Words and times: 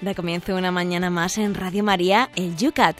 Da 0.00 0.14
comienzo 0.14 0.56
una 0.56 0.70
mañana 0.70 1.10
más 1.10 1.36
en 1.36 1.54
Radio 1.54 1.84
María, 1.84 2.30
el 2.34 2.56
Yucat. 2.56 2.96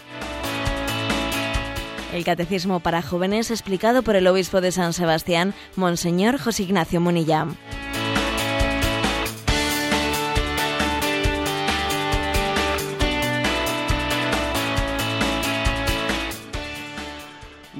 El 2.13 2.25
Catecismo 2.25 2.81
para 2.81 3.01
Jóvenes 3.01 3.51
explicado 3.51 4.03
por 4.03 4.17
el 4.17 4.27
Obispo 4.27 4.61
de 4.61 4.71
San 4.71 4.93
Sebastián, 4.93 5.55
Monseñor 5.77 6.39
José 6.39 6.65
Ignacio 6.65 7.01
Munilla. 7.01 7.47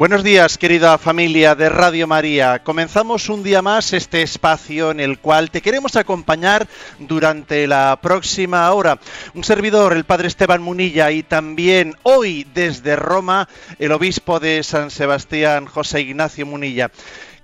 Buenos 0.01 0.25
días, 0.25 0.57
querida 0.57 0.97
familia 0.97 1.55
de 1.55 1.69
Radio 1.69 2.07
María. 2.07 2.61
Comenzamos 2.61 3.29
un 3.29 3.43
día 3.43 3.61
más 3.61 3.93
este 3.93 4.23
espacio 4.23 4.93
en 4.93 4.99
el 4.99 5.19
cual 5.19 5.51
te 5.51 5.61
queremos 5.61 5.95
acompañar 5.95 6.67
durante 6.99 7.67
la 7.67 7.99
próxima 8.01 8.73
hora. 8.73 8.99
Un 9.35 9.45
servidor, 9.45 9.93
el 9.93 10.05
Padre 10.05 10.29
Esteban 10.29 10.63
Munilla, 10.63 11.11
y 11.11 11.23
también 11.23 11.97
hoy 12.03 12.47
desde 12.55 12.97
Roma, 12.97 13.47
el 13.79 13.93
obispo 13.93 14.41
de 14.41 14.63
San 14.63 14.91
Sebastián, 14.91 15.67
José 15.67 16.01
Ignacio 16.01 16.47
Munilla. 16.47 16.91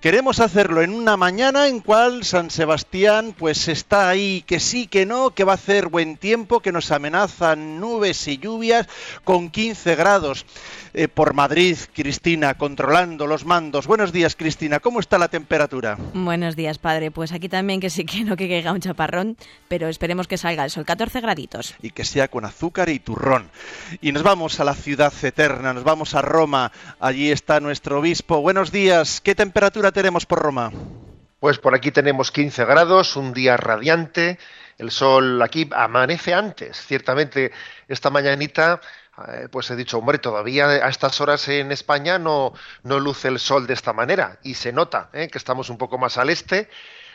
Queremos 0.00 0.40
hacerlo 0.40 0.82
en 0.82 0.92
una 0.92 1.16
mañana 1.16 1.68
en 1.68 1.80
cual 1.80 2.22
San 2.22 2.50
Sebastián 2.50 3.34
pues 3.36 3.66
está 3.66 4.08
ahí, 4.08 4.44
que 4.46 4.60
sí, 4.60 4.86
que 4.86 5.06
no, 5.06 5.30
que 5.30 5.42
va 5.42 5.52
a 5.52 5.54
hacer 5.56 5.88
buen 5.88 6.16
tiempo, 6.18 6.60
que 6.60 6.70
nos 6.70 6.92
amenazan 6.92 7.80
nubes 7.80 8.28
y 8.28 8.36
lluvias 8.36 8.86
con 9.24 9.50
15 9.50 9.96
grados. 9.96 10.44
Eh, 10.98 11.08
por 11.08 11.34
Madrid, 11.34 11.76
Cristina, 11.92 12.54
controlando 12.54 13.26
los 13.26 13.44
mandos. 13.44 13.86
Buenos 13.86 14.12
días, 14.12 14.34
Cristina, 14.34 14.80
¿cómo 14.80 14.98
está 14.98 15.18
la 15.18 15.28
temperatura? 15.28 15.98
Buenos 16.14 16.56
días, 16.56 16.78
padre. 16.78 17.10
Pues 17.10 17.32
aquí 17.32 17.50
también 17.50 17.80
que 17.80 17.90
sí 17.90 18.06
que 18.06 18.24
no 18.24 18.34
que 18.34 18.48
caiga 18.48 18.72
un 18.72 18.80
chaparrón, 18.80 19.36
pero 19.68 19.88
esperemos 19.88 20.26
que 20.26 20.38
salga 20.38 20.64
el 20.64 20.70
sol, 20.70 20.86
14 20.86 21.20
graditos. 21.20 21.74
Y 21.82 21.90
que 21.90 22.02
sea 22.02 22.28
con 22.28 22.46
azúcar 22.46 22.88
y 22.88 22.98
turrón. 22.98 23.50
Y 24.00 24.12
nos 24.12 24.22
vamos 24.22 24.58
a 24.58 24.64
la 24.64 24.74
ciudad 24.74 25.12
eterna, 25.22 25.74
nos 25.74 25.84
vamos 25.84 26.14
a 26.14 26.22
Roma. 26.22 26.72
Allí 26.98 27.30
está 27.30 27.60
nuestro 27.60 27.98
obispo. 27.98 28.40
Buenos 28.40 28.72
días, 28.72 29.20
¿qué 29.20 29.34
temperatura 29.34 29.85
tenemos 29.92 30.26
por 30.26 30.40
Roma? 30.40 30.72
Pues 31.40 31.58
por 31.58 31.74
aquí 31.74 31.90
tenemos 31.90 32.30
15 32.30 32.64
grados, 32.64 33.16
un 33.16 33.32
día 33.32 33.56
radiante. 33.56 34.38
El 34.78 34.90
sol 34.90 35.40
aquí 35.42 35.68
amanece 35.74 36.34
antes. 36.34 36.76
Ciertamente, 36.86 37.52
esta 37.88 38.10
mañanita 38.10 38.80
eh, 39.28 39.48
pues 39.50 39.70
he 39.70 39.76
dicho, 39.76 39.98
hombre, 39.98 40.18
todavía 40.18 40.66
a 40.66 40.88
estas 40.88 41.20
horas 41.20 41.48
en 41.48 41.72
España 41.72 42.18
no, 42.18 42.52
no 42.82 43.00
luce 43.00 43.28
el 43.28 43.38
sol 43.38 43.66
de 43.66 43.72
esta 43.72 43.92
manera 43.92 44.38
y 44.42 44.54
se 44.54 44.72
nota 44.72 45.08
¿eh? 45.14 45.28
que 45.28 45.38
estamos 45.38 45.70
un 45.70 45.78
poco 45.78 45.96
más 45.96 46.18
al 46.18 46.28
este 46.28 46.68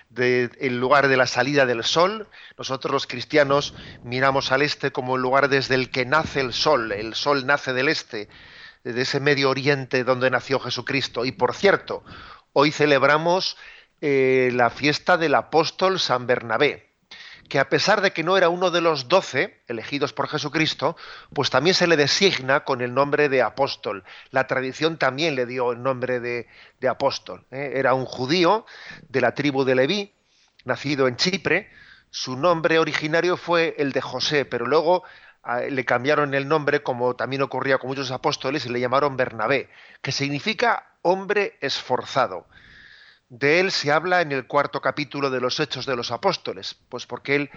del 0.09 0.79
lugar 0.79 1.07
de 1.07 1.15
la 1.15 1.27
salida 1.27 1.65
del 1.65 1.83
sol. 1.83 2.27
Nosotros 2.57 2.91
los 2.91 3.07
cristianos 3.07 3.73
miramos 4.03 4.51
al 4.51 4.61
este 4.61 4.91
como 4.91 5.15
el 5.15 5.21
lugar 5.21 5.47
desde 5.47 5.75
el 5.75 5.89
que 5.89 6.05
nace 6.05 6.41
el 6.41 6.53
sol. 6.53 6.91
El 6.91 7.13
sol 7.13 7.45
nace 7.45 7.71
del 7.71 7.87
este, 7.87 8.27
de 8.83 9.01
ese 9.01 9.19
Medio 9.19 9.49
Oriente 9.49 10.03
donde 10.03 10.29
nació 10.29 10.59
Jesucristo. 10.59 11.23
Y 11.23 11.31
por 11.31 11.53
cierto, 11.53 12.03
hoy 12.53 12.71
celebramos 12.71 13.57
eh, 14.01 14.49
la 14.53 14.69
fiesta 14.69 15.17
del 15.17 15.35
apóstol 15.35 15.99
San 15.99 16.27
Bernabé 16.27 16.91
que 17.51 17.59
a 17.59 17.67
pesar 17.67 17.99
de 17.99 18.11
que 18.11 18.23
no 18.23 18.37
era 18.37 18.47
uno 18.47 18.71
de 18.71 18.79
los 18.79 19.09
doce 19.09 19.61
elegidos 19.67 20.13
por 20.13 20.29
Jesucristo, 20.29 20.95
pues 21.33 21.49
también 21.49 21.73
se 21.73 21.85
le 21.85 21.97
designa 21.97 22.63
con 22.63 22.79
el 22.79 22.93
nombre 22.93 23.27
de 23.27 23.41
apóstol. 23.41 24.05
La 24.29 24.47
tradición 24.47 24.97
también 24.97 25.35
le 25.35 25.45
dio 25.45 25.73
el 25.73 25.83
nombre 25.83 26.21
de, 26.21 26.47
apóstol. 26.87 27.45
¿eh? 27.51 27.73
Era 27.75 27.93
un 27.93 28.05
judío 28.05 28.65
de 29.09 29.19
la 29.19 29.35
tribu 29.35 29.65
de 29.65 29.75
Leví, 29.75 30.13
nacido 30.63 31.09
en 31.09 31.17
Chipre. 31.17 31.69
Su 32.09 32.37
nombre 32.37 32.79
originario 32.79 33.35
fue 33.35 33.75
el 33.77 33.91
de 33.91 33.99
José, 33.99 34.45
pero 34.45 34.65
luego 34.65 35.03
le 35.69 35.85
cambiaron 35.85 36.33
el 36.33 36.47
nombre, 36.47 36.83
como 36.83 37.15
también 37.15 37.41
ocurría 37.41 37.77
con 37.77 37.89
muchos 37.89 38.11
apóstoles, 38.11 38.65
y 38.65 38.69
le 38.69 38.79
llamaron 38.79 39.17
Bernabé, 39.17 39.69
que 40.01 40.11
significa 40.11 40.87
hombre 41.01 41.57
esforzado. 41.61 42.45
De 43.31 43.61
él 43.61 43.71
se 43.71 43.93
habla 43.93 44.19
en 44.19 44.33
el 44.33 44.45
cuarto 44.45 44.81
capítulo 44.81 45.29
de 45.29 45.39
los 45.39 45.61
Hechos 45.61 45.85
de 45.85 45.95
los 45.95 46.11
Apóstoles, 46.11 46.75
pues 46.89 47.05
porque 47.05 47.35
él 47.35 47.49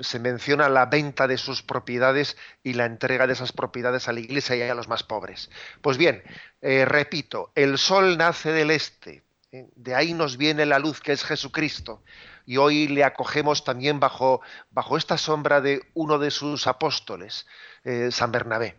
se 0.00 0.18
menciona 0.18 0.68
la 0.68 0.84
venta 0.84 1.26
de 1.26 1.38
sus 1.38 1.62
propiedades 1.62 2.36
y 2.62 2.74
la 2.74 2.84
entrega 2.84 3.26
de 3.26 3.32
esas 3.32 3.50
propiedades 3.50 4.08
a 4.08 4.12
la 4.12 4.20
iglesia 4.20 4.56
y 4.56 4.60
a 4.60 4.74
los 4.74 4.88
más 4.88 5.02
pobres. 5.02 5.50
Pues 5.80 5.96
bien, 5.96 6.22
eh, 6.60 6.84
repito, 6.84 7.50
el 7.54 7.78
sol 7.78 8.18
nace 8.18 8.52
del 8.52 8.70
este, 8.70 9.22
¿eh? 9.52 9.68
de 9.74 9.94
ahí 9.94 10.12
nos 10.12 10.36
viene 10.36 10.66
la 10.66 10.78
luz 10.78 11.00
que 11.00 11.12
es 11.12 11.24
Jesucristo, 11.24 12.02
y 12.46 12.56
hoy 12.56 12.88
le 12.88 13.04
acogemos 13.04 13.64
también 13.64 14.00
bajo, 14.00 14.40
bajo 14.70 14.96
esta 14.96 15.18
sombra 15.18 15.60
de 15.60 15.82
uno 15.94 16.18
de 16.18 16.30
sus 16.30 16.66
apóstoles, 16.66 17.46
eh, 17.84 18.10
San 18.10 18.32
Bernabé. 18.32 18.76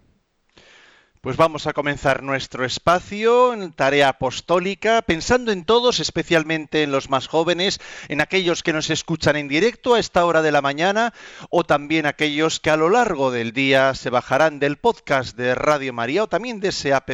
Pues 1.24 1.38
vamos 1.38 1.68
a 1.68 1.72
comenzar 1.72 2.22
nuestro 2.22 2.66
espacio 2.66 3.54
en 3.54 3.72
tarea 3.72 4.10
apostólica, 4.10 5.02
pensando 5.02 5.54
en 5.54 5.64
todos, 5.64 6.02
especialmente 6.02 6.84
en 6.84 6.92
los 6.92 7.10
más 7.10 7.28
jóvenes, 7.28 7.80
en 8.10 8.20
aquellos 8.20 8.62
que 8.62 8.74
nos 8.74 8.90
escuchan 8.90 9.38
en 9.38 9.48
directo 9.48 9.94
a 9.94 10.02
esta 10.02 10.26
hora 10.26 10.42
de 10.42 10.52
la 10.52 10.62
mañana, 10.62 11.14
o 11.50 11.64
también 11.64 12.08
aquellos 12.08 12.60
que 12.60 12.72
a 12.72 12.76
lo 12.76 12.90
largo 12.90 13.32
del 13.32 13.54
día 13.54 13.96
se 13.96 14.10
bajarán 14.10 14.60
del 14.60 14.76
podcast 14.76 15.38
de 15.38 15.56
Radio 15.56 15.94
María 15.94 16.24
o 16.26 16.28
también 16.28 16.60
de 16.60 16.68
ese 16.68 16.94
app, 16.94 17.10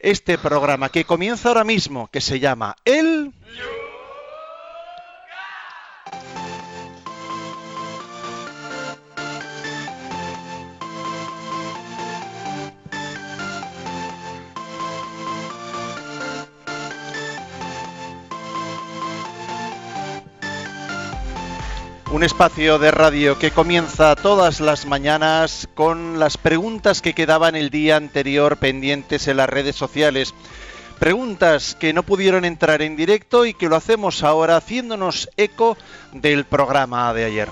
este 0.00 0.36
programa 0.36 0.88
que 0.88 1.04
comienza 1.04 1.50
ahora 1.50 1.62
mismo, 1.62 2.08
que 2.08 2.20
se 2.20 2.40
llama 2.40 2.74
El... 2.84 3.32
Un 22.18 22.24
espacio 22.24 22.80
de 22.80 22.90
radio 22.90 23.38
que 23.38 23.52
comienza 23.52 24.16
todas 24.16 24.58
las 24.58 24.86
mañanas 24.86 25.68
con 25.76 26.18
las 26.18 26.36
preguntas 26.36 27.00
que 27.00 27.14
quedaban 27.14 27.54
el 27.54 27.70
día 27.70 27.94
anterior 27.94 28.56
pendientes 28.56 29.28
en 29.28 29.36
las 29.36 29.48
redes 29.48 29.76
sociales. 29.76 30.34
Preguntas 30.98 31.76
que 31.78 31.92
no 31.92 32.02
pudieron 32.02 32.44
entrar 32.44 32.82
en 32.82 32.96
directo 32.96 33.46
y 33.46 33.54
que 33.54 33.68
lo 33.68 33.76
hacemos 33.76 34.24
ahora 34.24 34.56
haciéndonos 34.56 35.30
eco 35.36 35.76
del 36.12 36.44
programa 36.44 37.14
de 37.14 37.24
ayer. 37.24 37.48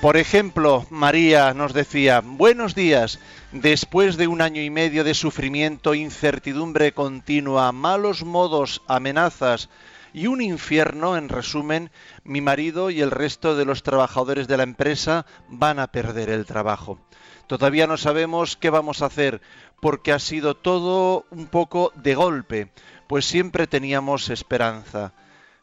Por 0.00 0.16
ejemplo, 0.16 0.86
María 0.88 1.52
nos 1.52 1.74
decía, 1.74 2.22
buenos 2.24 2.74
días, 2.74 3.18
después 3.52 4.16
de 4.16 4.28
un 4.28 4.40
año 4.40 4.62
y 4.62 4.70
medio 4.70 5.04
de 5.04 5.12
sufrimiento, 5.12 5.92
incertidumbre 5.92 6.92
continua, 6.92 7.70
malos 7.72 8.24
modos, 8.24 8.80
amenazas, 8.86 9.68
y 10.12 10.26
un 10.26 10.40
infierno, 10.40 11.16
en 11.16 11.28
resumen, 11.28 11.90
mi 12.24 12.40
marido 12.40 12.90
y 12.90 13.00
el 13.00 13.10
resto 13.10 13.56
de 13.56 13.64
los 13.64 13.82
trabajadores 13.82 14.48
de 14.48 14.56
la 14.56 14.62
empresa 14.62 15.26
van 15.48 15.78
a 15.78 15.88
perder 15.88 16.30
el 16.30 16.46
trabajo. 16.46 16.98
Todavía 17.46 17.86
no 17.86 17.96
sabemos 17.96 18.56
qué 18.56 18.70
vamos 18.70 19.02
a 19.02 19.06
hacer 19.06 19.40
porque 19.80 20.12
ha 20.12 20.18
sido 20.18 20.54
todo 20.54 21.26
un 21.30 21.46
poco 21.46 21.92
de 21.96 22.14
golpe, 22.14 22.70
pues 23.08 23.24
siempre 23.24 23.66
teníamos 23.66 24.30
esperanza. 24.30 25.12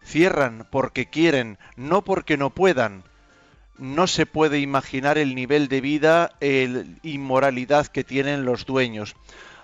Cierran 0.03 0.67
porque 0.69 1.09
quieren, 1.09 1.57
no 1.75 2.03
porque 2.03 2.37
no 2.37 2.49
puedan. 2.49 3.03
No 3.77 4.07
se 4.07 4.25
puede 4.25 4.59
imaginar 4.59 5.17
el 5.17 5.35
nivel 5.35 5.67
de 5.67 5.81
vida 5.81 6.31
e 6.41 6.85
inmoralidad 7.03 7.87
que 7.87 8.03
tienen 8.03 8.43
los 8.43 8.65
dueños. 8.65 9.15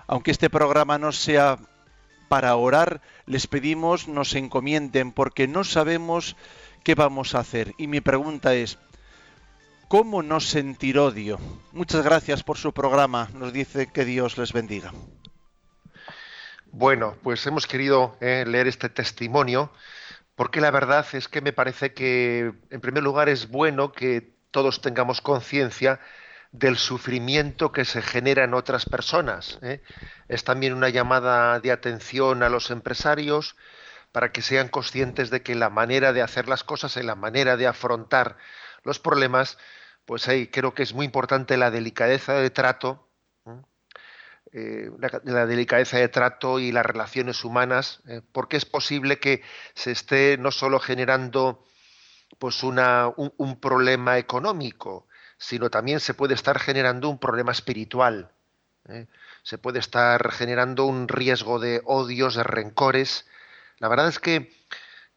Aunque 0.06 0.30
este 0.30 0.50
programa 0.50 0.98
no 0.98 1.12
sea 1.12 1.58
para 2.34 2.56
orar, 2.56 3.00
les 3.26 3.46
pedimos 3.46 4.08
nos 4.08 4.34
encomienden 4.34 5.12
porque 5.12 5.46
no 5.46 5.62
sabemos 5.62 6.34
qué 6.82 6.96
vamos 6.96 7.36
a 7.36 7.38
hacer. 7.38 7.74
Y 7.78 7.86
mi 7.86 8.00
pregunta 8.00 8.54
es, 8.54 8.76
¿cómo 9.86 10.20
no 10.24 10.40
sentir 10.40 10.98
odio? 10.98 11.38
Muchas 11.70 12.02
gracias 12.02 12.42
por 12.42 12.56
su 12.58 12.72
programa. 12.72 13.28
Nos 13.34 13.52
dice 13.52 13.86
que 13.86 14.04
Dios 14.04 14.36
les 14.36 14.52
bendiga. 14.52 14.92
Bueno, 16.72 17.14
pues 17.22 17.46
hemos 17.46 17.68
querido 17.68 18.16
eh, 18.20 18.42
leer 18.44 18.66
este 18.66 18.88
testimonio 18.88 19.70
porque 20.34 20.60
la 20.60 20.72
verdad 20.72 21.06
es 21.12 21.28
que 21.28 21.40
me 21.40 21.52
parece 21.52 21.94
que, 21.94 22.52
en 22.68 22.80
primer 22.80 23.04
lugar, 23.04 23.28
es 23.28 23.48
bueno 23.48 23.92
que 23.92 24.34
todos 24.50 24.80
tengamos 24.80 25.20
conciencia 25.20 26.00
del 26.54 26.76
sufrimiento 26.76 27.72
que 27.72 27.84
se 27.84 28.00
genera 28.00 28.44
en 28.44 28.54
otras 28.54 28.86
personas. 28.86 29.58
¿eh? 29.60 29.82
Es 30.28 30.44
también 30.44 30.72
una 30.72 30.88
llamada 30.88 31.58
de 31.58 31.72
atención 31.72 32.44
a 32.44 32.48
los 32.48 32.70
empresarios 32.70 33.56
para 34.12 34.30
que 34.30 34.40
sean 34.40 34.68
conscientes 34.68 35.30
de 35.30 35.42
que 35.42 35.56
la 35.56 35.68
manera 35.68 36.12
de 36.12 36.22
hacer 36.22 36.48
las 36.48 36.62
cosas 36.62 36.96
y 36.96 37.02
la 37.02 37.16
manera 37.16 37.56
de 37.56 37.66
afrontar 37.66 38.36
los 38.84 39.00
problemas, 39.00 39.58
pues 40.04 40.28
ahí 40.28 40.46
creo 40.46 40.74
que 40.74 40.84
es 40.84 40.94
muy 40.94 41.06
importante 41.06 41.56
la 41.56 41.72
delicadeza 41.72 42.34
de 42.34 42.50
trato, 42.50 43.08
eh, 44.52 44.92
la, 45.24 45.46
delicadeza 45.46 45.98
de 45.98 46.08
trato 46.08 46.60
y 46.60 46.70
las 46.70 46.86
relaciones 46.86 47.44
humanas, 47.44 48.00
¿eh? 48.06 48.20
porque 48.30 48.56
es 48.56 48.64
posible 48.64 49.18
que 49.18 49.42
se 49.74 49.90
esté 49.90 50.38
no 50.38 50.52
solo 50.52 50.78
generando 50.78 51.64
pues 52.38 52.62
una, 52.62 53.08
un, 53.16 53.58
problema 53.58 54.18
económico, 54.18 55.08
sino 55.38 55.70
también 55.70 56.00
se 56.00 56.14
puede 56.14 56.34
estar 56.34 56.58
generando 56.58 57.08
un 57.08 57.18
problema 57.18 57.52
espiritual. 57.52 58.30
¿eh? 58.88 59.06
Se 59.42 59.58
puede 59.58 59.78
estar 59.78 60.30
generando 60.32 60.84
un 60.84 61.08
riesgo 61.08 61.58
de 61.58 61.82
odios, 61.84 62.34
de 62.34 62.44
rencores. 62.44 63.26
La 63.78 63.88
verdad 63.88 64.08
es 64.08 64.18
que 64.18 64.52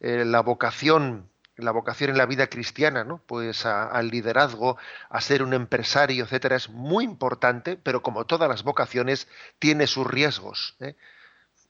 eh, 0.00 0.24
la 0.24 0.40
vocación 0.40 1.30
la 1.58 1.72
vocación 1.72 2.10
en 2.10 2.18
la 2.18 2.26
vida 2.26 2.46
cristiana, 2.46 3.02
¿no? 3.02 3.20
Pues 3.26 3.66
al 3.66 4.10
liderazgo, 4.10 4.78
a 5.10 5.20
ser 5.20 5.42
un 5.42 5.54
empresario, 5.54 6.24
etcétera, 6.24 6.54
es 6.54 6.70
muy 6.70 7.02
importante, 7.02 7.76
pero 7.76 8.00
como 8.00 8.26
todas 8.26 8.48
las 8.48 8.62
vocaciones, 8.62 9.26
tiene 9.58 9.88
sus 9.88 10.06
riesgos. 10.06 10.76
¿eh? 10.78 10.94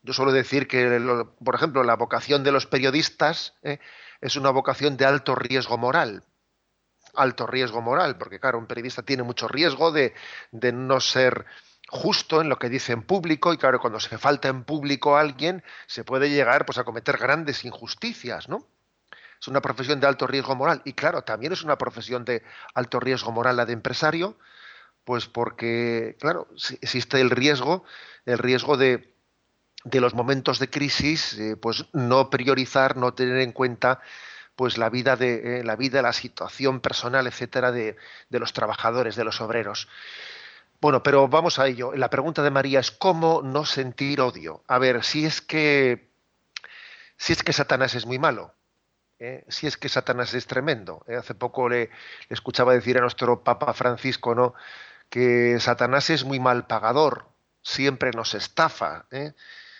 Yo 0.02 0.12
suelo 0.12 0.30
decir 0.32 0.68
que, 0.68 1.00
por 1.42 1.54
ejemplo, 1.54 1.84
la 1.84 1.96
vocación 1.96 2.44
de 2.44 2.52
los 2.52 2.66
periodistas 2.66 3.54
es 4.20 4.36
una 4.36 4.50
vocación 4.50 4.98
de 4.98 5.06
alto 5.06 5.34
riesgo 5.34 5.78
moral. 5.78 6.22
Alto 7.18 7.46
riesgo 7.46 7.82
moral, 7.82 8.16
porque 8.16 8.40
claro, 8.40 8.58
un 8.58 8.66
periodista 8.66 9.02
tiene 9.02 9.22
mucho 9.22 9.48
riesgo 9.48 9.92
de, 9.92 10.14
de 10.52 10.72
no 10.72 11.00
ser 11.00 11.46
justo 11.88 12.40
en 12.40 12.48
lo 12.48 12.58
que 12.58 12.68
dice 12.68 12.92
en 12.92 13.02
público 13.02 13.52
y 13.52 13.58
claro, 13.58 13.80
cuando 13.80 13.98
se 14.00 14.18
falta 14.18 14.48
en 14.48 14.64
público 14.64 15.16
a 15.16 15.20
alguien, 15.20 15.62
se 15.86 16.04
puede 16.04 16.30
llegar 16.30 16.66
pues, 16.66 16.78
a 16.78 16.84
cometer 16.84 17.16
grandes 17.16 17.64
injusticias, 17.64 18.48
¿no? 18.48 18.66
es 19.40 19.48
una 19.48 19.60
profesión 19.60 20.00
de 20.00 20.06
alto 20.06 20.26
riesgo 20.26 20.54
moral 20.54 20.82
y 20.84 20.92
claro, 20.94 21.22
también 21.22 21.52
es 21.52 21.62
una 21.62 21.78
profesión 21.78 22.24
de 22.24 22.42
alto 22.74 23.00
riesgo 23.00 23.32
moral 23.32 23.56
la 23.56 23.66
de 23.66 23.72
empresario, 23.72 24.36
pues 25.04 25.26
porque, 25.26 26.16
claro, 26.20 26.48
existe 26.80 27.20
el 27.20 27.30
riesgo, 27.30 27.84
el 28.26 28.38
riesgo 28.38 28.76
de, 28.76 29.14
de 29.84 30.00
los 30.00 30.14
momentos 30.14 30.58
de 30.58 30.68
crisis, 30.68 31.34
eh, 31.38 31.56
pues 31.56 31.86
no 31.92 32.30
priorizar, 32.30 32.96
no 32.96 33.14
tener 33.14 33.38
en 33.38 33.52
cuenta 33.52 34.00
pues 34.58 34.76
la 34.76 34.90
vida 34.90 35.14
de 35.14 35.60
eh, 35.60 35.64
la 35.64 35.76
vida, 35.76 36.02
la 36.02 36.12
situación 36.12 36.80
personal, 36.80 37.28
etcétera, 37.28 37.70
de, 37.70 37.96
de 38.28 38.38
los 38.40 38.52
trabajadores, 38.52 39.14
de 39.14 39.22
los 39.22 39.40
obreros. 39.40 39.86
Bueno, 40.80 41.04
pero 41.04 41.28
vamos 41.28 41.60
a 41.60 41.68
ello. 41.68 41.92
La 41.94 42.10
pregunta 42.10 42.42
de 42.42 42.50
María 42.50 42.80
es 42.80 42.90
cómo 42.90 43.40
no 43.40 43.64
sentir 43.64 44.20
odio. 44.20 44.64
A 44.66 44.80
ver, 44.80 45.04
si 45.04 45.24
es 45.24 45.40
que 45.40 46.10
si 47.16 47.32
es 47.32 47.44
que 47.44 47.52
Satanás 47.52 47.94
es 47.94 48.04
muy 48.04 48.18
malo, 48.18 48.52
¿eh? 49.20 49.44
si 49.48 49.68
es 49.68 49.76
que 49.76 49.88
Satanás 49.88 50.34
es 50.34 50.48
tremendo. 50.48 51.04
¿eh? 51.06 51.14
Hace 51.14 51.36
poco 51.36 51.68
le, 51.68 51.90
escuchaba 52.28 52.72
decir 52.72 52.98
a 52.98 53.02
nuestro 53.02 53.44
Papa 53.44 53.74
Francisco 53.74 54.34
¿no? 54.34 54.54
que 55.08 55.58
Satanás 55.60 56.10
es 56.10 56.24
muy 56.24 56.40
mal 56.40 56.66
pagador, 56.66 57.28
siempre 57.62 58.10
nos 58.10 58.34
estafa. 58.34 59.06
¿eh? 59.12 59.34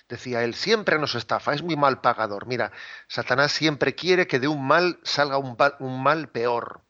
Decía 0.09 0.43
él, 0.43 0.55
siempre 0.55 0.99
nos 0.99 1.15
estafa, 1.15 1.53
es 1.53 1.63
muy 1.63 1.77
mal 1.77 2.01
pagador. 2.01 2.47
Mira, 2.47 2.73
Satanás 3.09 3.53
siempre 3.53 3.95
quiere 3.95 4.27
que 4.27 4.39
de 4.39 4.49
un 4.49 4.67
mal 4.67 4.99
salga 5.03 5.37
un, 5.37 6.03
mal 6.03 6.29
peor. 6.31 6.81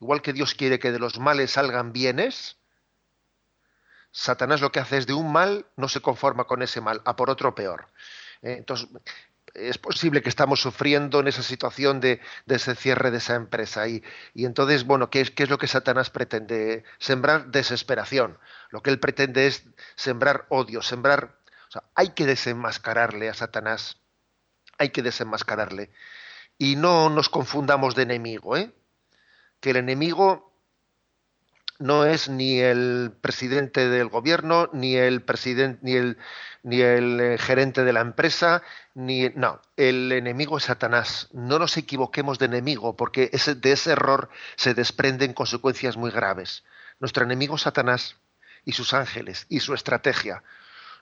Igual 0.00 0.22
que 0.22 0.32
Dios 0.32 0.54
quiere 0.54 0.78
que 0.78 0.90
de 0.90 0.98
los 0.98 1.18
males 1.18 1.50
salgan 1.50 1.92
bienes, 1.92 2.56
Satanás 4.10 4.62
lo 4.62 4.72
que 4.72 4.80
hace 4.80 4.96
es 4.96 5.06
de 5.06 5.12
un 5.12 5.30
mal, 5.30 5.66
no 5.76 5.88
se 5.88 6.00
conforma 6.00 6.44
con 6.44 6.62
ese 6.62 6.80
mal, 6.80 7.02
a 7.04 7.14
por 7.14 7.28
otro 7.28 7.54
peor. 7.54 7.88
Entonces, 8.40 8.88
es 9.54 9.78
posible 9.78 10.22
que 10.22 10.28
estamos 10.28 10.60
sufriendo 10.60 11.20
en 11.20 11.28
esa 11.28 11.42
situación 11.42 12.00
de, 12.00 12.20
ese 12.46 12.74
cierre 12.74 13.10
de 13.10 13.18
esa 13.18 13.34
empresa. 13.34 13.86
Y, 13.86 14.02
y 14.34 14.46
entonces, 14.46 14.84
bueno, 14.84 15.10
¿qué 15.10 15.20
es, 15.20 15.30
¿qué 15.30 15.44
es, 15.44 15.50
lo 15.50 15.58
que 15.58 15.66
Satanás 15.66 16.10
pretende? 16.10 16.84
Sembrar 16.98 17.46
desesperación. 17.46 18.38
Lo 18.70 18.82
que 18.82 18.90
él 18.90 18.98
pretende 18.98 19.46
es 19.46 19.64
sembrar 19.96 20.46
odio, 20.48 20.82
sembrar... 20.82 21.39
O 21.70 21.72
sea, 21.72 21.84
hay 21.94 22.10
que 22.10 22.26
desenmascararle 22.26 23.30
a 23.30 23.34
Satanás. 23.34 23.96
Hay 24.76 24.90
que 24.90 25.02
desenmascararle. 25.02 25.90
Y 26.58 26.76
no 26.76 27.08
nos 27.08 27.30
confundamos 27.30 27.94
de 27.94 28.02
enemigo, 28.02 28.56
¿eh? 28.56 28.74
Que 29.60 29.70
el 29.70 29.76
enemigo 29.76 30.52
no 31.78 32.04
es 32.04 32.28
ni 32.28 32.60
el 32.60 33.12
presidente 33.20 33.88
del 33.88 34.08
gobierno, 34.08 34.68
ni 34.72 34.96
el 34.96 35.22
presidente, 35.22 35.78
ni 35.82 35.94
el 35.94 36.18
ni 36.62 36.80
el 36.80 37.20
eh, 37.20 37.38
gerente 37.38 37.84
de 37.84 37.92
la 37.92 38.00
empresa, 38.00 38.62
ni 38.94 39.28
no, 39.30 39.60
el 39.76 40.12
enemigo 40.12 40.58
es 40.58 40.64
Satanás. 40.64 41.28
No 41.32 41.58
nos 41.58 41.76
equivoquemos 41.76 42.38
de 42.38 42.46
enemigo, 42.46 42.96
porque 42.96 43.30
ese, 43.32 43.54
de 43.54 43.72
ese 43.72 43.92
error 43.92 44.28
se 44.56 44.74
desprenden 44.74 45.32
consecuencias 45.32 45.96
muy 45.96 46.10
graves. 46.10 46.64
Nuestro 46.98 47.24
enemigo 47.24 47.56
es 47.56 47.62
Satanás 47.62 48.16
y 48.64 48.72
sus 48.72 48.92
ángeles 48.92 49.46
y 49.48 49.60
su 49.60 49.74
estrategia. 49.74 50.42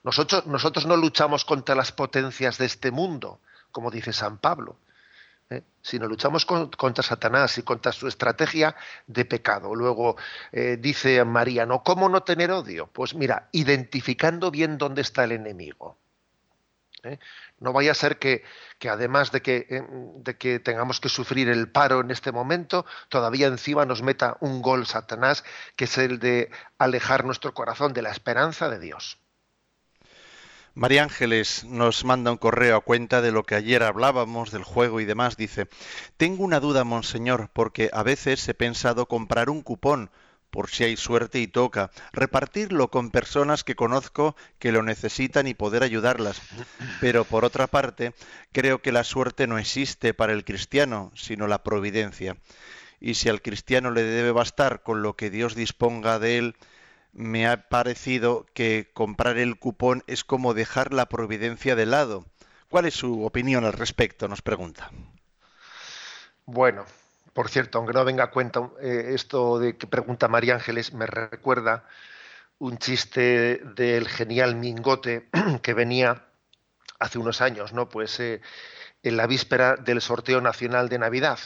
Nosotros, 0.02 0.86
no 0.86 0.96
luchamos 0.96 1.44
contra 1.44 1.74
las 1.74 1.92
potencias 1.92 2.58
de 2.58 2.66
este 2.66 2.90
mundo, 2.90 3.40
como 3.72 3.90
dice 3.90 4.12
San 4.12 4.38
Pablo. 4.38 4.76
¿eh? 5.50 5.62
sino 5.80 6.06
luchamos 6.06 6.44
contra 6.44 7.02
Satanás 7.02 7.56
y 7.56 7.62
contra 7.62 7.90
su 7.92 8.06
estrategia 8.06 8.76
de 9.06 9.24
pecado. 9.24 9.74
Luego 9.74 10.16
eh, 10.52 10.76
dice 10.78 11.24
María, 11.24 11.64
¿no? 11.64 11.82
¿Cómo 11.82 12.08
no 12.08 12.22
tener 12.22 12.50
odio? 12.50 12.86
Pues 12.88 13.14
mira, 13.14 13.48
identificando 13.52 14.50
bien 14.50 14.76
dónde 14.76 15.00
está 15.00 15.24
el 15.24 15.32
enemigo. 15.32 15.96
¿eh? 17.02 17.18
No 17.60 17.72
vaya 17.72 17.92
a 17.92 17.94
ser 17.94 18.18
que, 18.18 18.44
además 18.88 19.32
de 19.32 19.42
que, 19.42 20.60
tengamos 20.60 21.00
que 21.00 21.08
sufrir 21.08 21.48
el 21.48 21.70
paro 21.70 22.00
en 22.00 22.10
este 22.10 22.32
momento, 22.32 22.86
todavía 23.08 23.46
encima 23.46 23.84
nos 23.84 24.02
meta 24.02 24.36
un 24.40 24.62
gol 24.62 24.86
Satanás, 24.86 25.44
que 25.76 25.84
es 25.84 25.98
el 25.98 26.18
de 26.18 26.50
alejar 26.78 27.24
nuestro 27.24 27.54
corazón 27.54 27.92
de 27.92 28.02
la 28.02 28.10
esperanza 28.10 28.68
de 28.68 28.78
Dios. 28.78 29.18
María 30.78 31.02
Ángeles 31.02 31.64
nos 31.64 32.04
manda 32.04 32.30
un 32.30 32.36
correo 32.36 32.76
a 32.76 32.80
cuenta 32.82 33.20
de 33.20 33.32
lo 33.32 33.42
que 33.42 33.56
ayer 33.56 33.82
hablábamos 33.82 34.52
del 34.52 34.62
juego 34.62 35.00
y 35.00 35.04
demás. 35.04 35.36
Dice, 35.36 35.66
tengo 36.16 36.44
una 36.44 36.60
duda, 36.60 36.84
monseñor, 36.84 37.50
porque 37.52 37.90
a 37.92 38.04
veces 38.04 38.48
he 38.48 38.54
pensado 38.54 39.06
comprar 39.06 39.50
un 39.50 39.62
cupón 39.62 40.08
por 40.50 40.70
si 40.70 40.84
hay 40.84 40.96
suerte 40.96 41.40
y 41.40 41.48
toca, 41.48 41.90
repartirlo 42.12 42.92
con 42.92 43.10
personas 43.10 43.64
que 43.64 43.74
conozco 43.74 44.36
que 44.60 44.70
lo 44.70 44.84
necesitan 44.84 45.48
y 45.48 45.54
poder 45.54 45.82
ayudarlas. 45.82 46.40
Pero 47.00 47.24
por 47.24 47.44
otra 47.44 47.66
parte, 47.66 48.14
creo 48.52 48.80
que 48.80 48.92
la 48.92 49.02
suerte 49.02 49.48
no 49.48 49.58
existe 49.58 50.14
para 50.14 50.32
el 50.32 50.44
cristiano, 50.44 51.10
sino 51.16 51.48
la 51.48 51.64
providencia. 51.64 52.36
Y 53.00 53.14
si 53.14 53.28
al 53.28 53.42
cristiano 53.42 53.90
le 53.90 54.04
debe 54.04 54.30
bastar 54.30 54.84
con 54.84 55.02
lo 55.02 55.16
que 55.16 55.28
Dios 55.28 55.56
disponga 55.56 56.20
de 56.20 56.38
él, 56.38 56.56
me 57.12 57.46
ha 57.46 57.68
parecido 57.68 58.46
que 58.54 58.90
comprar 58.92 59.38
el 59.38 59.58
cupón 59.58 60.04
es 60.06 60.24
como 60.24 60.54
dejar 60.54 60.92
la 60.92 61.06
providencia 61.06 61.76
de 61.76 61.86
lado. 61.86 62.26
¿Cuál 62.68 62.86
es 62.86 62.94
su 62.94 63.24
opinión 63.24 63.64
al 63.64 63.72
respecto? 63.72 64.28
Nos 64.28 64.42
pregunta. 64.42 64.90
Bueno, 66.44 66.84
por 67.32 67.48
cierto, 67.48 67.78
aunque 67.78 67.92
no 67.92 68.04
venga 68.04 68.24
a 68.24 68.30
cuenta 68.30 68.70
eh, 68.80 69.10
esto 69.14 69.58
de 69.58 69.76
que 69.76 69.86
pregunta 69.86 70.28
María 70.28 70.54
Ángeles, 70.54 70.92
me 70.92 71.06
recuerda 71.06 71.84
un 72.58 72.78
chiste 72.78 73.60
del 73.76 74.08
genial 74.08 74.56
Mingote 74.56 75.28
que 75.62 75.74
venía 75.74 76.24
hace 76.98 77.18
unos 77.18 77.40
años, 77.40 77.72
¿no? 77.72 77.88
Pues 77.88 78.18
eh, 78.20 78.40
en 79.02 79.16
la 79.16 79.26
víspera 79.26 79.76
del 79.76 80.00
sorteo 80.00 80.40
nacional 80.40 80.88
de 80.88 80.98
Navidad. 80.98 81.38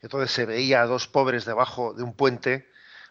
Entonces 0.00 0.30
se 0.30 0.46
veía 0.46 0.82
a 0.82 0.86
dos 0.86 1.08
pobres 1.08 1.44
debajo 1.44 1.92
de 1.94 2.04
un 2.04 2.14
puente 2.14 2.68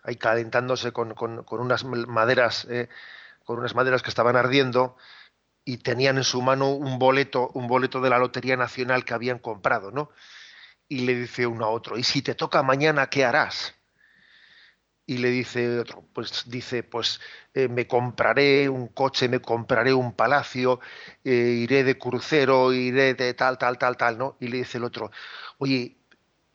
ahí 0.07 0.15
calentándose 0.15 0.93
con, 0.93 1.13
unas 1.49 1.83
maderas, 1.83 2.65
eh, 2.69 2.87
con 3.43 3.59
unas 3.59 3.75
maderas 3.75 4.01
que 4.01 4.09
estaban 4.09 4.37
ardiendo 4.37 4.95
y 5.65 5.77
tenían 5.77 6.15
en 6.17 6.23
su 6.23 6.41
mano 6.41 6.71
un 6.71 6.97
boleto, 6.97 7.49
un 7.53 7.67
boleto 7.67 7.99
de 7.99 8.09
la 8.09 8.17
Lotería 8.17 8.55
Nacional 8.55 9.03
que 9.03 9.13
habían 9.13 9.39
comprado, 9.39 9.91
¿no? 9.91 10.09
Y 10.87 11.01
le 11.01 11.13
dice 11.13 11.45
uno 11.45 11.65
a 11.65 11.69
otro, 11.69 11.97
¿y 11.97 12.03
si 12.03 12.21
te 12.21 12.35
toca 12.35 12.63
mañana, 12.63 13.07
qué 13.07 13.25
harás? 13.25 13.75
Y 15.05 15.17
le 15.17 15.29
dice 15.29 15.79
otro, 15.79 16.05
pues 16.13 16.43
dice, 16.47 16.83
pues 16.83 17.19
eh, 17.53 17.67
me 17.67 17.85
compraré 17.85 18.69
un 18.69 18.87
coche, 18.87 19.27
me 19.27 19.41
compraré 19.41 19.93
un 19.93 20.13
palacio, 20.13 20.79
eh, 21.25 21.31
iré 21.31 21.83
de 21.83 21.97
crucero, 21.97 22.71
iré 22.71 23.13
de 23.13 23.33
tal, 23.33 23.57
tal, 23.57 23.77
tal, 23.77 23.97
tal, 23.97 24.17
¿no? 24.17 24.37
Y 24.39 24.47
le 24.47 24.59
dice 24.59 24.77
el 24.77 24.85
otro, 24.85 25.11
oye, 25.57 25.97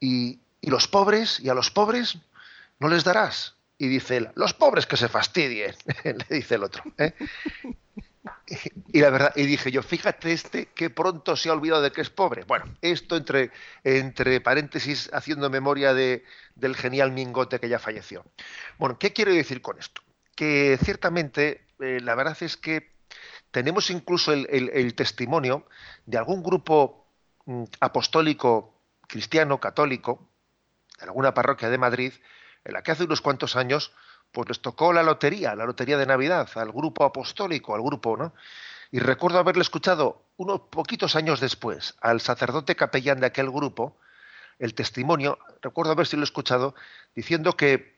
¿y, 0.00 0.40
y 0.62 0.71
los 0.71 0.88
pobres? 0.88 1.38
¿Y 1.40 1.50
a 1.50 1.54
los 1.54 1.71
pobres? 1.71 2.18
¿No 2.83 2.89
les 2.89 3.05
darás? 3.05 3.55
Y 3.79 3.87
dice 3.87 4.17
él, 4.17 4.31
los 4.35 4.55
pobres 4.55 4.87
que 4.87 4.97
se 4.97 5.09
fastidien, 5.09 5.75
le 6.05 6.37
dice 6.37 6.57
el 6.57 6.65
otro. 6.65 6.83
¿eh? 6.99 7.15
Y 8.93 9.01
la 9.01 9.11
verdad, 9.11 9.33
y 9.37 9.47
dije 9.47 9.71
yo, 9.71 9.83
fíjate 9.83 10.33
este 10.33 10.67
que 10.67 10.91
pronto 10.91 11.37
se 11.37 11.49
ha 11.49 11.53
olvidado 11.53 11.81
de 11.81 11.93
que 11.93 12.01
es 12.01 12.11
pobre. 12.11 12.45
Bueno, 12.45 12.65
esto 12.83 13.17
entre, 13.17 13.51
entre 13.85 14.41
paréntesis, 14.41 15.11
haciendo 15.12 15.49
memoria 15.49 15.95
de, 15.95 16.25
del 16.57 16.77
genial 16.77 17.12
Mingote 17.12 17.61
que 17.61 17.69
ya 17.69 17.79
falleció. 17.79 18.25
Bueno, 18.79 18.99
¿qué 18.99 19.12
quiero 19.12 19.33
decir 19.33 19.62
con 19.62 19.79
esto? 19.79 20.03
Que 20.35 20.77
ciertamente, 20.83 21.65
eh, 21.81 22.01
la 22.03 22.17
verdad 22.17 22.37
es 22.41 22.57
que 22.57 22.91
tenemos 23.53 23.91
incluso 23.91 24.33
el, 24.33 24.95
testimonio 24.95 25.67
de 26.07 26.19
algún 26.19 26.43
grupo 26.43 27.07
mm, 27.47 27.65
apostólico 27.81 28.75
cristiano, 29.07 29.61
católico, 29.61 30.29
en 31.01 31.09
alguna 31.09 31.35
parroquia 31.35 31.71
de 31.71 31.79
Madrid, 31.79 32.12
en 32.64 32.73
la 32.73 32.83
que 32.83 32.92
hace 32.92 33.04
unos 33.04 33.21
cuantos 33.21 33.57
años 33.57 33.92
pues 34.31 34.49
les 34.49 34.61
tocó 34.61 34.92
la 34.92 35.02
lotería, 35.02 35.54
la 35.54 35.66
lotería 35.66 35.99
de 35.99 36.07
Navidad, 36.07 36.49
al 36.54 36.73
grupo 36.73 37.04
apostólico, 37.04 37.75
al 37.75 37.83
grupo, 37.83 38.16
¿no? 38.16 38.33
Y 38.90 38.99
recuerdo 38.99 39.38
haberle 39.38 39.62
escuchado 39.62 40.23
unos 40.37 40.62
poquitos 40.71 41.16
años 41.16 41.40
después 41.40 41.95
al 42.00 42.21
sacerdote 42.21 42.76
capellán 42.76 43.21
de 43.21 43.26
aquel 43.26 43.50
grupo 43.50 43.97
el 44.59 44.75
testimonio, 44.75 45.38
recuerdo 45.61 45.92
haber 45.92 46.07
si 46.07 46.16
lo 46.16 46.23
he 46.23 46.25
escuchado, 46.25 46.75
diciendo 47.14 47.57
que, 47.57 47.97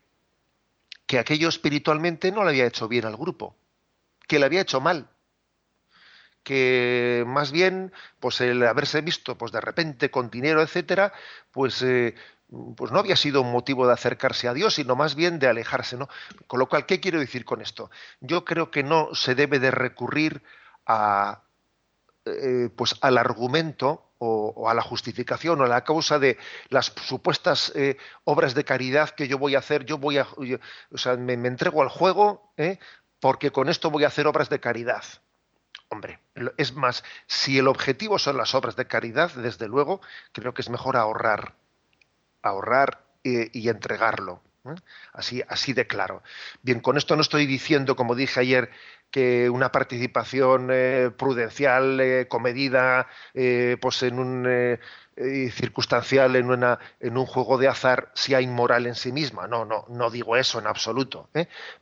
que 1.06 1.18
aquello 1.18 1.49
espiritualmente 1.49 2.33
no 2.33 2.42
le 2.42 2.50
había 2.50 2.66
hecho 2.66 2.88
bien 2.88 3.04
al 3.04 3.16
grupo, 3.16 3.56
que 4.26 4.38
le 4.38 4.47
había 4.47 4.62
hecho 4.62 4.80
mal, 4.80 5.09
que 6.44 7.25
más 7.26 7.50
bien 7.50 7.92
pues 8.21 8.40
el 8.40 8.62
haberse 8.66 9.00
visto 9.00 9.37
pues 9.37 9.50
de 9.50 9.61
repente 9.61 10.11
con 10.11 10.30
dinero 10.30 10.62
etcétera 10.62 11.12
pues 11.50 11.83
eh, 11.83 12.14
pues 12.76 12.92
no 12.92 12.99
había 12.99 13.16
sido 13.16 13.42
un 13.42 13.52
motivo 13.52 13.87
de 13.87 13.92
acercarse 13.92 14.49
a 14.49 14.54
Dios, 14.54 14.75
sino 14.75 14.96
más 14.96 15.14
bien 15.14 15.38
de 15.38 15.49
alejarse, 15.49 15.96
¿no? 15.96 16.08
Con 16.46 16.58
lo 16.58 16.68
cual, 16.68 16.87
¿qué 16.87 17.00
quiero 17.00 17.18
decir 17.18 17.44
con 17.44 17.61
esto? 17.61 17.90
Yo 18.20 18.44
creo 18.44 18.70
que 18.70 18.82
no 18.82 19.14
se 19.14 19.34
debe 19.34 19.58
de 19.58 19.70
recurrir 19.70 20.42
a, 20.87 21.42
eh, 22.25 22.70
pues 22.75 22.96
al 23.00 23.18
argumento 23.18 24.11
o, 24.18 24.68
a 24.68 24.75
la 24.75 24.82
justificación 24.82 25.61
o 25.61 25.64
a 25.64 25.68
la 25.68 25.84
causa 25.84 26.18
de 26.18 26.38
las 26.70 26.92
supuestas 27.04 27.73
eh, 27.75 27.99
obras 28.25 28.54
de 28.54 28.64
caridad 28.64 29.11
que 29.11 29.28
yo 29.28 29.38
voy 29.38 29.54
a 29.54 29.58
hacer, 29.58 29.84
yo 29.84 29.99
voy 29.99 30.18
a, 30.18 30.26
o 30.90 30.99
sea, 30.99 31.16
me, 31.16 31.34
entrego 31.34 31.82
al 31.82 31.88
juego 31.88 32.52
porque 33.20 33.50
con 33.50 33.68
esto 33.68 33.90
voy 33.90 34.04
a 34.04 34.08
hacer 34.08 34.26
obras 34.26 34.49
de 34.49 34.61
caridad. 34.61 35.04
Hombre, 35.88 36.18
es 36.56 36.73
más, 36.75 37.04
si 37.26 37.58
el 37.58 37.68
objetivo 37.68 38.18
son 38.18 38.37
las 38.37 38.54
obras 38.54 38.75
de 38.75 38.87
caridad, 38.87 39.30
desde 39.34 39.68
luego, 39.68 40.00
creo 40.32 40.54
que 40.54 40.62
es 40.62 40.70
mejor 40.70 40.96
ahorrar, 40.96 41.54
ahorrar 42.49 43.01
y 43.23 43.69
entregarlo. 43.69 44.43
¿eh? 44.67 44.75
Así, 45.13 45.43
así 45.49 45.73
de 45.73 45.87
claro. 45.87 46.23
Bien, 46.63 46.81
con 46.81 46.97
esto 46.97 47.17
no 47.17 47.23
estoy 47.23 47.47
diciendo, 47.47 47.97
como 47.97 48.15
dije 48.15 48.41
ayer, 48.41 48.71
que 49.11 49.49
una 49.49 49.71
participación 49.71 50.69
eh, 50.73 51.11
prudencial, 51.17 52.01
eh, 52.01 52.27
comedida, 52.29 53.07
pues 53.81 54.03
en 54.03 54.19
un 54.19 54.79
circunstancial, 55.53 56.35
en, 56.35 56.51
una, 56.51 56.81
en 56.99 57.17
un 57.17 57.25
juego 57.25 57.57
de 57.57 57.69
azar, 57.69 58.11
sea 58.15 58.41
inmoral 58.41 58.87
en 58.87 58.97
sí 58.97 59.13
misma. 59.13 59.47
No, 59.47 59.65
no, 59.65 59.85
no 59.89 60.11
digo 60.11 60.37
eso 60.37 60.59
en 60.59 60.67
absoluto. 60.67 61.29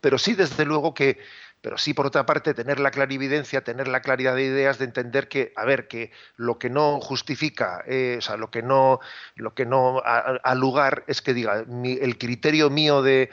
Pero 0.00 0.18
sí, 0.18 0.34
desde 0.34 0.66
luego 0.66 0.92
que 0.92 1.18
pero 1.62 1.78
sí, 1.78 1.94
por 1.94 2.06
otra 2.06 2.26
parte, 2.26 2.54
tener 2.54 2.80
la 2.80 2.90
clarividencia, 2.90 3.62
tener 3.62 3.86
la 3.86 4.02
claridad 4.02 4.34
de 4.34 4.42
ideas, 4.42 4.78
de 4.78 4.84
entender 4.84 5.28
que, 5.28 5.52
a 5.54 5.64
ver, 5.64 5.86
que 5.86 6.10
lo 6.36 6.58
que 6.58 6.68
no 6.68 7.00
justifica, 7.00 7.84
eh, 7.86 8.16
o 8.18 8.20
sea, 8.20 8.36
lo 8.36 8.50
que 8.50 8.62
no, 8.62 8.98
lo 9.36 9.54
que 9.54 9.64
no 9.64 10.02
al 10.04 10.58
lugar 10.58 11.04
es 11.06 11.22
que 11.22 11.32
diga, 11.32 11.64
el 11.64 12.18
criterio 12.18 12.68
mío 12.68 13.00
de, 13.00 13.30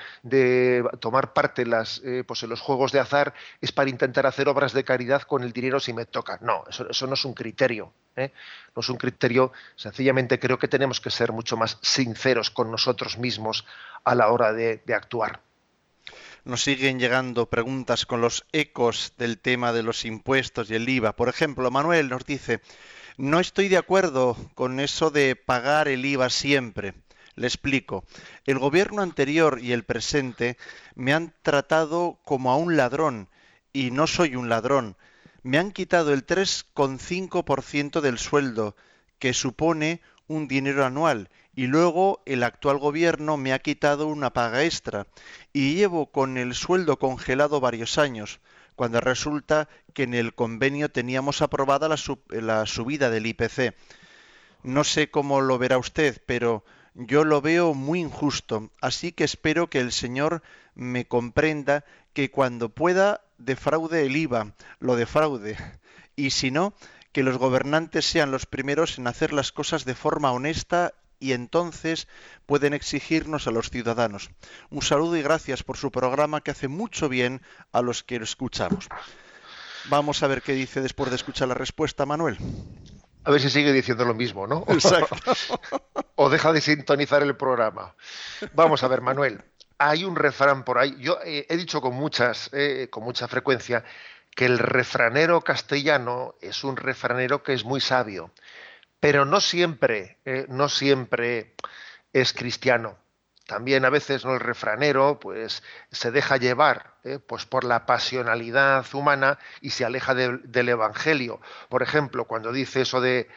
tomar 1.00 1.34
parte 1.34 1.66
eh, 2.04 2.24
pues 2.26 2.44
en 2.44 2.50
los 2.50 2.62
juegos 2.62 2.92
de 2.92 3.00
azar 3.00 3.34
es 3.62 3.72
para 3.72 3.90
intentar 3.90 4.28
hacer 4.28 4.48
obras 4.48 4.74
de 4.74 4.84
caridad 4.84 5.24
con 5.24 5.44
el 5.44 5.52
dinero 5.52 5.80
si 5.80 5.94
me 5.94 6.06
toca. 6.06 6.38
No, 6.42 6.64
eso, 6.70 7.08
no 7.08 7.16
es 7.16 7.26
un 7.26 7.34
criterio. 7.34 7.92
¿eh? 8.16 8.32
No 8.76 8.82
es 8.82 8.90
un 8.90 8.98
criterio, 8.98 9.52
sencillamente 9.76 10.40
creo 10.40 10.60
que 10.60 10.68
tenemos 10.68 11.02
que 11.02 11.10
ser 11.10 11.32
mucho 11.32 11.58
más 11.58 11.80
sinceros 11.82 12.52
con 12.52 12.70
nosotros 12.70 13.18
mismos 13.18 13.66
a 14.04 14.14
la 14.14 14.30
hora 14.30 14.54
de 14.54 14.94
actuar 14.94 15.49
nos 16.46 16.64
siguen 16.64 17.00
llegando 17.00 17.50
preguntas 17.50 18.06
con 18.06 18.22
los 18.22 18.46
ecos 18.52 19.14
del 19.18 19.38
tema 19.38 19.74
de 19.74 19.84
los 19.84 20.06
impuestos 20.06 20.70
y 20.70 20.76
el 20.76 20.88
IVA. 20.88 21.16
Por 21.16 21.30
ejemplo, 21.30 21.70
Manuel 21.72 22.10
nos 22.10 22.26
dice, 22.26 22.62
no 23.18 23.40
estoy 23.40 23.68
de 23.68 23.78
acuerdo 23.78 24.38
con 24.56 24.80
eso 24.80 25.12
de 25.12 25.36
pagar 25.36 25.88
el 25.88 26.06
IVA 26.06 26.30
siempre. 26.30 26.94
Le 27.36 27.48
explico. 27.48 28.04
El 28.46 28.60
gobierno 28.60 29.02
anterior 29.02 29.60
y 29.62 29.72
el 29.72 29.84
presente 29.84 30.58
me 30.96 31.14
han 31.14 31.34
tratado 31.42 32.20
como 32.26 32.52
a 32.52 32.58
un 32.58 32.76
ladrón 32.76 33.30
y 33.72 33.92
no 33.92 34.08
soy 34.08 34.36
un 34.36 34.50
ladrón. 34.50 34.98
Me 35.44 35.58
han 35.58 35.72
quitado 35.72 36.14
el 36.14 36.26
3,5% 36.26 38.02
del 38.02 38.18
sueldo, 38.18 38.76
que 39.20 39.34
supone 39.34 40.02
un 40.28 40.48
dinero 40.48 40.86
anual, 40.86 41.30
y 41.60 41.68
luego 41.68 42.22
el 42.26 42.44
actual 42.44 42.78
gobierno 42.78 43.36
me 43.36 43.52
ha 43.52 43.60
quitado 43.60 44.08
una 44.08 44.32
paga 44.32 44.64
extra 44.64 45.08
y 45.52 45.76
llevo 45.76 46.10
con 46.10 46.38
el 46.38 46.56
sueldo 46.56 47.00
congelado 47.00 47.60
varios 47.60 47.98
años, 47.98 48.40
cuando 48.78 49.02
resulta 49.02 49.68
que 49.94 50.04
en 50.04 50.14
el 50.14 50.34
convenio 50.34 50.90
teníamos 50.90 51.42
aprobada 51.42 51.90
la, 51.90 52.66
subida 52.66 53.10
del 53.10 53.26
IPC. 53.26 53.76
No 54.64 54.86
sé 54.86 55.12
cómo 55.12 55.42
lo 55.42 55.58
verá 55.58 55.78
usted, 55.78 56.22
pero 56.26 56.64
yo 56.94 57.26
lo 57.26 57.42
veo 57.42 57.74
muy 57.74 58.00
injusto, 58.00 58.72
así 58.80 59.12
que 59.12 59.26
espero 59.26 59.70
que 59.70 59.82
el 59.82 59.92
Señor 59.92 60.42
me 60.76 61.10
comprenda 61.10 61.84
que 62.14 62.32
cuando 62.32 62.70
pueda 62.70 63.20
defraude 63.38 64.06
el 64.06 64.16
IVA, 64.16 64.54
lo 64.80 64.96
defraude, 64.96 65.58
y 66.16 66.30
si 66.30 66.52
no, 66.52 66.74
que 67.12 67.22
los 67.22 67.38
gobernantes 67.38 68.06
sean 68.06 68.32
los 68.32 68.46
primeros 68.46 68.98
en 68.98 69.08
hacer 69.08 69.34
las 69.34 69.52
cosas 69.52 69.84
de 69.84 69.96
forma 69.96 70.32
honesta 70.32 70.94
y 71.20 71.34
entonces 71.34 72.08
pueden 72.46 72.74
exigirnos 72.74 73.48
a 73.48 73.52
los 73.52 73.70
ciudadanos. 73.70 74.32
Un 74.70 74.82
saludo 74.82 75.18
y 75.18 75.22
gracias 75.22 75.64
por 75.64 75.78
su 75.78 75.92
programa 75.92 76.42
que 76.42 76.52
hace 76.52 76.68
mucho 76.68 77.10
bien 77.10 77.42
a 77.72 77.82
los 77.82 78.04
que 78.04 78.18
lo 78.18 78.24
escuchamos. 78.24 78.88
Vamos 79.86 80.24
a 80.24 80.28
ver 80.28 80.42
qué 80.42 80.54
dice 80.54 80.82
después 80.82 81.10
de 81.10 81.16
escuchar 81.16 81.48
la 81.48 81.54
respuesta, 81.54 82.06
Manuel. 82.06 82.38
A 83.24 83.32
ver 83.32 83.42
si 83.42 83.50
sigue 83.50 83.74
diciendo 83.74 84.06
lo 84.06 84.14
mismo, 84.14 84.48
¿no? 84.48 84.64
Exacto. 84.68 85.16
o 86.16 86.30
deja 86.30 86.52
de 86.54 86.62
sintonizar 86.62 87.22
el 87.22 87.36
programa. 87.36 87.96
Vamos 88.54 88.84
a 88.84 88.88
ver, 88.88 89.02
Manuel. 89.02 89.44
Hay 89.78 90.04
un 90.04 90.16
refrán 90.16 90.64
por 90.64 90.78
ahí. 90.78 90.96
Yo 91.00 91.20
eh, 91.24 91.46
he 91.50 91.58
dicho 91.58 91.82
con 91.82 91.96
muchas, 91.96 92.50
eh, 92.54 92.88
con 92.90 93.04
mucha 93.04 93.28
frecuencia 93.28 93.84
que 94.36 94.46
el 94.46 94.60
refranero 94.60 95.42
castellano 95.42 96.36
es 96.42 96.64
un 96.64 96.78
refranero 96.78 97.44
que 97.44 97.54
es 97.54 97.66
muy 97.66 97.82
sabio 97.82 98.32
pero 99.00 99.26
no 99.26 99.40
siempre, 99.42 100.18
eh, 100.26 100.46
no 100.50 100.70
siempre 100.70 101.56
es 102.14 102.34
cristiano. 102.34 102.98
También 103.46 103.84
a 103.86 103.90
veces 103.90 104.26
¿no? 104.26 104.34
el 104.34 104.40
refranero 104.40 105.20
pues, 105.20 105.64
se 105.92 106.12
deja 106.12 106.38
llevar 106.38 106.94
eh, 107.04 107.18
pues, 107.18 107.46
por 107.46 107.64
la 107.64 107.86
pasionalidad 107.86 108.86
humana 108.94 109.40
y 109.62 109.72
se 109.72 109.86
aleja 109.86 110.14
del 110.14 110.70
Evangelio. 110.70 111.42
Por 111.70 111.82
ejemplo, 111.82 112.26
cuando 112.26 112.52
dice 112.52 112.82
eso 112.82 113.02
de 113.02 113.28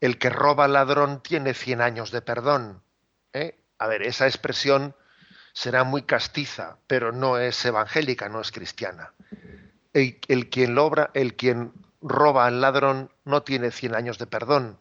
el 0.00 0.18
que 0.18 0.30
roba 0.30 0.68
ladrón 0.68 1.22
tiene 1.22 1.52
100 1.52 1.80
años 1.82 2.10
de 2.10 2.22
perdón. 2.22 2.82
¿eh? 3.32 3.58
A 3.78 3.88
ver, 3.88 4.02
esa 4.02 4.26
expresión 4.26 4.96
será 5.52 5.84
muy 5.84 6.02
castiza, 6.02 6.78
pero 6.86 7.12
no 7.12 7.38
es 7.38 7.62
evangélica, 7.64 8.28
no 8.28 8.40
es 8.40 8.52
cristiana. 8.52 9.12
El, 9.92 10.48
quien, 10.48 10.74
el 11.12 11.36
quien 11.36 11.72
roba 12.00 12.46
al 12.46 12.62
ladrón 12.62 13.12
no 13.24 13.42
tiene 13.42 13.70
100 13.70 13.94
años 13.94 14.18
de 14.18 14.26
perdón 14.26 14.78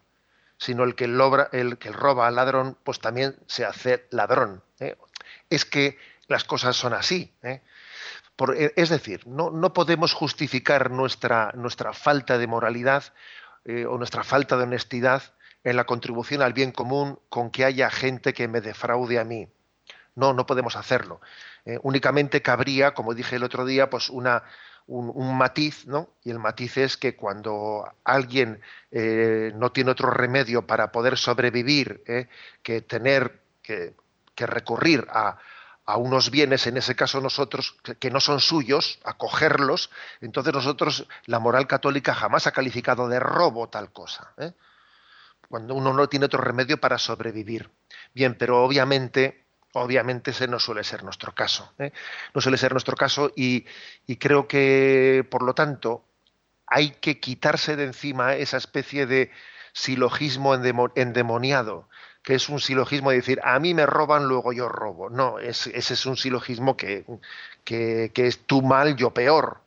sino 0.62 0.84
el 0.84 0.94
que, 0.94 1.06
el 1.06 1.78
que 1.80 1.92
roba 1.92 2.28
al 2.28 2.36
ladrón, 2.36 2.78
pues 2.84 3.00
también 3.00 3.36
se 3.48 3.66
hace 3.66 4.06
ladrón. 4.12 4.62
¿eh? 4.80 4.96
Es 5.50 5.66
que 5.66 5.98
las 6.28 6.44
cosas 6.44 6.76
son 6.76 6.94
así. 6.94 7.34
¿eh? 7.42 7.64
E, 8.56 8.72
es 8.76 8.90
decir, 8.90 9.26
no, 9.26 9.50
no, 9.50 9.74
podemos 9.74 10.14
justificar 10.14 10.92
nuestra, 10.92 11.52
nuestra 11.56 11.94
falta 11.94 12.38
de 12.38 12.46
moralidad 12.46 13.06
eh, 13.66 13.88
o 13.88 13.98
nuestra 13.98 14.24
falta 14.24 14.56
de 14.56 14.64
honestidad 14.64 15.34
en 15.64 15.78
la 15.78 15.86
contribución 15.86 16.44
al 16.44 16.54
bien 16.54 16.72
común 16.72 17.20
con 17.30 17.50
que 17.50 17.66
haya 17.66 17.90
gente 17.90 18.32
que 18.34 18.48
me 18.48 18.62
defraude 18.62 19.18
a 19.18 19.24
mí. 19.24 19.48
No, 20.14 20.34
no 20.34 20.46
podemos 20.46 20.76
hacerlo. 20.76 21.22
únicamente 21.82 22.44
cabría, 22.44 22.94
como 22.94 23.16
dije 23.16 23.38
el 23.38 23.44
otro 23.44 23.66
día, 23.66 23.90
pues 23.90 24.12
una, 24.12 24.44
un, 24.88 25.38
matiz, 25.38 25.88
¿no? 25.88 26.10
Y 26.24 26.32
el 26.32 26.40
matiz 26.40 26.78
es 26.78 26.98
que 26.98 27.16
cuando 27.16 27.86
alguien 28.04 28.62
eh, 28.92 29.52
no 29.56 29.72
tiene 29.72 29.92
otro 29.92 30.10
remedio 30.10 30.68
para 30.68 30.92
poder 30.92 31.18
sobrevivir 31.18 32.04
¿eh? 32.08 32.28
que 32.62 32.82
tener 32.82 33.42
que, 33.62 33.96
recurrir 34.36 35.08
a, 35.12 35.38
unos 35.98 36.32
bienes, 36.32 36.66
en 36.66 36.78
ese 36.78 36.96
caso 36.96 37.22
nosotros, 37.22 37.78
que, 38.00 38.10
no 38.10 38.20
son 38.20 38.40
suyos, 38.40 39.00
a 39.04 39.18
cogerlos, 39.18 39.92
entonces 40.20 40.54
nosotros, 40.54 41.06
la 41.26 41.38
moral 41.38 41.68
católica 41.68 42.16
jamás 42.16 42.48
ha 42.48 42.52
calificado 42.52 43.08
de 43.08 43.20
robo 43.20 43.70
tal 43.70 43.92
cosa. 43.92 44.34
¿eh? 44.38 44.54
Cuando 45.48 45.76
uno 45.76 45.94
no 45.94 46.08
tiene 46.08 46.26
otro 46.26 46.42
remedio 46.42 46.80
para 46.80 46.98
sobrevivir. 46.98 47.70
Bien, 48.14 48.36
pero 48.36 48.64
obviamente 48.64 49.46
Obviamente 49.74 50.32
ese 50.32 50.48
no 50.48 50.60
suele 50.60 50.84
ser 50.84 51.04
nuestro 51.04 51.34
caso. 51.34 51.74
¿eh? 51.80 51.92
No 52.34 52.42
suele 52.42 52.58
ser 52.58 52.74
nuestro 52.74 52.96
caso 52.96 53.32
y, 53.36 53.66
creo 54.20 54.48
que, 54.48 55.26
por 55.30 55.44
lo 55.44 55.54
tanto, 55.54 56.04
hay 56.68 56.92
que 56.92 57.20
quitarse 57.20 57.76
de 57.76 57.86
encima 57.86 58.36
esa 58.36 58.58
especie 58.58 59.06
de 59.06 59.32
silogismo 59.74 60.54
endemoniado, 60.56 61.88
que 62.24 62.36
es 62.36 62.50
un 62.50 62.60
silogismo 62.60 63.12
de 63.12 63.18
decir, 63.18 63.40
a 63.44 63.60
mí 63.60 63.74
me 63.74 63.86
roban, 63.86 64.26
luego 64.26 64.52
yo 64.54 64.68
robo. 64.68 65.10
No, 65.10 65.40
ese 65.40 65.72
es 65.76 66.06
un 66.06 66.18
silogismo 66.18 66.76
que, 66.76 67.06
que 67.64 68.12
es 68.16 68.40
tú 68.46 68.62
mal, 68.62 68.96
yo 68.98 69.12
peor. 69.12 69.62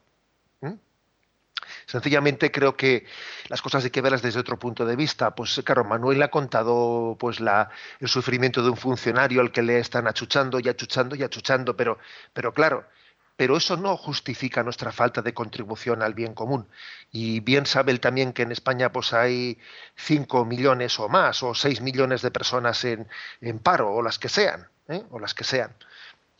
Sencillamente 1.86 2.50
creo 2.50 2.76
que 2.76 3.06
las 3.48 3.62
cosas 3.62 3.84
hay 3.84 3.90
que 3.90 4.00
verlas 4.00 4.22
desde 4.22 4.40
otro 4.40 4.58
punto 4.58 4.84
de 4.86 4.96
vista. 4.96 5.34
Pues 5.34 5.60
claro, 5.64 5.84
Manuel 5.84 6.22
ha 6.22 6.30
contado 6.30 7.16
pues 7.18 7.40
la, 7.40 7.70
el 8.00 8.08
sufrimiento 8.08 8.62
de 8.62 8.70
un 8.70 8.76
funcionario 8.76 9.40
al 9.40 9.52
que 9.52 9.62
le 9.62 9.78
están 9.78 10.06
achuchando 10.06 10.60
y 10.60 10.68
achuchando 10.68 11.14
y 11.16 11.22
achuchando, 11.22 11.76
pero, 11.76 11.98
pero 12.32 12.52
claro, 12.52 12.86
pero 13.36 13.56
eso 13.56 13.76
no 13.76 13.96
justifica 13.96 14.62
nuestra 14.62 14.92
falta 14.92 15.20
de 15.22 15.34
contribución 15.34 16.02
al 16.02 16.14
bien 16.14 16.34
común. 16.34 16.68
Y 17.10 17.40
bien 17.40 17.66
sabe 17.66 17.92
él 17.92 18.00
también 18.00 18.32
que 18.32 18.42
en 18.42 18.52
España 18.52 18.92
pues 18.92 19.12
hay 19.12 19.58
5 19.96 20.44
millones 20.44 20.98
o 21.00 21.08
más, 21.08 21.42
o 21.42 21.54
6 21.54 21.80
millones 21.80 22.22
de 22.22 22.30
personas 22.30 22.84
en, 22.84 23.08
paro, 23.62 23.92
o 23.92 24.02
las 24.02 24.18
que 24.18 24.28
sean, 24.28 24.68
¿eh? 24.88 25.02
o 25.10 25.18
las 25.18 25.34
que 25.34 25.44
sean. 25.44 25.74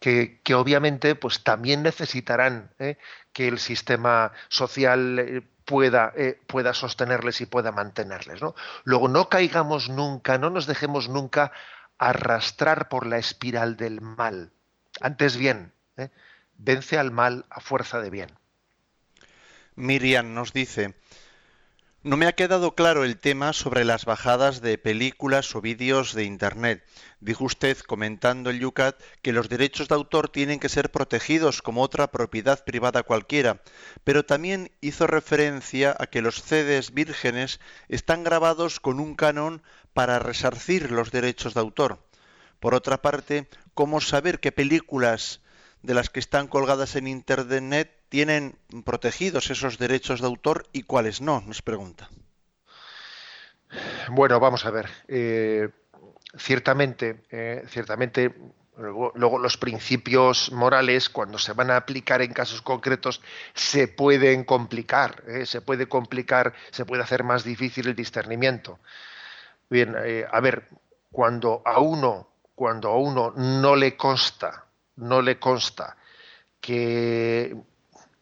Que, 0.05 0.55
obviamente 0.55 1.15
pues 1.15 1.43
también 1.43 1.83
necesitarán 1.83 2.71
¿eh? 2.79 2.99
que 3.33 3.49
el 3.49 3.59
sistema 3.59 4.33
social 4.51 5.19
eh, 5.19 5.43
pueda, 5.65 6.13
pueda 6.47 6.75
sostenerles 6.75 7.41
y 7.41 7.47
pueda 7.47 7.73
mantenerles. 7.73 8.43
¿no? 8.43 8.55
Luego 8.85 9.09
no 9.09 9.31
caigamos 9.31 9.89
nunca, 9.89 10.37
no 10.37 10.51
nos 10.51 10.67
dejemos 10.67 11.09
nunca 11.09 11.53
arrastrar 11.97 12.91
por 12.91 13.07
la 13.07 13.17
espiral 13.17 13.79
del 13.79 14.03
mal. 14.03 14.53
Antes 15.01 15.39
bien, 15.39 15.73
vence 16.59 16.99
al 16.99 17.11
mal 17.11 17.47
a 17.49 17.61
fuerza 17.61 18.03
de 18.03 18.11
bien. 18.11 18.31
Miriam 19.75 20.35
nos 20.35 20.53
dice, 20.53 20.95
no 22.05 22.19
me 22.19 22.27
ha 22.27 22.35
quedado 22.35 22.75
claro 22.75 23.03
el 23.03 23.17
tema 23.17 23.55
sobre 23.55 23.83
las 23.83 24.05
bajadas 24.05 24.61
de 24.61 24.77
películas 24.77 25.55
o 25.55 25.63
vídeos 25.63 26.13
de 26.13 26.25
Internet. 26.25 26.85
Dijo 27.21 27.45
usted, 27.45 27.79
comentando 27.79 28.51
el 28.51 28.61
Yucat, 28.61 29.01
que 29.23 29.33
los 29.33 29.49
derechos 29.49 29.89
de 29.89 29.95
autor 29.95 30.29
tienen 30.29 30.61
que 30.61 30.69
ser 30.69 30.91
protegidos 30.91 31.63
como 31.63 31.81
otra 31.81 32.09
propiedad 32.09 32.63
privada 32.63 33.05
cualquiera, 33.05 33.63
pero 34.05 34.23
también 34.23 34.71
hizo 34.83 35.07
referencia 35.07 35.97
a 35.99 36.07
que 36.07 36.21
los 36.21 36.43
CDs 36.43 36.93
vírgenes 36.93 37.59
están 37.89 38.23
grabados 38.23 38.81
con 38.81 39.01
un 39.01 39.15
canon 39.15 39.63
para 39.95 40.19
resarcir 40.19 40.91
los 40.91 41.11
derechos 41.11 41.55
de 41.55 41.61
autor. 41.61 42.07
Por 42.61 42.75
otra 42.75 43.01
parte, 43.01 43.49
¿cómo 43.73 44.03
saber 44.03 44.41
qué 44.41 44.53
películas 44.53 45.41
de 45.81 45.95
las 45.95 46.11
que 46.11 46.21
están 46.21 46.49
colgadas 46.49 46.97
en 46.97 47.09
Internet 47.09 48.04
tienen 48.15 48.55
protegidos 48.85 49.51
esos 49.51 49.77
derechos 49.77 50.21
de 50.21 50.29
autor 50.29 50.69
y 50.73 50.85
cuáles 50.85 51.21
no? 51.21 51.43
Nos 51.49 51.63
pregunta. 51.63 52.09
Bueno, 54.09 54.39
vamos 54.39 54.65
a 54.65 54.71
ver. 54.71 54.89
Eh, 55.09 55.69
ciertamente, 56.39 57.25
eh, 57.33 57.65
ciertamente, 57.67 58.33
luego, 58.77 59.37
los 59.41 59.57
principios 59.57 60.53
morales, 60.53 61.09
cuando 61.09 61.39
se 61.39 61.55
van 61.55 61.73
a 61.73 61.77
aplicar 61.77 62.23
en 62.23 62.33
casos 62.33 62.63
concretos, 62.63 63.21
se 63.53 63.89
pueden 63.89 64.45
complicar. 64.45 65.25
Eh, 65.27 65.45
se 65.45 65.61
puede 65.61 65.89
complicar, 65.89 66.55
se 66.71 66.85
puede 66.85 67.03
hacer 67.03 67.25
más 67.25 67.43
difícil 67.43 67.89
el 67.89 67.97
discernimiento. 67.97 68.79
Bien, 69.69 69.97
a 70.31 70.39
ver, 70.39 70.69
cuando 71.11 71.63
a 71.65 71.81
uno, 71.81 72.29
cuando 72.55 72.91
a 72.91 72.97
uno 72.97 73.33
no 73.35 73.75
le 73.75 73.97
consta 73.97 74.67
no 74.97 75.21
le 75.21 75.41
consta 75.41 75.97
que, 76.61 77.57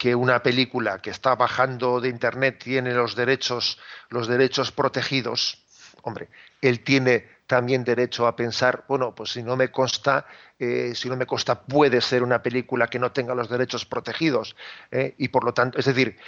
que 0.02 0.16
una 0.16 0.42
película 0.42 0.99
que 0.99 1.11
está 1.11 1.37
bajando 1.37 2.00
de 2.00 2.09
internet 2.09 2.59
tiene 2.59 2.92
los 2.92 3.14
derechos, 3.14 3.78
los 4.09 4.26
derechos 4.26 4.73
protegidos, 4.73 5.62
hombre, 6.02 6.28
él 6.61 6.82
tiene 6.82 7.28
también 7.47 7.85
derecho 7.85 8.26
a 8.26 8.35
pensar, 8.35 8.85
bueno, 8.88 9.14
pues 9.14 9.30
si 9.30 9.44
no 9.44 9.56
me 9.56 9.71
consta, 9.71 10.26
eh, 10.59 10.90
si 10.97 11.09
no 11.09 11.16
me 11.16 11.25
consta, 11.25 11.61
puede 11.62 12.00
ser 12.00 12.25
una 12.25 12.42
película 12.42 12.88
que 12.88 12.99
no 12.99 13.12
tenga 13.12 13.32
los 13.37 13.49
derechos 13.49 13.87
protegidos. 13.87 14.56
Eh, 14.90 15.14
y 15.18 15.28
por 15.28 15.44
lo 15.44 15.54
tanto, 15.54 15.78
es 15.78 15.85
decir, 15.85 16.18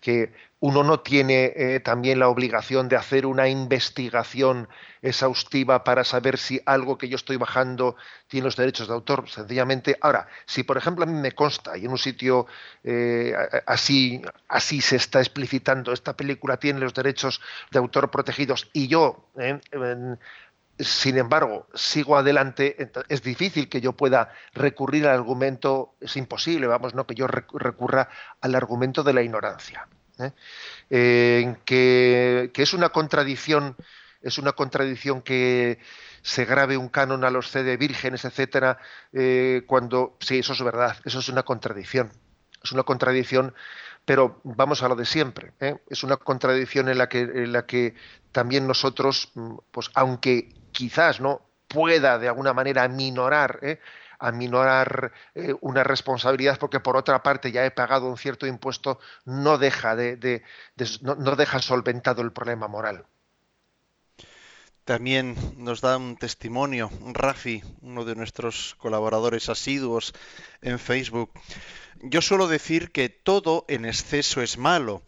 que 0.00 0.32
uno 0.60 0.84
no 0.84 1.00
tiene 1.00 1.52
eh, 1.56 1.80
también 1.80 2.18
la 2.18 2.28
obligación 2.28 2.88
de 2.88 2.96
hacer 2.96 3.24
una 3.24 3.48
investigación 3.48 4.68
exhaustiva 5.00 5.84
para 5.84 6.04
saber 6.04 6.36
si 6.36 6.60
algo 6.66 6.98
que 6.98 7.08
yo 7.08 7.16
estoy 7.16 7.36
bajando 7.36 7.96
tiene 8.28 8.44
los 8.44 8.56
derechos 8.56 8.86
de 8.86 8.94
autor. 8.94 9.28
Sencillamente, 9.28 9.96
ahora, 10.02 10.28
si 10.44 10.62
por 10.62 10.76
ejemplo 10.76 11.04
a 11.04 11.06
mí 11.06 11.18
me 11.18 11.32
consta 11.32 11.78
y 11.78 11.86
en 11.86 11.90
un 11.90 11.98
sitio 11.98 12.46
eh, 12.84 13.32
así, 13.66 14.20
así 14.48 14.82
se 14.82 14.96
está 14.96 15.20
explicitando, 15.20 15.92
esta 15.92 16.14
película 16.14 16.58
tiene 16.58 16.80
los 16.80 16.92
derechos 16.92 17.40
de 17.70 17.78
autor 17.78 18.10
protegidos 18.10 18.68
y 18.74 18.88
yo, 18.88 19.30
eh, 19.38 19.58
sin 20.82 21.18
embargo, 21.18 21.66
sigo 21.74 22.16
adelante, 22.16 22.90
es 23.08 23.22
difícil 23.22 23.68
que 23.68 23.80
yo 23.80 23.92
pueda 23.92 24.32
recurrir 24.54 25.06
al 25.06 25.14
argumento, 25.14 25.94
es 26.00 26.16
imposible, 26.16 26.66
vamos, 26.66 26.94
no 26.94 27.06
que 27.06 27.14
yo 27.14 27.26
recurra 27.26 28.08
al 28.40 28.54
argumento 28.54 29.02
de 29.02 29.12
la 29.12 29.22
ignorancia. 29.22 29.86
¿eh? 30.88 31.56
que, 31.64 32.50
es 32.54 32.74
una 32.74 32.90
contradicción, 32.90 33.76
es 34.22 34.38
una 34.38 34.52
contradicción 34.52 35.22
que 35.22 35.78
se 36.22 36.44
grabe 36.44 36.76
un 36.76 36.88
canon 36.88 37.24
a 37.24 37.30
los 37.30 37.50
CD 37.50 37.76
vírgenes, 37.76 38.24
etcétera, 38.24 38.78
eh, 39.12 39.62
cuando 39.66 40.16
sí, 40.20 40.38
eso 40.38 40.52
es 40.52 40.62
verdad, 40.62 40.96
eso 41.04 41.20
es 41.20 41.28
una 41.28 41.42
contradicción, 41.42 42.12
es 42.62 42.72
una 42.72 42.82
contradicción, 42.82 43.54
pero 44.10 44.40
vamos 44.42 44.82
a 44.82 44.88
lo 44.88 44.96
de 44.96 45.06
siempre, 45.06 45.52
¿eh? 45.60 45.76
es 45.88 46.02
una 46.02 46.16
contradicción 46.16 46.88
en 46.88 46.98
la 46.98 47.08
que, 47.08 47.20
en 47.20 47.52
la 47.52 47.64
que 47.64 47.94
también 48.32 48.66
nosotros, 48.66 49.30
pues 49.70 49.88
aunque 49.94 50.52
quizás 50.72 51.20
no 51.20 51.42
pueda 51.68 52.18
de 52.18 52.26
alguna 52.26 52.52
manera 52.52 52.88
minorar 52.88 53.60
¿eh? 53.62 53.78
aminorar 54.18 55.12
eh, 55.36 55.54
una 55.60 55.84
responsabilidad 55.84 56.58
porque 56.58 56.80
por 56.80 56.96
otra 56.96 57.22
parte 57.22 57.52
ya 57.52 57.64
he 57.64 57.70
pagado 57.70 58.08
un 58.08 58.16
cierto 58.16 58.48
impuesto 58.48 58.98
no 59.26 59.58
deja 59.58 59.94
de, 59.94 60.42
no, 61.02 61.36
deja 61.36 61.62
solventado 61.62 62.20
el 62.22 62.32
problema 62.32 62.66
moral 62.66 63.06
también 64.90 65.36
nos 65.56 65.80
da 65.80 65.96
un 65.96 66.16
testimonio 66.16 66.90
Rafi, 67.12 67.62
uno 67.80 68.04
de 68.04 68.16
nuestros 68.16 68.74
colaboradores 68.74 69.48
asiduos 69.48 70.12
en 70.62 70.80
Facebook. 70.80 71.30
Yo 72.02 72.20
suelo 72.20 72.48
decir 72.48 72.90
que 72.90 73.08
todo 73.08 73.64
en 73.68 73.84
exceso 73.84 74.42
es 74.42 74.58
malo. 74.58 75.04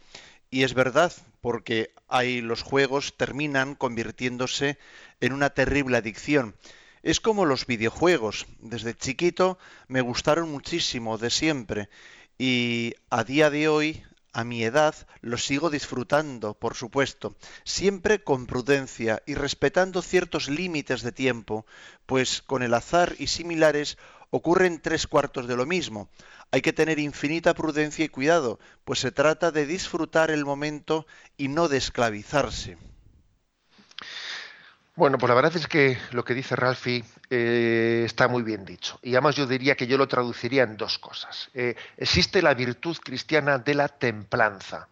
Y 0.51 0.63
es 0.63 0.75
verdad, 0.75 1.13
porque 1.41 1.91
ahí 2.07 2.41
los 2.41 2.63
juegos 2.63 3.17
terminan 3.17 3.75
convirtiéndose 3.75 4.79
en 5.21 5.33
una 5.33 5.51
terrible 5.51 5.97
adicción. 5.97 6.55
Es 7.03 7.19
como 7.19 7.45
los 7.45 7.67
videojuegos. 7.67 8.47
Desde 8.61 8.95
chiquito 8.95 9.59
me 9.89 10.01
gustaron 10.01 10.49
muchísimo, 10.49 11.19
de 11.19 11.31
siempre. 11.31 11.89
Y 12.39 12.95
a 13.11 13.25
día 13.25 13.51
de 13.51 13.67
hoy, 13.67 14.05
a 14.33 14.45
mi 14.45 14.65
edad, 14.65 14.95
los 15.21 15.45
sigo 15.45 15.71
disfrutando, 15.71 16.55
por 16.55 16.75
supuesto, 16.75 17.37
siempre 17.65 18.23
con 18.23 18.47
prudencia 18.47 19.23
y 19.27 19.35
respetando 19.35 20.03
ciertos 20.03 20.49
límites 20.49 21.03
de 21.03 21.13
tiempo, 21.13 21.67
pues 22.07 22.43
con 22.43 22.63
el 22.63 22.75
azar 22.75 23.15
y 23.19 23.27
similares 23.27 23.99
ocurren 24.31 24.81
tres 24.81 25.07
cuartos 25.07 25.47
de 25.47 25.57
lo 25.57 25.67
mismo. 25.67 26.09
Hay 26.51 26.63
que 26.63 26.73
tener 26.73 26.99
infinita 26.99 27.55
prudencia 27.55 28.05
y 28.05 28.09
cuidado, 28.09 28.59
pues 28.85 28.99
se 28.99 29.13
trata 29.13 29.51
de 29.51 29.67
disfrutar 29.67 30.31
el 30.31 30.45
momento 30.45 31.07
y 31.37 31.49
no 31.49 31.69
de 31.69 31.77
esclavizarse. 31.79 32.79
Bueno, 34.95 35.17
pues 35.17 35.29
la 35.29 35.35
verdad 35.35 35.57
es 35.57 35.67
que 35.67 35.97
lo 36.11 36.23
que 36.23 36.35
dice 36.35 36.55
Ralphie 36.55 37.03
eh, 37.31 38.03
está 38.05 38.29
muy 38.29 38.43
bien 38.43 38.67
dicho. 38.67 38.99
Y 39.03 39.15
además 39.15 39.37
yo 39.37 39.47
diría 39.47 39.75
que 39.75 39.87
yo 39.87 39.97
lo 39.97 40.07
traduciría 40.07 40.65
en 40.65 40.77
dos 40.77 40.99
cosas. 40.99 41.51
Eh, 41.55 41.77
existe 41.97 42.43
la 42.43 42.53
virtud 42.53 42.99
cristiana 43.03 43.59
de 43.59 43.75
la 43.75 43.89
templanza, 43.89 44.89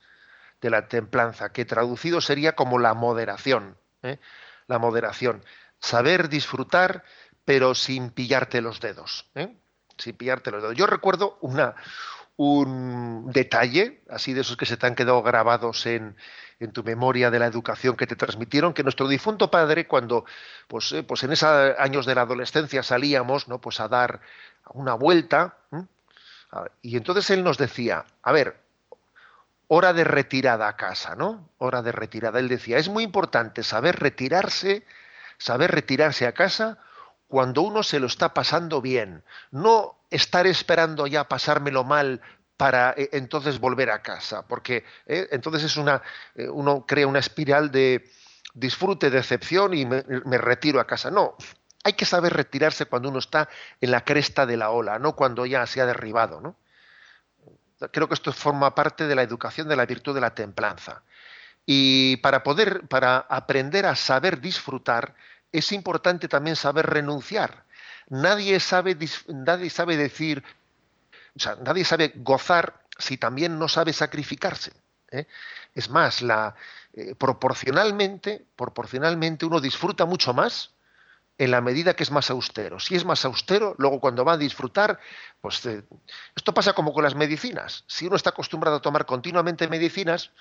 de 0.63 0.71
la 0.71 0.89
templanza, 0.89 1.53
que 1.53 1.67
traducido 1.67 2.23
sería 2.23 2.55
como 2.55 2.79
la 2.79 2.95
moderación. 2.95 3.77
¿eh? 4.03 4.19
La 4.69 4.79
moderación. 4.79 5.45
Saber 5.81 6.31
disfrutar, 6.31 7.05
pero 7.45 7.75
sin 7.75 8.11
pillarte 8.11 8.63
los 8.63 8.81
dedos. 8.81 9.29
Sin 9.99 10.17
pillarte 10.17 10.51
los 10.51 10.63
dedos. 10.63 10.77
Yo 10.77 10.87
recuerdo 10.87 11.37
una, 11.43 11.75
un 12.43 13.31
detalle, 13.33 14.01
así 14.09 14.33
de 14.33 14.41
esos 14.41 14.57
que 14.57 14.65
se 14.65 14.79
te 14.79 14.87
han 14.87 14.95
quedado 14.95 15.23
grabados 15.23 15.85
en, 15.85 16.17
en 16.59 16.73
tu 16.73 16.83
memoria 16.83 17.31
de 17.31 17.39
la 17.39 17.45
educación 17.45 17.97
que 17.97 18.07
te 18.07 18.17
transmitieron, 18.17 18.73
que 18.73 18.83
nuestro 18.83 19.09
difunto 19.09 19.51
padre, 19.51 19.87
cuando 19.87 20.25
pues, 20.67 20.91
eh, 20.93 21.03
pues 21.03 21.23
en 21.23 21.33
esos 21.33 21.75
años 21.79 22.07
de 22.07 22.15
la 22.15 22.23
adolescencia 22.23 22.83
salíamos 22.83 23.47
¿no? 23.47 23.61
pues 23.61 23.79
a 23.79 23.89
dar 23.89 24.23
una 24.73 24.95
vuelta, 24.95 25.59
y 26.81 26.97
entonces 26.97 27.29
él 27.29 27.45
nos 27.45 27.59
decía, 27.59 28.07
a 28.23 28.33
ver, 28.33 28.57
hora 29.69 29.93
de 29.93 30.05
retirada 30.05 30.67
a 30.67 30.77
casa, 30.77 31.15
¿no? 31.17 31.47
Hora 31.59 31.83
de 31.83 31.93
retirada. 31.93 32.41
Él 32.41 32.49
decía, 32.49 32.79
es 32.79 32.89
muy 32.89 33.05
importante 33.05 33.63
saber 33.63 34.01
retirarse, 34.01 34.85
saber 35.37 35.71
retirarse 35.71 36.27
a 36.27 36.33
casa 36.33 36.79
cuando 37.31 37.63
uno 37.63 37.85
se 37.85 38.01
lo 38.01 38.09
está 38.09 38.35
pasando 38.35 38.83
bien, 38.83 39.23
no 39.53 40.01
estar 40.11 40.49
esperando 40.49 41.07
ya 41.07 41.29
pasármelo 41.29 41.85
mal 41.85 42.21
para 42.57 42.93
eh, 42.97 43.09
entonces 43.13 43.61
volver 43.61 43.93
a 43.93 44.03
casa, 44.03 44.47
porque 44.49 44.85
eh, 45.07 45.29
entonces 45.31 45.63
es 45.63 45.77
una, 45.77 46.03
eh, 46.35 46.49
uno 46.49 46.85
crea 46.85 47.07
una 47.07 47.21
espiral 47.21 47.71
de 47.71 48.11
disfrute, 48.53 49.11
decepción 49.11 49.75
y 49.75 49.87
me, 49.87 50.03
retiro 50.39 50.81
a 50.81 50.89
casa. 50.89 51.13
No, 51.13 51.37
hay 51.85 51.93
que 51.93 52.05
saber 52.05 52.33
retirarse 52.33 52.87
cuando 52.87 53.09
uno 53.09 53.21
está 53.21 53.49
en 53.81 53.93
la 53.93 54.05
cresta 54.05 54.45
de 54.45 54.57
la 54.57 54.71
ola, 54.71 54.99
no 54.99 55.15
cuando 55.15 55.47
ya 55.47 55.65
se 55.69 55.81
ha 55.81 55.87
derribado. 55.87 56.41
¿no? 56.41 56.57
Creo 57.93 58.09
que 58.09 58.15
esto 58.15 58.33
forma 58.33 58.75
parte 58.75 59.07
de 59.07 59.15
la 59.15 59.23
educación 59.23 59.69
de 59.69 59.77
la 59.77 59.87
virtud 59.87 60.17
de 60.17 60.21
la 60.21 60.35
templanza. 60.35 61.05
Y 61.65 62.17
para 62.17 62.43
poder, 62.43 62.89
para 62.89 63.19
aprender 63.19 63.87
a 63.87 63.95
saber 63.95 64.41
disfrutar, 64.41 65.15
es 65.53 65.73
importante 65.73 66.29
también 66.29 66.57
saber 66.57 66.87
renunciar. 66.87 67.65
Nadie 68.09 68.59
sabe, 68.61 68.97
nadie 69.29 69.71
sabe 69.71 69.97
decir 69.97 70.43
sea, 71.41 71.57
nadie 71.57 71.85
sabe 71.85 72.13
gozar 72.17 72.81
si 72.99 73.17
también 73.17 73.59
no 73.59 73.69
sabe 73.69 73.93
sacrificarse. 73.93 74.73
¿eh? 75.11 75.27
Es 75.75 75.89
más, 75.89 76.23
la, 76.23 76.55
eh, 76.93 77.15
proporcionalmente, 77.17 78.45
proporcionalmente 78.55 79.47
uno 79.47 79.61
disfruta 79.61 80.05
mucho 80.05 80.35
más 80.35 80.73
en 81.39 81.51
la 81.51 81.63
medida 81.63 81.95
que 81.95 82.03
es 82.03 82.11
más 82.11 82.31
austero. 82.31 82.79
Si 82.79 82.95
es 82.95 83.05
más 83.05 83.25
austero, 83.25 83.75
luego 83.79 83.99
cuando 83.99 84.25
va 84.25 84.35
a 84.35 84.37
disfrutar, 84.37 85.01
pues 85.41 85.65
eh, 85.65 85.83
esto 86.37 86.53
pasa 86.53 86.75
como 86.75 86.93
con 86.93 87.03
las 87.03 87.15
medicinas. 87.15 87.85
Si 87.87 88.07
uno 88.07 88.17
está 88.17 88.31
acostumbrado 88.31 88.77
a 88.77 88.83
tomar 88.83 89.07
continuamente 89.07 89.67
medicinas, 89.67 90.33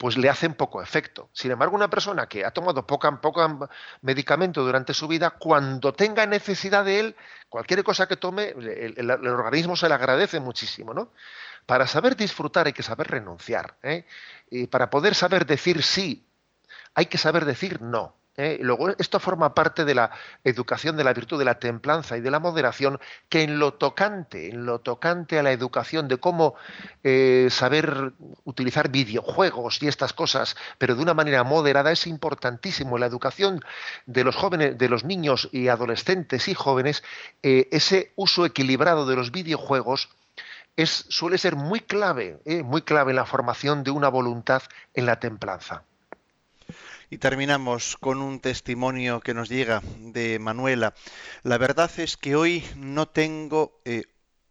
pues 0.00 0.16
le 0.16 0.30
hacen 0.30 0.54
poco 0.54 0.80
efecto. 0.80 1.28
Sin 1.34 1.50
embargo, 1.50 1.76
una 1.76 1.90
persona 1.90 2.26
que 2.26 2.42
ha 2.46 2.52
tomado 2.52 2.86
poco, 2.86 3.20
poco 3.20 3.68
medicamento 4.00 4.64
durante 4.64 4.94
su 4.94 5.06
vida, 5.06 5.32
cuando 5.32 5.92
tenga 5.92 6.24
necesidad 6.24 6.86
de 6.86 7.00
él, 7.00 7.16
cualquier 7.50 7.84
cosa 7.84 8.08
que 8.08 8.16
tome, 8.16 8.54
el, 8.56 9.10
organismo 9.10 9.76
se 9.76 9.90
le 9.90 9.94
agradece 9.94 10.40
muchísimo, 10.40 10.94
¿no? 10.94 11.12
Para 11.66 11.86
saber 11.86 12.16
disfrutar 12.16 12.66
hay 12.66 12.72
que 12.72 12.82
saber 12.82 13.08
renunciar. 13.08 13.76
¿eh? 13.82 14.06
Y 14.50 14.68
para 14.68 14.88
poder 14.88 15.14
saber 15.14 15.44
decir 15.44 15.82
sí, 15.82 16.26
hay 16.94 17.04
que 17.04 17.18
saber 17.18 17.44
decir 17.44 17.82
no. 17.82 18.16
¿Eh? 18.36 18.58
Luego, 18.60 18.90
esto 18.98 19.20
forma 19.20 19.54
parte 19.54 19.84
de 19.84 19.94
la 19.94 20.10
educación 20.44 20.96
de 20.96 21.04
la 21.04 21.12
virtud 21.12 21.38
de 21.38 21.44
la 21.44 21.58
templanza 21.58 22.16
y 22.16 22.20
de 22.20 22.30
la 22.30 22.40
moderación, 22.40 22.98
que 23.28 23.42
en 23.42 23.58
lo 23.58 23.74
tocante, 23.74 24.50
en 24.50 24.66
lo 24.66 24.80
tocante 24.80 25.38
a 25.38 25.42
la 25.42 25.52
educación 25.52 26.08
de 26.08 26.18
cómo 26.18 26.54
eh, 27.04 27.48
saber 27.50 28.12
utilizar 28.44 28.90
videojuegos 28.90 29.82
y 29.82 29.88
estas 29.88 30.12
cosas, 30.12 30.56
pero 30.78 30.94
de 30.94 31.02
una 31.02 31.14
manera 31.14 31.44
moderada, 31.44 31.92
es 31.92 32.06
importantísimo. 32.06 32.98
La 32.98 33.06
educación 33.06 33.60
de 34.06 34.24
los 34.24 34.36
jóvenes, 34.36 34.78
de 34.78 34.88
los 34.88 35.04
niños 35.04 35.48
y 35.52 35.68
adolescentes 35.68 36.48
y 36.48 36.54
jóvenes, 36.54 37.02
eh, 37.42 37.68
ese 37.70 38.12
uso 38.16 38.46
equilibrado 38.46 39.06
de 39.06 39.16
los 39.16 39.30
videojuegos 39.30 40.08
suele 40.86 41.36
ser 41.36 41.56
muy 41.56 41.80
clave, 41.80 42.38
muy 42.64 42.80
clave 42.80 43.10
en 43.10 43.16
la 43.16 43.26
formación 43.26 43.84
de 43.84 43.90
una 43.90 44.08
voluntad 44.08 44.62
en 44.94 45.04
la 45.04 45.20
templanza. 45.20 45.84
Y 47.12 47.18
terminamos 47.18 47.96
con 47.96 48.22
un 48.22 48.38
testimonio 48.38 49.20
que 49.20 49.34
nos 49.34 49.48
llega 49.48 49.82
de 49.98 50.38
Manuela. 50.38 50.94
La 51.42 51.58
verdad 51.58 51.90
es 51.98 52.16
que 52.16 52.36
hoy 52.36 52.64
no 52.76 53.08
tengo, 53.08 53.80
eh, 53.84 54.04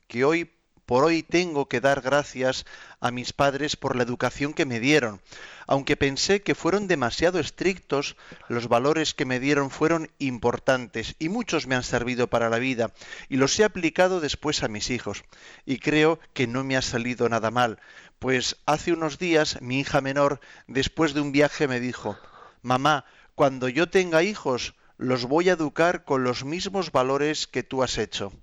que 0.08 0.26
hoy 0.26 0.52
por 0.86 1.06
hoy 1.06 1.24
tengo 1.24 1.70
que 1.70 1.80
dar 1.80 2.02
gracias 2.02 2.66
a 3.00 3.12
mis 3.12 3.32
padres 3.32 3.78
por 3.78 3.96
la 3.96 4.04
educación 4.04 4.54
que 4.54 4.66
me 4.66 4.82
dieron. 4.82 5.22
Aunque 5.68 5.96
pensé 5.96 6.42
que 6.42 6.54
fueron 6.54 6.88
demasiado 6.88 7.40
estrictos, 7.40 8.18
los 8.50 8.68
valores 8.68 9.14
que 9.14 9.24
me 9.24 9.40
dieron 9.40 9.70
fueron 9.70 10.12
importantes 10.18 11.16
y 11.18 11.30
muchos 11.30 11.66
me 11.66 11.76
han 11.76 11.84
servido 11.84 12.28
para 12.28 12.50
la 12.50 12.60
vida 12.60 12.92
y 13.30 13.38
los 13.38 13.58
he 13.58 13.64
aplicado 13.64 14.20
después 14.20 14.64
a 14.64 14.68
mis 14.68 14.90
hijos. 14.90 15.24
Y 15.66 15.78
creo 15.78 16.20
que 16.34 16.48
no 16.48 16.66
me 16.66 16.76
ha 16.76 16.82
salido 16.82 17.30
nada 17.30 17.52
mal, 17.52 17.80
pues 18.18 18.58
hace 18.66 18.92
unos 18.92 19.18
días 19.18 19.62
mi 19.62 19.80
hija 19.80 20.02
menor, 20.02 20.42
después 20.68 21.14
de 21.14 21.22
un 21.22 21.32
viaje, 21.32 21.68
me 21.70 21.80
dijo, 21.80 22.18
mamá, 22.62 23.06
cuando 23.36 23.70
yo 23.70 23.90
tenga 23.90 24.24
hijos, 24.24 24.76
los 24.98 25.26
voy 25.26 25.50
a 25.50 25.54
educar 25.54 26.04
con 26.04 26.24
los 26.24 26.44
mismos 26.44 26.92
valores 26.92 27.48
que 27.48 27.64
tú 27.64 27.84
has 27.84 27.98
hecho. 27.98 28.34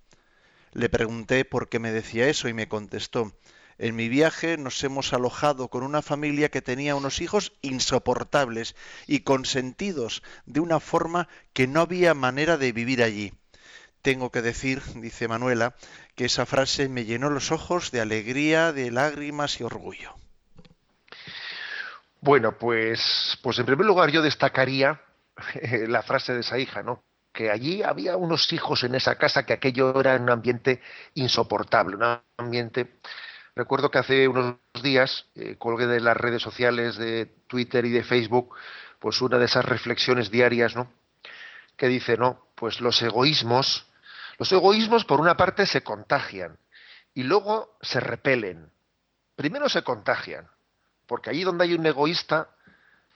Le 0.73 0.89
pregunté 0.89 1.45
por 1.45 1.69
qué 1.69 1.79
me 1.79 1.93
decía 1.93 2.29
eso 2.29 2.49
y 2.49 2.55
me 2.55 2.69
contestó, 2.69 3.33
en 3.79 3.95
mi 3.95 4.09
viaje 4.09 4.57
nos 4.57 4.83
hemos 4.85 5.13
alojado 5.13 5.69
con 5.69 5.83
una 5.83 6.01
familia 6.01 6.51
que 6.51 6.63
tenía 6.63 6.97
unos 6.97 7.21
hijos 7.21 7.53
insoportables 7.61 8.75
y 9.07 9.21
consentidos 9.21 10.23
de 10.47 10.61
una 10.61 10.81
forma 10.81 11.29
que 11.53 11.67
no 11.67 11.83
había 11.83 12.15
manera 12.15 12.57
de 12.57 12.73
vivir 12.73 13.03
allí. 13.03 13.35
Tengo 14.01 14.31
que 14.31 14.41
decir, 14.41 14.83
dice 14.95 15.29
Manuela, 15.29 15.77
que 16.15 16.27
esa 16.27 16.47
frase 16.47 16.89
me 16.89 17.05
llenó 17.05 17.29
los 17.29 17.53
ojos 17.53 17.91
de 17.91 18.01
alegría, 18.01 18.73
de 18.73 18.91
lágrimas 18.91 19.61
y 19.61 19.65
orgullo. 19.65 20.15
Bueno, 22.27 22.59
pues, 22.59 23.39
pues 23.41 23.57
en 23.61 23.67
primer 23.67 23.87
lugar 23.87 24.11
yo 24.11 24.21
destacaría 24.21 25.01
eh, 25.55 25.87
la 25.87 26.03
frase 26.03 26.35
de 26.35 26.41
esa 26.41 26.59
hija, 26.59 26.83
¿no? 26.83 27.05
Que 27.33 27.53
allí 27.53 27.85
había 27.85 28.17
unos 28.17 28.53
hijos 28.53 28.83
en 28.83 28.97
esa 28.97 29.15
casa 29.15 29.47
que 29.47 29.53
aquello 29.53 30.01
era 30.01 30.17
un 30.17 30.29
ambiente 30.29 30.83
insoportable, 31.15 31.95
un 31.95 32.19
ambiente. 32.37 32.99
Recuerdo 33.55 33.93
que 33.93 33.99
hace 33.99 34.27
unos 34.27 34.57
días 34.83 35.27
eh, 35.37 35.55
colgué 35.57 35.87
de 35.87 36.01
las 36.01 36.17
redes 36.17 36.43
sociales 36.43 36.97
de 36.97 37.27
Twitter 37.47 37.85
y 37.85 37.91
de 37.91 38.03
Facebook, 38.03 38.57
pues 38.99 39.21
una 39.21 39.39
de 39.39 39.45
esas 39.45 39.65
reflexiones 39.65 40.29
diarias, 40.29 40.75
¿no? 40.75 40.93
Que 41.77 41.87
dice, 41.87 42.17
no, 42.17 42.49
pues 42.57 42.81
los 42.81 43.01
egoísmos, 43.03 43.87
los 44.39 44.51
egoísmos 44.51 45.05
por 45.05 45.21
una 45.21 45.37
parte 45.37 45.65
se 45.65 45.85
contagian 45.85 46.59
y 47.15 47.23
luego 47.23 47.79
se 47.83 48.01
repelen. 48.01 48.73
Primero 49.37 49.69
se 49.69 49.85
contagian, 49.85 50.49
porque 51.07 51.31
allí 51.31 51.45
donde 51.45 51.65
hay 51.65 51.75
un 51.75 51.87
egoísta, 51.87 52.49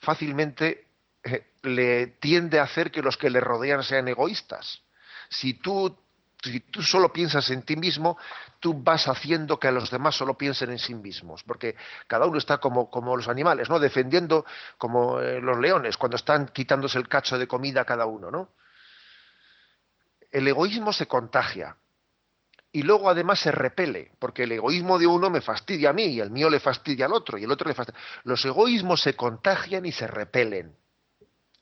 fácilmente 0.00 0.87
eh, 1.22 1.46
le 1.62 2.07
tiende 2.07 2.59
a 2.59 2.64
hacer 2.64 2.90
que 2.90 3.03
los 3.03 3.16
que 3.16 3.31
le 3.31 3.40
rodean 3.40 3.83
sean 3.83 4.09
egoístas. 4.09 4.83
Si 5.29 5.55
tú, 5.55 5.96
si 6.42 6.61
tú 6.61 6.83
solo 6.83 7.12
piensas 7.12 7.50
en 7.50 7.62
ti 7.62 7.76
mismo, 7.76 8.16
tú 8.59 8.74
vas 8.74 9.09
haciendo 9.09 9.59
que 9.59 9.70
los 9.70 9.90
demás 9.90 10.16
solo 10.16 10.37
piensen 10.37 10.70
en 10.70 10.79
sí 10.79 10.94
mismos, 10.94 11.42
porque 11.42 11.76
cada 12.07 12.26
uno 12.26 12.38
está 12.38 12.59
como, 12.59 12.90
como 12.90 13.16
los 13.16 13.29
animales, 13.29 13.68
¿no? 13.68 13.79
Defendiendo 13.79 14.44
como 14.79 15.20
eh, 15.20 15.40
los 15.40 15.59
leones, 15.59 15.96
cuando 15.96 16.16
están 16.16 16.48
quitándose 16.48 16.98
el 16.98 17.09
cacho 17.09 17.38
de 17.38 17.46
comida 17.46 17.83
a 17.83 17.85
cada 17.85 18.07
uno, 18.07 18.31
¿no? 18.31 18.48
El 20.31 20.46
egoísmo 20.46 20.92
se 20.92 21.07
contagia, 21.07 21.76
y 22.72 22.83
luego 22.83 23.11
además 23.11 23.40
se 23.40 23.50
repele, 23.50 24.12
porque 24.18 24.44
el 24.44 24.52
egoísmo 24.52 24.98
de 24.98 25.06
uno 25.06 25.28
me 25.28 25.40
fastidia 25.40 25.90
a 25.90 25.92
mí 25.92 26.04
y 26.04 26.20
el 26.20 26.30
mío 26.30 26.48
le 26.48 26.61
fastidia 26.61 27.06
al 27.06 27.12
otro 27.12 27.37
y 27.37 27.44
el 27.44 27.50
otro 27.50 27.68
le 27.68 27.74
fastidia. 27.74 28.00
Los 28.24 28.44
egoísmos 28.44 29.00
se 29.00 29.14
contagian 29.14 29.87
y 29.87 29.92
se 29.92 30.06
repelen. 30.06 30.76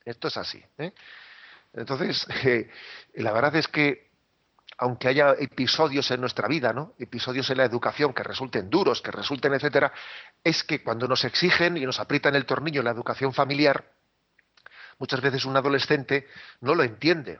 Esto 0.05 0.27
es 0.27 0.37
así. 0.37 0.63
¿eh? 0.77 0.93
Entonces, 1.73 2.27
eh, 2.43 2.69
la 3.15 3.31
verdad 3.31 3.55
es 3.55 3.67
que 3.67 4.09
aunque 4.81 5.09
haya 5.09 5.33
episodios 5.37 6.09
en 6.11 6.21
nuestra 6.21 6.47
vida, 6.47 6.71
¿no? 6.71 6.93
episodios 6.99 7.49
en 7.49 7.57
la 7.57 7.65
educación 7.65 8.13
que 8.13 8.23
resulten 8.23 8.69
duros, 8.69 9.01
que 9.01 9.11
resulten, 9.11 9.53
etcétera, 9.53 9.91
es 10.41 10.63
que 10.63 10.81
cuando 10.81 11.05
nos 11.05 11.25
exigen 11.25 11.75
y 11.75 11.85
nos 11.85 11.99
aprietan 11.99 12.35
el 12.35 12.45
tornillo 12.45 12.79
en 12.79 12.85
la 12.85 12.91
educación 12.91 13.33
familiar, 13.33 13.91
muchas 14.97 15.19
veces 15.19 15.43
un 15.43 15.57
adolescente 15.57 16.27
no 16.61 16.75
lo 16.75 16.83
entiende, 16.83 17.39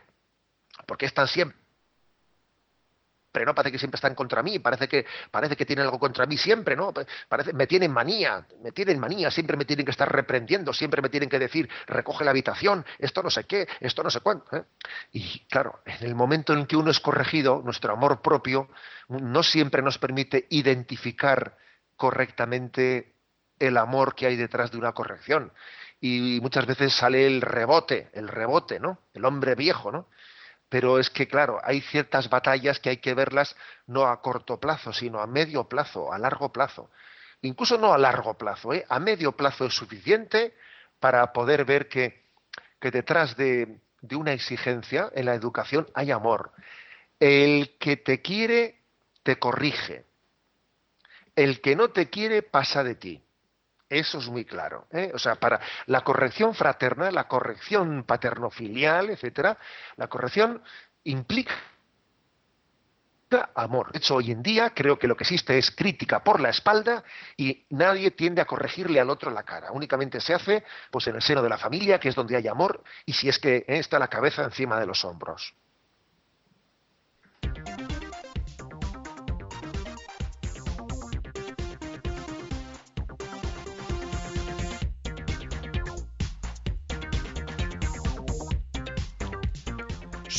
porque 0.85 1.05
están 1.05 1.29
siempre 1.29 1.57
no 3.45 3.55
parece 3.55 3.71
que 3.71 3.79
siempre 3.79 3.97
están 3.97 4.15
contra 4.15 4.43
mí, 4.43 4.59
parece 4.59 4.87
que, 4.87 5.05
parece 5.31 5.55
que 5.55 5.65
tienen 5.65 5.85
algo 5.85 5.99
contra 5.99 6.25
mí 6.25 6.37
siempre, 6.37 6.75
¿no? 6.75 6.93
Parece, 7.27 7.53
me 7.53 7.67
tienen 7.67 7.91
manía, 7.91 8.45
me 8.61 8.71
tienen 8.71 8.99
manía, 8.99 9.31
siempre 9.31 9.57
me 9.57 9.65
tienen 9.65 9.85
que 9.85 9.91
estar 9.91 10.11
reprendiendo, 10.11 10.73
siempre 10.73 11.01
me 11.01 11.09
tienen 11.09 11.29
que 11.29 11.39
decir, 11.39 11.69
recoge 11.87 12.23
la 12.23 12.31
habitación, 12.31 12.85
esto 12.97 13.23
no 13.23 13.29
sé 13.29 13.45
qué, 13.45 13.67
esto 13.79 14.03
no 14.03 14.09
sé 14.09 14.21
cuánto. 14.21 14.55
¿eh? 14.55 14.63
Y 15.13 15.39
claro, 15.49 15.81
en 15.85 16.05
el 16.07 16.15
momento 16.15 16.53
en 16.53 16.65
que 16.65 16.75
uno 16.75 16.91
es 16.91 16.99
corregido, 16.99 17.61
nuestro 17.63 17.93
amor 17.93 18.21
propio 18.21 18.69
no 19.09 19.43
siempre 19.43 19.81
nos 19.81 19.97
permite 19.97 20.45
identificar 20.49 21.57
correctamente 21.95 23.13
el 23.59 23.77
amor 23.77 24.15
que 24.15 24.25
hay 24.25 24.35
detrás 24.35 24.71
de 24.71 24.77
una 24.77 24.93
corrección. 24.93 25.51
Y 26.01 26.39
muchas 26.41 26.65
veces 26.65 26.93
sale 26.93 27.27
el 27.27 27.41
rebote, 27.41 28.09
el 28.13 28.29
rebote, 28.29 28.79
¿no? 28.79 28.99
El 29.13 29.25
hombre 29.25 29.55
viejo, 29.55 29.91
¿no? 29.91 30.07
Pero 30.69 30.99
es 30.99 31.09
que, 31.09 31.27
claro, 31.27 31.59
hay 31.63 31.81
ciertas 31.81 32.29
batallas 32.29 32.79
que 32.79 32.89
hay 32.89 32.97
que 32.97 33.15
verlas 33.15 33.55
no 33.87 34.05
a 34.05 34.21
corto 34.21 34.59
plazo, 34.59 34.93
sino 34.93 35.19
a 35.19 35.27
medio 35.27 35.67
plazo, 35.67 36.13
a 36.13 36.19
largo 36.19 36.53
plazo. 36.53 36.91
Incluso 37.41 37.77
no 37.77 37.91
a 37.91 37.97
largo 37.97 38.35
plazo, 38.37 38.73
¿eh? 38.73 38.85
a 38.87 38.99
medio 38.99 39.31
plazo 39.31 39.65
es 39.65 39.73
suficiente 39.73 40.53
para 40.99 41.33
poder 41.33 41.65
ver 41.65 41.87
que, 41.87 42.25
que 42.79 42.91
detrás 42.91 43.35
de, 43.35 43.79
de 44.01 44.15
una 44.15 44.33
exigencia 44.33 45.09
en 45.15 45.25
la 45.25 45.33
educación 45.33 45.87
hay 45.95 46.11
amor. 46.11 46.51
El 47.19 47.77
que 47.79 47.97
te 47.97 48.21
quiere, 48.21 48.81
te 49.23 49.39
corrige. 49.39 50.05
El 51.35 51.61
que 51.61 51.75
no 51.75 51.89
te 51.89 52.09
quiere, 52.09 52.43
pasa 52.43 52.83
de 52.83 52.95
ti. 52.95 53.23
Eso 53.89 54.19
es 54.19 54.27
muy 54.27 54.45
claro. 54.45 54.87
¿eh? 54.91 55.11
O 55.13 55.19
sea, 55.19 55.35
para 55.35 55.59
la 55.87 56.01
corrección 56.01 56.53
fraterna, 56.53 57.09
la 57.11 57.27
corrección 57.27 58.03
paternofilial, 58.03 59.09
etcétera, 59.09 59.57
la 59.97 60.07
corrección 60.07 60.61
implica 61.03 61.55
amor. 63.55 63.91
De 63.91 63.99
hecho, 63.99 64.15
hoy 64.15 64.31
en 64.31 64.41
día 64.41 64.71
creo 64.73 64.97
que 64.97 65.07
lo 65.07 65.15
que 65.15 65.23
existe 65.23 65.57
es 65.57 65.71
crítica 65.71 66.23
por 66.23 66.39
la 66.39 66.49
espalda 66.49 67.03
y 67.37 67.65
nadie 67.69 68.11
tiende 68.11 68.41
a 68.41 68.45
corregirle 68.45 68.99
al 68.99 69.09
otro 69.09 69.31
la 69.31 69.43
cara. 69.43 69.71
Únicamente 69.71 70.19
se 70.19 70.33
hace 70.33 70.63
pues 70.91 71.07
en 71.07 71.15
el 71.15 71.21
seno 71.21 71.41
de 71.41 71.49
la 71.49 71.57
familia, 71.57 71.99
que 71.99 72.09
es 72.09 72.15
donde 72.15 72.35
hay 72.35 72.47
amor, 72.47 72.83
y 73.05 73.13
si 73.13 73.29
es 73.29 73.39
que 73.39 73.57
¿eh? 73.57 73.65
está 73.67 73.99
la 73.99 74.07
cabeza 74.07 74.43
encima 74.43 74.79
de 74.79 74.85
los 74.85 75.03
hombros. 75.05 75.53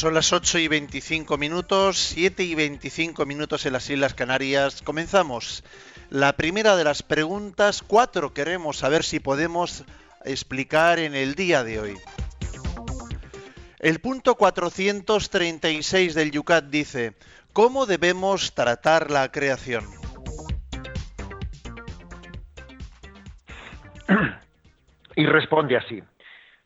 Son 0.00 0.14
las 0.14 0.32
8 0.32 0.60
y 0.60 0.66
25 0.66 1.36
minutos, 1.36 1.98
7 1.98 2.42
y 2.42 2.54
25 2.54 3.26
minutos 3.26 3.66
en 3.66 3.74
las 3.74 3.90
Islas 3.90 4.14
Canarias. 4.14 4.80
Comenzamos. 4.80 5.62
La 6.08 6.32
primera 6.38 6.74
de 6.74 6.84
las 6.84 7.02
preguntas, 7.02 7.82
cuatro 7.86 8.32
queremos 8.32 8.78
saber 8.78 9.04
si 9.04 9.20
podemos 9.20 9.84
explicar 10.24 10.98
en 11.00 11.14
el 11.14 11.34
día 11.34 11.64
de 11.64 11.80
hoy. 11.80 11.98
El 13.78 14.00
punto 14.00 14.36
436 14.36 16.14
del 16.14 16.30
Yucat 16.30 16.64
dice, 16.64 17.12
¿cómo 17.52 17.84
debemos 17.84 18.54
tratar 18.54 19.10
la 19.10 19.30
creación? 19.30 19.84
Y 25.14 25.26
responde 25.26 25.76
así, 25.76 26.02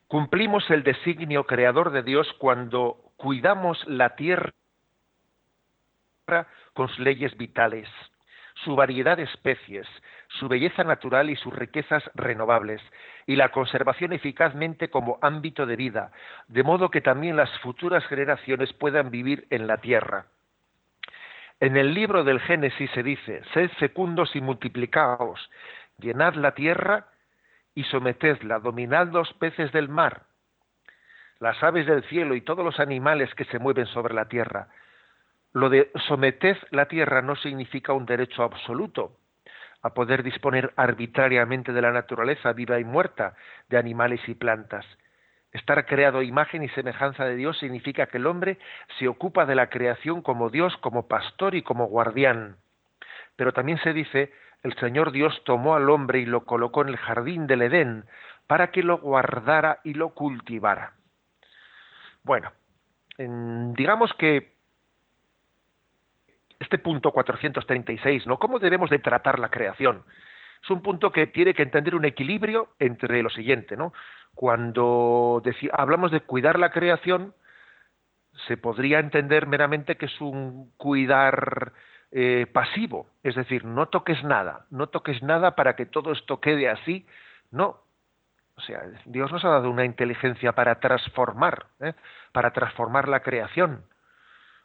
cumplimos 0.06 0.70
el 0.70 0.84
designio 0.84 1.42
creador 1.46 1.90
de 1.90 2.04
Dios 2.04 2.28
cuando 2.38 3.03
cuidamos 3.24 3.82
la 3.86 4.16
tierra 4.16 4.52
con 6.74 6.88
sus 6.88 6.98
leyes 6.98 7.34
vitales, 7.38 7.88
su 8.64 8.76
variedad 8.76 9.16
de 9.16 9.22
especies, 9.22 9.86
su 10.28 10.46
belleza 10.46 10.84
natural 10.84 11.30
y 11.30 11.36
sus 11.36 11.54
riquezas 11.54 12.02
renovables, 12.14 12.82
y 13.26 13.36
la 13.36 13.48
conservación 13.48 14.12
eficazmente 14.12 14.90
como 14.90 15.18
ámbito 15.22 15.64
de 15.64 15.74
vida, 15.74 16.12
de 16.48 16.62
modo 16.64 16.90
que 16.90 17.00
también 17.00 17.34
las 17.34 17.48
futuras 17.60 18.04
generaciones 18.08 18.74
puedan 18.74 19.10
vivir 19.10 19.46
en 19.48 19.68
la 19.68 19.78
tierra. 19.78 20.26
En 21.60 21.78
el 21.78 21.94
libro 21.94 22.24
del 22.24 22.40
Génesis 22.40 22.90
se 22.90 23.02
dice, 23.02 23.40
sed 23.54 23.70
fecundos 23.78 24.36
y 24.36 24.42
multiplicaos, 24.42 25.50
llenad 25.96 26.34
la 26.34 26.52
tierra 26.52 27.06
y 27.74 27.84
sometedla, 27.84 28.58
dominad 28.58 29.08
los 29.08 29.32
peces 29.32 29.72
del 29.72 29.88
mar, 29.88 30.24
las 31.40 31.62
aves 31.62 31.86
del 31.86 32.04
cielo 32.04 32.34
y 32.34 32.40
todos 32.40 32.64
los 32.64 32.80
animales 32.80 33.34
que 33.34 33.44
se 33.46 33.58
mueven 33.58 33.86
sobre 33.86 34.14
la 34.14 34.26
tierra. 34.28 34.68
Lo 35.52 35.68
de 35.68 35.90
someted 36.06 36.56
la 36.70 36.86
tierra 36.86 37.22
no 37.22 37.36
significa 37.36 37.92
un 37.92 38.06
derecho 38.06 38.42
absoluto 38.42 39.16
a 39.82 39.90
poder 39.90 40.22
disponer 40.22 40.72
arbitrariamente 40.76 41.72
de 41.72 41.82
la 41.82 41.92
naturaleza 41.92 42.52
viva 42.52 42.80
y 42.80 42.84
muerta, 42.84 43.34
de 43.68 43.76
animales 43.76 44.20
y 44.26 44.34
plantas. 44.34 44.86
Estar 45.52 45.84
creado 45.86 46.22
imagen 46.22 46.64
y 46.64 46.68
semejanza 46.70 47.24
de 47.24 47.36
Dios 47.36 47.58
significa 47.58 48.06
que 48.06 48.16
el 48.16 48.26
hombre 48.26 48.58
se 48.98 49.06
ocupa 49.06 49.46
de 49.46 49.54
la 49.54 49.68
creación 49.68 50.22
como 50.22 50.50
Dios, 50.50 50.76
como 50.78 51.06
pastor 51.06 51.54
y 51.54 51.62
como 51.62 51.86
guardián. 51.86 52.56
Pero 53.36 53.52
también 53.52 53.78
se 53.78 53.92
dice 53.92 54.32
el 54.64 54.74
Señor 54.76 55.12
Dios 55.12 55.42
tomó 55.44 55.76
al 55.76 55.90
hombre 55.90 56.20
y 56.20 56.26
lo 56.26 56.46
colocó 56.46 56.80
en 56.80 56.88
el 56.88 56.96
jardín 56.96 57.46
del 57.46 57.60
Edén 57.60 58.06
para 58.46 58.70
que 58.70 58.82
lo 58.82 58.98
guardara 58.98 59.80
y 59.84 59.92
lo 59.92 60.14
cultivara. 60.14 60.94
Bueno, 62.24 62.50
digamos 63.18 64.12
que 64.14 64.54
este 66.58 66.78
punto 66.78 67.12
436, 67.12 68.26
¿no? 68.26 68.38
¿Cómo 68.38 68.58
debemos 68.58 68.90
de 68.90 68.98
tratar 68.98 69.38
la 69.38 69.50
creación? 69.50 70.04
Es 70.62 70.70
un 70.70 70.80
punto 70.80 71.12
que 71.12 71.26
tiene 71.26 71.52
que 71.52 71.62
entender 71.62 71.94
un 71.94 72.06
equilibrio 72.06 72.70
entre 72.78 73.22
lo 73.22 73.28
siguiente, 73.28 73.76
¿no? 73.76 73.92
Cuando 74.34 75.42
hablamos 75.72 76.10
de 76.10 76.20
cuidar 76.20 76.58
la 76.58 76.70
creación, 76.70 77.34
se 78.48 78.56
podría 78.56 78.98
entender 78.98 79.46
meramente 79.46 79.96
que 79.96 80.06
es 80.06 80.20
un 80.20 80.72
cuidar 80.78 81.72
eh, 82.10 82.46
pasivo, 82.52 83.08
es 83.22 83.34
decir, 83.34 83.64
no 83.64 83.88
toques 83.88 84.24
nada, 84.24 84.66
no 84.70 84.88
toques 84.88 85.22
nada 85.22 85.54
para 85.54 85.76
que 85.76 85.86
todo 85.86 86.12
esto 86.12 86.40
quede 86.40 86.68
así, 86.68 87.06
no. 87.50 87.83
O 88.56 88.60
sea, 88.60 88.82
Dios 89.04 89.32
nos 89.32 89.44
ha 89.44 89.48
dado 89.48 89.70
una 89.70 89.84
inteligencia 89.84 90.52
para 90.52 90.78
transformar, 90.80 91.66
¿eh? 91.80 91.94
para 92.32 92.52
transformar 92.52 93.08
la 93.08 93.20
creación 93.20 93.84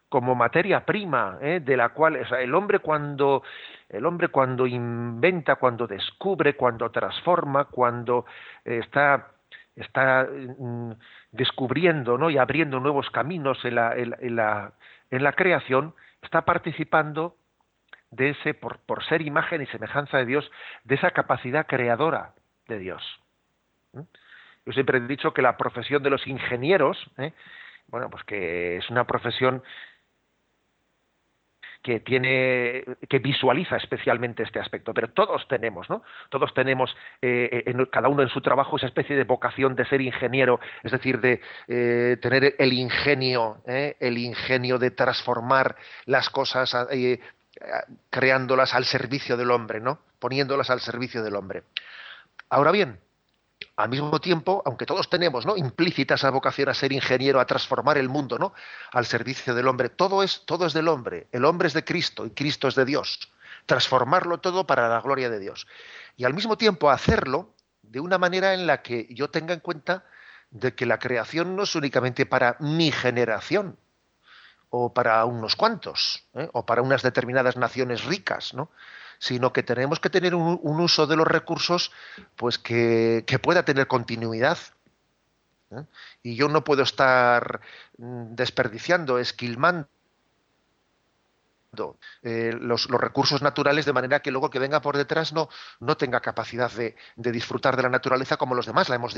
como 0.09 0.35
materia 0.35 0.85
prima, 0.85 1.37
¿eh? 1.41 1.59
de 1.59 1.77
la 1.77 1.89
cual, 1.89 2.15
el 2.15 2.55
hombre 2.55 2.79
cuando 2.79 3.43
el 3.89 4.05
hombre 4.05 4.29
cuando 4.29 4.67
inventa, 4.67 5.55
cuando 5.55 5.87
descubre, 5.87 6.55
cuando 6.55 6.89
transforma, 6.91 7.65
cuando 7.65 8.25
está 8.63 9.31
está 9.75 10.27
mm, 10.29 10.91
descubriendo, 11.31 12.29
y 12.29 12.37
abriendo 12.37 12.79
nuevos 12.79 13.09
caminos 13.09 13.63
en 13.63 13.75
la, 13.75 13.95
en 13.95 14.35
la, 14.35 14.73
en 15.09 15.23
la 15.23 15.33
creación, 15.33 15.95
está 16.21 16.43
participando 16.43 17.35
de 18.11 18.31
ese, 18.31 18.53
por, 18.53 18.79
por, 18.79 19.03
ser 19.05 19.21
imagen 19.21 19.61
y 19.61 19.67
semejanza 19.67 20.17
de 20.17 20.25
Dios, 20.25 20.51
de 20.83 20.95
esa 20.95 21.11
capacidad 21.11 21.65
creadora 21.67 22.33
de 22.67 22.79
Dios. 22.79 23.01
¿Mm? 23.93 24.01
Yo 24.65 24.73
siempre 24.73 24.97
he 24.97 25.01
dicho 25.01 25.33
que 25.33 25.41
la 25.41 25.57
profesión 25.57 26.03
de 26.03 26.09
los 26.09 26.27
ingenieros, 26.27 26.97
¿eh? 27.17 27.33
bueno, 27.87 28.09
pues 28.09 28.23
que 28.23 28.77
es 28.77 28.89
una 28.89 29.05
profesión 29.05 29.63
que 31.81 32.01
tiene 32.01 32.83
que 33.07 33.19
visualiza 33.19 33.77
especialmente 33.77 34.43
este 34.43 34.59
aspecto 34.59 34.93
pero 34.93 35.11
todos 35.11 35.47
tenemos 35.47 35.89
no 35.89 36.03
todos 36.29 36.53
tenemos 36.53 36.95
eh, 37.21 37.73
cada 37.89 38.09
uno 38.09 38.21
en 38.21 38.29
su 38.29 38.41
trabajo 38.41 38.75
esa 38.75 38.87
especie 38.87 39.15
de 39.15 39.23
vocación 39.23 39.75
de 39.75 39.85
ser 39.85 40.01
ingeniero 40.01 40.59
es 40.83 40.91
decir 40.91 41.21
de 41.21 41.41
eh, 41.67 42.17
tener 42.21 42.55
el 42.59 42.73
ingenio 42.73 43.61
¿eh? 43.65 43.95
el 44.01 44.17
ingenio 44.17 44.77
de 44.77 44.91
transformar 44.91 45.77
las 46.05 46.29
cosas 46.29 46.75
creándolas 48.09 48.73
al 48.73 48.83
servicio 48.83 49.37
del 49.37 49.51
hombre 49.51 49.79
no 49.79 49.99
poniéndolas 50.19 50.69
al 50.69 50.81
servicio 50.81 51.23
del 51.23 51.35
hombre 51.35 51.63
ahora 52.49 52.71
bien 52.71 52.99
al 53.79 53.87
mismo 53.87 54.19
tiempo, 54.19 54.61
aunque 54.65 54.85
todos 54.85 55.09
tenemos 55.09 55.45
¿no? 55.45 55.55
implícita 55.55 56.15
esa 56.15 56.29
vocación 56.31 56.67
a 56.67 56.73
ser 56.73 56.91
ingeniero, 56.91 57.39
a 57.39 57.45
transformar 57.45 57.97
el 57.97 58.09
mundo, 58.09 58.37
¿no? 58.37 58.53
al 58.91 59.05
servicio 59.05 59.55
del 59.55 59.69
hombre, 59.69 59.87
todo 59.87 60.21
es, 60.21 60.43
todo 60.45 60.65
es 60.65 60.73
del 60.73 60.89
hombre, 60.89 61.27
el 61.31 61.45
hombre 61.45 61.69
es 61.69 61.73
de 61.73 61.85
Cristo 61.85 62.25
y 62.25 62.31
Cristo 62.31 62.67
es 62.67 62.75
de 62.75 62.83
Dios. 62.83 63.31
Transformarlo 63.65 64.39
todo 64.39 64.67
para 64.67 64.89
la 64.89 64.99
gloria 64.99 65.29
de 65.29 65.39
Dios. 65.39 65.65
Y 66.17 66.25
al 66.25 66.33
mismo 66.33 66.57
tiempo 66.57 66.89
hacerlo 66.89 67.55
de 67.81 68.01
una 68.01 68.17
manera 68.17 68.53
en 68.53 68.67
la 68.67 68.81
que 68.81 69.07
yo 69.11 69.29
tenga 69.29 69.53
en 69.53 69.61
cuenta 69.61 70.03
de 70.51 70.75
que 70.75 70.85
la 70.85 70.99
creación 70.99 71.55
no 71.55 71.63
es 71.63 71.73
únicamente 71.73 72.25
para 72.25 72.57
mi 72.59 72.91
generación 72.91 73.77
o 74.69 74.93
para 74.93 75.25
unos 75.25 75.55
cuantos 75.55 76.23
¿eh? 76.33 76.49
o 76.53 76.65
para 76.65 76.81
unas 76.81 77.01
determinadas 77.01 77.57
naciones 77.57 78.05
ricas, 78.05 78.53
¿no? 78.53 78.69
sino 79.17 79.51
que 79.51 79.63
tenemos 79.63 79.99
que 79.99 80.09
tener 80.09 80.33
un, 80.33 80.59
uso 80.63 81.05
de 81.05 81.15
los 81.17 81.27
recursos 81.27 81.91
pues 82.35 82.57
que, 82.57 83.23
pueda 83.41 83.63
tener 83.63 83.87
continuidad. 83.87 84.57
¿eh? 85.71 85.83
Y 86.23 86.35
yo 86.35 86.47
no 86.47 86.63
puedo 86.63 86.83
estar 86.83 87.59
mm, 87.97 88.35
desperdiciando, 88.35 89.19
esquilmando 89.19 89.89
eh, 92.23 92.51
los, 92.59 92.87
recursos 92.87 93.41
naturales 93.43 93.85
de 93.85 93.93
manera 93.93 94.21
que 94.21 94.31
luego 94.31 94.49
que 94.49 94.57
venga 94.57 94.81
por 94.81 94.97
detrás 94.97 95.33
no, 95.33 95.49
no 95.79 95.97
tenga 95.97 96.19
capacidad 96.19 96.71
de, 96.71 96.95
disfrutar 97.15 97.75
de 97.75 97.83
la 97.83 97.89
naturaleza 97.89 98.37
como 98.37 98.55
los 98.55 98.65
demás 98.65 98.89
la 98.89 98.95
hemos 98.95 99.15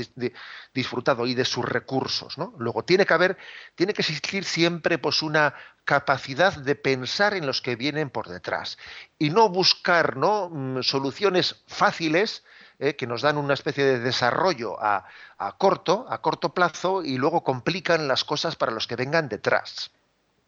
disfrutado 0.74 1.26
y 1.26 1.34
de 1.34 1.44
sus 1.44 1.64
recursos. 1.64 2.36
¿no? 2.36 2.54
Luego 2.58 2.84
tiene 2.84 3.06
que 3.06 3.14
haber, 3.14 3.38
tiene 3.74 3.94
que 3.94 4.02
existir 4.02 4.44
siempre 4.44 4.98
pues 4.98 5.22
una 5.22 5.54
capacidad 5.84 6.52
de 6.52 6.74
pensar 6.76 7.34
en 7.34 7.46
los 7.46 7.62
que 7.62 7.74
vienen 7.74 8.10
por 8.10 8.28
detrás 8.28 8.78
y 9.18 9.30
no 9.30 9.48
buscar 9.48 10.16
¿no? 10.16 10.50
Mm, 10.50 10.82
soluciones 10.82 11.64
fáciles 11.66 12.44
eh, 12.78 12.96
que 12.96 13.06
nos 13.06 13.22
dan 13.22 13.38
una 13.38 13.54
especie 13.54 13.84
de 13.84 13.98
desarrollo 13.98 14.80
a, 14.80 15.06
a 15.38 15.56
corto, 15.56 16.06
a 16.08 16.20
corto 16.20 16.52
plazo 16.52 17.02
y 17.02 17.16
luego 17.16 17.42
complican 17.42 18.08
las 18.08 18.24
cosas 18.24 18.56
para 18.56 18.72
los 18.72 18.86
que 18.86 18.96
vengan 18.96 19.28
detrás. 19.28 19.90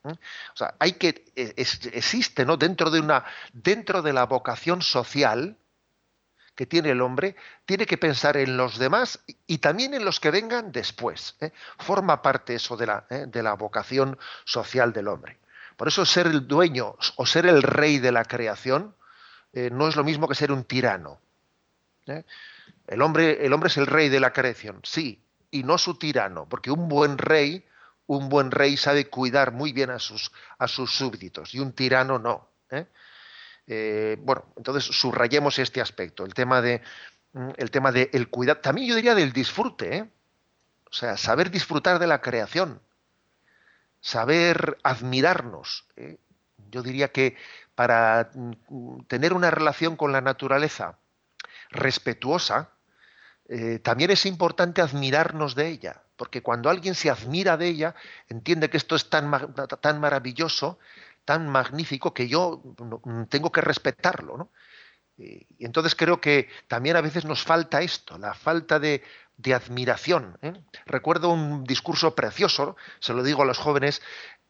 ¿Eh? 0.04 0.12
O 0.52 0.56
sea, 0.56 0.74
hay 0.78 0.92
que 0.92 1.24
e, 1.34 1.54
existe, 1.56 2.44
¿no? 2.44 2.56
Dentro 2.56 2.90
de 2.90 3.00
una 3.00 3.24
dentro 3.52 4.02
de 4.02 4.12
la 4.12 4.26
vocación 4.26 4.82
social 4.82 5.56
que 6.54 6.66
tiene 6.66 6.90
el 6.90 7.00
hombre, 7.00 7.36
tiene 7.66 7.86
que 7.86 7.98
pensar 7.98 8.36
en 8.36 8.56
los 8.56 8.78
demás 8.78 9.20
y 9.46 9.58
también 9.58 9.94
en 9.94 10.04
los 10.04 10.20
que 10.20 10.30
vengan 10.30 10.70
después. 10.70 11.36
¿eh? 11.40 11.52
Forma 11.78 12.22
parte 12.22 12.54
eso 12.54 12.76
de 12.76 12.86
la, 12.86 13.06
¿eh? 13.10 13.26
de 13.26 13.42
la 13.42 13.54
vocación 13.54 14.18
social 14.44 14.92
del 14.92 15.08
hombre. 15.08 15.38
Por 15.76 15.88
eso 15.88 16.06
ser 16.06 16.28
el 16.28 16.46
dueño 16.46 16.96
o 17.16 17.26
ser 17.26 17.46
el 17.46 17.62
rey 17.62 17.98
de 17.98 18.12
la 18.12 18.24
creación 18.24 18.94
no 19.70 19.86
es 19.86 19.94
lo 19.94 20.02
mismo 20.02 20.26
que 20.26 20.34
ser 20.34 20.50
un 20.50 20.64
tirano. 20.64 21.20
El, 22.06 23.02
hombre, 23.02 23.46
el 23.46 23.52
hombre 23.52 23.68
es 23.68 23.76
el 23.76 23.86
rey 23.86 24.08
de 24.08 24.18
la 24.18 24.32
creación, 24.32 24.80
sí, 24.82 25.22
y 25.52 25.62
no 25.62 25.78
su 25.78 25.94
tirano, 25.96 26.48
porque 26.48 26.72
un 26.72 26.88
buen 26.88 27.18
rey 27.18 27.64
un 28.06 28.28
buen 28.28 28.50
rey 28.50 28.76
sabe 28.76 29.08
cuidar 29.08 29.52
muy 29.52 29.72
bien 29.72 29.90
a 29.90 29.98
sus, 29.98 30.32
a 30.58 30.68
sus 30.68 30.94
súbditos 30.94 31.54
y 31.54 31.60
un 31.60 31.72
tirano 31.72 32.18
no. 32.18 32.48
¿eh? 32.70 32.86
Eh, 33.66 34.16
bueno, 34.20 34.44
entonces 34.56 34.84
subrayemos 34.84 35.58
este 35.58 35.80
aspecto, 35.80 36.24
el 36.24 36.34
tema 36.34 36.60
de 36.60 36.82
mm, 37.32 37.50
el 37.56 37.70
tema 37.70 37.92
de 37.92 38.10
el 38.12 38.28
cuidado, 38.28 38.60
también 38.60 38.88
yo 38.88 38.94
diría 38.94 39.14
del 39.14 39.32
disfrute, 39.32 39.96
¿eh? 39.96 40.10
o 40.90 40.92
sea, 40.92 41.16
saber 41.16 41.50
disfrutar 41.50 41.98
de 41.98 42.06
la 42.06 42.20
creación, 42.20 42.80
saber 44.00 44.78
admirarnos. 44.82 45.86
Yo 46.70 46.82
diría 46.82 47.10
que 47.10 47.36
para 47.74 48.30
mm, 48.34 49.04
tener 49.08 49.32
una 49.32 49.50
relación 49.50 49.96
con 49.96 50.12
la 50.12 50.20
naturaleza 50.20 50.98
respetuosa, 51.70 52.70
también 53.82 54.10
es 54.10 54.24
importante 54.24 54.80
admirarnos 54.80 55.54
de 55.54 55.68
ella 55.68 56.03
porque 56.16 56.42
cuando 56.42 56.70
alguien 56.70 56.94
se 56.94 57.10
admira 57.10 57.56
de 57.56 57.68
ella, 57.68 57.94
entiende 58.28 58.70
que 58.70 58.76
esto 58.76 58.96
es 58.96 59.10
tan, 59.10 59.30
tan 59.80 60.00
maravilloso, 60.00 60.78
tan 61.24 61.48
magnífico, 61.48 62.14
que 62.14 62.28
yo 62.28 62.62
tengo 63.28 63.50
que 63.50 63.60
respetarlo. 63.60 64.36
¿no? 64.36 64.50
Y 65.16 65.64
entonces 65.64 65.94
creo 65.94 66.20
que 66.20 66.48
también 66.68 66.96
a 66.96 67.00
veces 67.00 67.24
nos 67.24 67.42
falta 67.42 67.82
esto, 67.82 68.18
la 68.18 68.34
falta 68.34 68.78
de, 68.78 69.02
admiración. 69.52 70.38
¿eh? 70.42 70.52
Recuerdo 70.86 71.30
un 71.30 71.64
discurso 71.64 72.14
precioso, 72.14 72.76
se 73.00 73.12
lo 73.12 73.22
digo 73.22 73.42
a 73.42 73.46
los 73.46 73.58
jóvenes, 73.58 74.02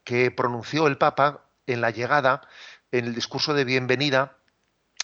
que 0.03 0.29
pronunció 0.29 0.87
el 0.87 0.97
Papa 0.97 1.45
en 1.65 1.81
la 1.81 1.89
llegada, 1.89 2.41
en 2.91 3.05
el 3.05 3.15
discurso 3.15 3.53
de 3.53 3.65
bienvenida 3.65 4.37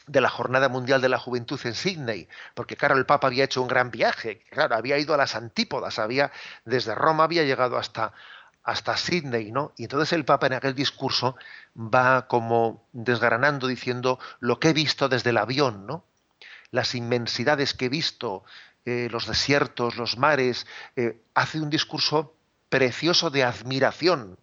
de 0.08 0.22
la 0.22 0.30
Jornada 0.30 0.68
Mundial 0.68 1.02
de 1.02 1.10
la 1.10 1.20
Juventud 1.20 1.60
en 1.64 1.74
Sydney, 1.74 2.28
porque 2.54 2.76
claro, 2.76 2.98
el 2.98 3.06
Papa 3.06 3.28
había 3.28 3.46
hecho 3.46 3.62
un 3.62 3.68
gran 3.68 3.92
viaje, 3.92 4.44
claro, 4.50 4.76
había 4.76 4.98
ido 4.98 5.14
a 5.14 5.18
las 5.18 5.36
antípodas, 5.36 6.00
había 6.00 6.32
desde 6.66 6.96
Roma 6.96 7.24
había 7.24 7.44
llegado 7.44 7.78
hasta 7.78 8.14
hasta 8.64 8.96
Sydney, 8.96 9.52
¿no? 9.52 9.74
Y 9.78 9.84
entonces 9.84 10.14
el 10.14 10.26
Papa 10.26 10.48
en 10.48 10.54
aquel 10.54 10.76
discurso 10.76 11.36
va 11.76 12.28
como 12.28 12.88
desgranando 12.92 13.68
diciendo 13.68 14.20
lo 14.40 14.60
que 14.60 14.70
he 14.70 14.74
visto 14.74 15.10
desde 15.10 15.32
el 15.32 15.38
avión, 15.38 15.88
¿no? 15.88 16.04
Las 16.70 16.94
inmensidades 16.96 17.74
que 17.74 17.86
he 17.86 17.90
visto, 17.90 18.44
eh, 18.86 19.08
los 19.12 19.28
desiertos, 19.28 19.98
los 19.98 20.18
mares, 20.18 20.68
eh, 20.96 21.22
hace 21.34 21.60
un 21.60 21.70
discurso 21.70 22.36
precioso 22.70 23.30
de 23.30 23.44
admiración, 23.44 24.38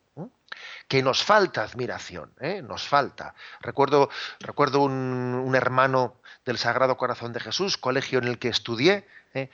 que 0.88 1.03
nos 1.03 1.22
falta 1.22 1.62
admiración, 1.62 2.33
¿eh? 2.40 2.62
nos 2.62 2.88
falta. 2.88 3.35
Recuerdo, 3.61 4.09
recuerdo 4.40 4.81
un, 4.81 5.55
hermano 5.55 6.16
del 6.46 6.57
Sagrado 6.57 6.96
Corazón 6.96 7.33
de 7.35 7.40
Jesús, 7.40 7.77
colegio 7.77 8.18
en 8.18 8.24
el 8.24 8.38
que 8.38 8.48
estudié, 8.48 9.07
¿eh? 9.35 9.51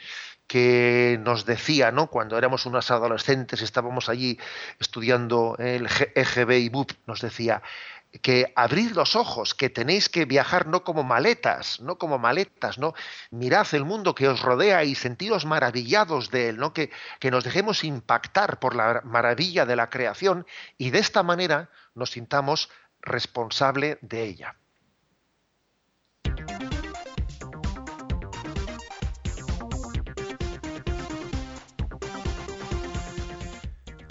que 0.46 1.18
nos 1.22 1.44
decía, 1.44 1.90
¿no? 1.90 2.06
cuando 2.06 2.38
éramos 2.38 2.66
unos 2.66 2.90
adolescentes, 2.90 3.62
estábamos 3.62 4.08
allí 4.08 4.38
estudiando 4.78 5.56
el 5.58 5.88
EGB 6.14 6.52
y 6.52 6.68
BUP, 6.68 6.92
nos 7.06 7.20
decía, 7.20 7.62
que 8.22 8.53
abrid 8.57 8.92
los 8.92 9.16
ojos, 9.16 9.55
que 9.55 9.70
tenéis 9.70 10.09
que 10.09 10.24
viajar 10.24 10.66
no 10.66 10.85
como 10.85 11.03
maletas, 11.03 11.81
no 11.81 11.98
como 11.98 12.18
maletas, 12.18 12.79
¿no? 12.79 12.94
Mirad 13.31 13.66
el 13.72 13.85
mundo 13.85 14.14
que 14.14 14.29
os 14.29 14.40
rodea 14.40 14.85
y 14.85 14.94
sentiros 14.94 15.44
maravillados 15.46 16.31
de 16.31 16.50
él, 16.50 16.57
¿no? 16.57 16.72
Que, 16.72 16.90
que 17.20 17.31
nos 17.31 17.44
dejemos 17.44 17.85
impactar 17.85 18.59
por 18.59 18.74
la 18.74 19.00
maravilla 19.05 19.66
de 19.66 19.77
la 19.77 19.90
creación 19.90 20.46
y 20.79 20.90
de 20.90 20.98
esta 20.98 21.22
manera 21.22 21.70
nos 21.94 22.12
sintamos 22.12 22.70
responsable 23.00 23.98
de 24.00 24.24
ella. 24.24 24.57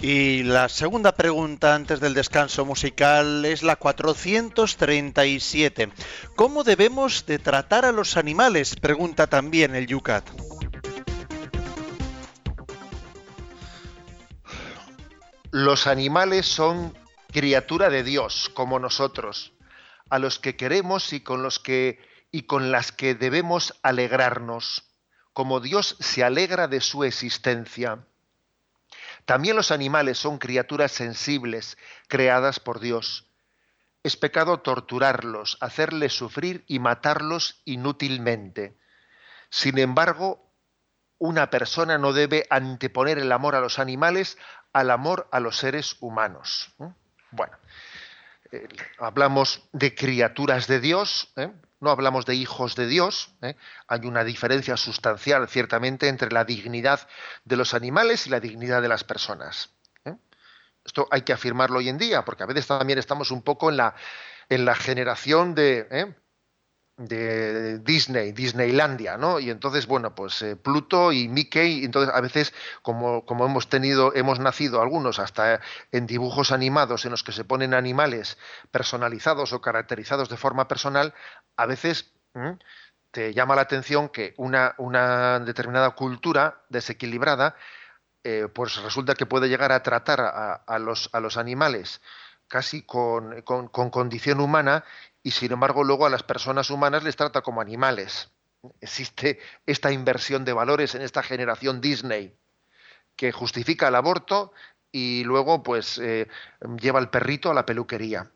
Y 0.06 0.42
la 0.42 0.68
segunda 0.68 1.12
pregunta 1.12 1.74
antes 1.74 1.98
del 1.98 2.12
descanso 2.12 2.66
musical 2.66 3.42
es 3.46 3.62
la 3.62 3.76
437. 3.76 5.90
¿Cómo 6.36 6.62
debemos 6.62 7.24
de 7.24 7.38
tratar 7.38 7.86
a 7.86 7.92
los 7.92 8.18
animales? 8.18 8.76
Pregunta 8.76 9.28
también 9.28 9.74
el 9.74 9.86
Yucat. 9.86 10.28
Los 15.50 15.86
animales 15.86 16.44
son 16.44 16.92
criatura 17.32 17.88
de 17.88 18.04
Dios, 18.04 18.50
como 18.52 18.78
nosotros, 18.78 19.54
a 20.10 20.18
los 20.18 20.38
que 20.38 20.54
queremos 20.54 21.14
y 21.14 21.22
con 21.22 21.42
los 21.42 21.58
que 21.58 21.98
y 22.30 22.42
con 22.42 22.70
las 22.70 22.92
que 22.92 23.14
debemos 23.14 23.72
alegrarnos, 23.82 24.82
como 25.32 25.60
Dios 25.60 25.96
se 25.98 26.22
alegra 26.22 26.68
de 26.68 26.82
su 26.82 27.04
existencia. 27.04 28.04
También 29.24 29.56
los 29.56 29.70
animales 29.70 30.18
son 30.18 30.38
criaturas 30.38 30.92
sensibles, 30.92 31.78
creadas 32.08 32.60
por 32.60 32.80
Dios. 32.80 33.26
Es 34.02 34.16
pecado 34.16 34.60
torturarlos, 34.60 35.56
hacerles 35.60 36.12
sufrir 36.12 36.64
y 36.66 36.78
matarlos 36.78 37.62
inútilmente. 37.64 38.76
Sin 39.48 39.78
embargo, 39.78 40.52
una 41.18 41.48
persona 41.48 41.96
no 41.96 42.12
debe 42.12 42.46
anteponer 42.50 43.18
el 43.18 43.32
amor 43.32 43.54
a 43.54 43.60
los 43.60 43.78
animales 43.78 44.36
al 44.74 44.90
amor 44.90 45.28
a 45.30 45.40
los 45.40 45.56
seres 45.56 45.96
humanos. 46.00 46.74
Bueno, 47.30 47.56
eh, 48.52 48.68
hablamos 48.98 49.66
de 49.72 49.94
criaturas 49.94 50.66
de 50.66 50.80
Dios, 50.80 51.32
¿eh? 51.36 51.50
No 51.80 51.90
hablamos 51.90 52.26
de 52.26 52.34
hijos 52.34 52.76
de 52.76 52.86
Dios. 52.86 53.34
¿eh? 53.42 53.56
Hay 53.88 54.00
una 54.06 54.24
diferencia 54.24 54.76
sustancial, 54.76 55.48
ciertamente, 55.48 56.08
entre 56.08 56.30
la 56.30 56.44
dignidad 56.44 57.06
de 57.44 57.56
los 57.56 57.74
animales 57.74 58.26
y 58.26 58.30
la 58.30 58.40
dignidad 58.40 58.82
de 58.82 58.88
las 58.88 59.04
personas. 59.04 59.70
Esto 60.84 61.08
hay 61.10 61.22
que 61.22 61.32
afirmarlo 61.32 61.78
hoy 61.78 61.88
en 61.88 61.96
día, 61.96 62.26
porque 62.26 62.42
a 62.42 62.46
veces 62.46 62.66
también 62.66 62.98
estamos 62.98 63.30
un 63.30 63.40
poco 63.40 63.70
en 63.70 63.78
la, 63.78 63.94
en 64.50 64.66
la 64.66 64.74
generación 64.74 65.54
de, 65.54 66.14
de 66.96 67.78
Disney, 67.80 68.32
Disneylandia, 68.32 69.16
¿no? 69.16 69.40
Y 69.40 69.50
entonces, 69.50 69.86
bueno, 69.86 70.14
pues 70.14 70.40
eh, 70.42 70.56
Pluto 70.56 71.12
y 71.12 71.28
Mickey, 71.28 71.84
entonces 71.84 72.14
a 72.14 72.20
veces, 72.20 72.54
como, 72.82 73.26
como 73.26 73.46
hemos 73.46 73.68
tenido, 73.68 74.14
hemos 74.14 74.38
nacido 74.38 74.80
algunos 74.80 75.18
hasta 75.18 75.60
en 75.90 76.06
dibujos 76.06 76.52
animados 76.52 77.04
en 77.04 77.10
los 77.10 77.24
que 77.24 77.32
se 77.32 77.44
ponen 77.44 77.74
animales 77.74 78.38
personalizados 78.70 79.52
o 79.52 79.60
caracterizados 79.60 80.28
de 80.28 80.36
forma 80.36 80.68
personal, 80.68 81.14
a 81.56 81.66
veces 81.66 82.12
te 83.10 83.32
llama 83.32 83.54
la 83.54 83.62
atención 83.62 84.08
que 84.08 84.34
una, 84.36 84.74
una 84.78 85.40
determinada 85.40 85.90
cultura 85.90 86.62
desequilibrada, 86.68 87.56
eh, 88.24 88.48
pues 88.52 88.82
resulta 88.82 89.14
que 89.14 89.26
puede 89.26 89.48
llegar 89.48 89.70
a 89.70 89.82
tratar 89.82 90.20
a, 90.20 90.78
los, 90.78 91.10
a 91.12 91.20
los 91.20 91.36
animales 91.36 92.00
casi 92.48 92.82
con, 92.82 93.42
con, 93.42 93.68
condición 93.68 94.40
humana 94.40 94.84
y 95.24 95.32
sin 95.32 95.50
embargo 95.50 95.82
luego 95.82 96.06
a 96.06 96.10
las 96.10 96.22
personas 96.22 96.70
humanas 96.70 97.02
les 97.02 97.16
trata 97.16 97.40
como 97.40 97.60
animales. 97.60 98.30
Existe 98.80 99.40
esta 99.66 99.90
inversión 99.90 100.44
de 100.44 100.52
valores 100.52 100.94
en 100.94 101.02
esta 101.02 101.22
generación 101.22 101.80
Disney 101.80 102.36
que 103.16 103.32
justifica 103.32 103.88
el 103.88 103.94
aborto 103.94 104.52
y 104.92 105.24
luego 105.24 105.62
pues 105.62 105.98
eh, 105.98 106.28
lleva 106.80 107.00
al 107.00 107.10
perrito 107.10 107.50
a 107.50 107.54
la 107.54 107.66
peluquería. 107.66 108.30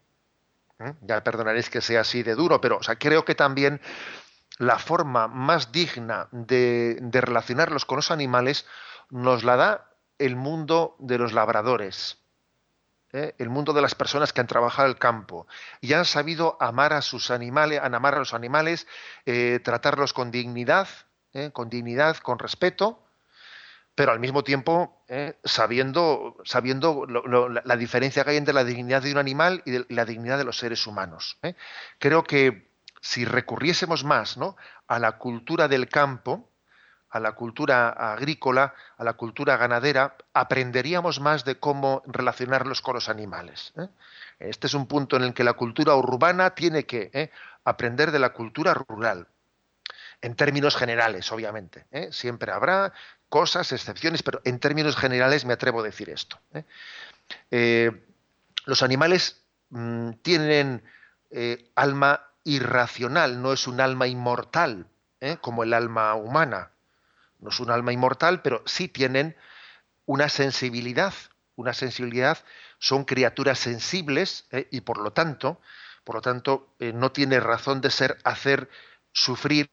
¿Eh? 0.80 0.94
Ya 1.02 1.22
perdonaréis 1.22 1.68
que 1.70 1.82
sea 1.82 2.00
así 2.00 2.22
de 2.22 2.34
duro, 2.34 2.60
pero 2.60 2.80
creo 2.98 3.24
que 3.24 3.34
también 3.34 3.80
la 4.58 4.78
forma 4.78 5.28
más 5.28 5.70
digna 5.72 6.28
de, 6.32 6.98
de 7.00 7.20
relacionarlos 7.20 7.84
con 7.84 7.96
los 7.96 8.10
animales 8.10 8.66
nos 9.10 9.44
la 9.44 9.56
da 9.56 9.90
el 10.18 10.36
mundo 10.36 10.96
de 10.98 11.18
los 11.18 11.32
labradores. 11.32 12.18
¿Eh? 13.12 13.34
el 13.38 13.48
mundo 13.48 13.72
de 13.72 13.82
las 13.82 13.94
personas 13.94 14.32
que 14.32 14.40
han 14.40 14.46
trabajado 14.46 14.88
el 14.88 14.98
campo 14.98 15.46
y 15.80 15.92
han 15.92 16.04
sabido 16.04 16.56
amar 16.60 16.92
a 16.92 17.02
sus 17.02 17.30
animales, 17.30 17.80
amar 17.82 18.14
a 18.14 18.18
los 18.18 18.34
animales, 18.34 18.86
eh, 19.26 19.60
tratarlos 19.62 20.12
con 20.12 20.30
dignidad, 20.30 20.88
¿eh? 21.32 21.50
con 21.52 21.68
dignidad, 21.68 22.16
con 22.18 22.38
respeto, 22.38 23.02
pero 23.94 24.12
al 24.12 24.20
mismo 24.20 24.44
tiempo 24.44 25.02
sabiendo, 25.42 26.36
sabiendo 26.44 27.04
la, 27.06 27.76
diferencia 27.76 28.22
que 28.22 28.30
hay 28.30 28.36
entre 28.36 28.54
la 28.54 28.62
dignidad 28.62 29.02
de 29.02 29.10
un 29.10 29.18
animal 29.18 29.60
y, 29.64 29.92
la 29.92 30.04
dignidad 30.04 30.38
de 30.38 30.44
los 30.44 30.56
seres 30.56 30.86
humanos. 30.86 31.36
Creo 31.98 32.22
que 32.22 32.70
si 33.00 33.24
recurriésemos 33.24 34.04
más 34.04 34.36
¿no? 34.36 34.56
a 34.86 35.00
la 35.00 35.18
cultura 35.18 35.66
del 35.66 35.88
campo, 35.88 36.48
a 37.10 37.20
la 37.20 37.32
cultura 37.32 37.88
agrícola, 37.88 38.74
a 38.96 39.04
la 39.04 39.14
cultura 39.14 39.56
ganadera, 39.56 40.16
aprenderíamos 40.34 41.20
más 41.20 41.44
de 41.44 41.58
cómo 41.58 42.02
relacionarlos 42.06 42.82
con 42.82 42.94
los 42.94 43.08
animales. 43.08 43.72
¿eh? 43.78 43.88
Este 44.38 44.66
es 44.66 44.74
un 44.74 44.86
punto 44.86 45.16
en 45.16 45.22
el 45.22 45.34
que 45.34 45.44
la 45.44 45.54
cultura 45.54 45.94
urbana 45.94 46.50
tiene 46.50 46.84
que 46.84 47.10
¿eh? 47.12 47.30
aprender 47.64 48.10
de 48.10 48.18
la 48.18 48.32
cultura 48.32 48.74
rural, 48.74 49.26
en 50.20 50.34
términos 50.34 50.76
generales, 50.76 51.32
obviamente. 51.32 51.86
¿eh? 51.92 52.08
Siempre 52.12 52.52
habrá 52.52 52.92
cosas, 53.28 53.72
excepciones, 53.72 54.22
pero 54.22 54.40
en 54.44 54.58
términos 54.58 54.96
generales 54.96 55.44
me 55.44 55.54
atrevo 55.54 55.80
a 55.80 55.84
decir 55.84 56.10
esto. 56.10 56.38
los 57.50 58.82
animales 58.82 59.42
mm, 59.70 60.12
tienen 60.22 60.82
alma 61.74 62.22
irracional, 62.44 63.42
no 63.42 63.52
es 63.52 63.66
un 63.66 63.80
alma 63.80 64.06
inmortal, 64.06 64.86
como 65.42 65.62
el 65.62 65.74
alma 65.74 66.14
humana 66.14 66.70
no 67.40 67.50
es 67.50 67.60
un 67.60 67.70
alma 67.70 67.92
inmortal, 67.92 68.42
pero 68.42 68.62
sí 68.66 68.88
tienen 68.88 69.36
una 70.06 70.28
sensibilidad, 70.28 71.14
una 71.56 71.72
sensibilidad, 71.72 72.38
son 72.78 73.04
criaturas 73.04 73.58
sensibles 73.58 74.46
¿eh? 74.50 74.68
y 74.70 74.80
por 74.80 74.98
lo 74.98 75.12
tanto, 75.12 75.60
por 76.04 76.16
lo 76.16 76.22
tanto, 76.22 76.74
eh, 76.78 76.92
no 76.92 77.12
tiene 77.12 77.40
razón 77.40 77.80
de 77.80 77.90
ser 77.90 78.18
hacer 78.24 78.70
sufrir 79.12 79.68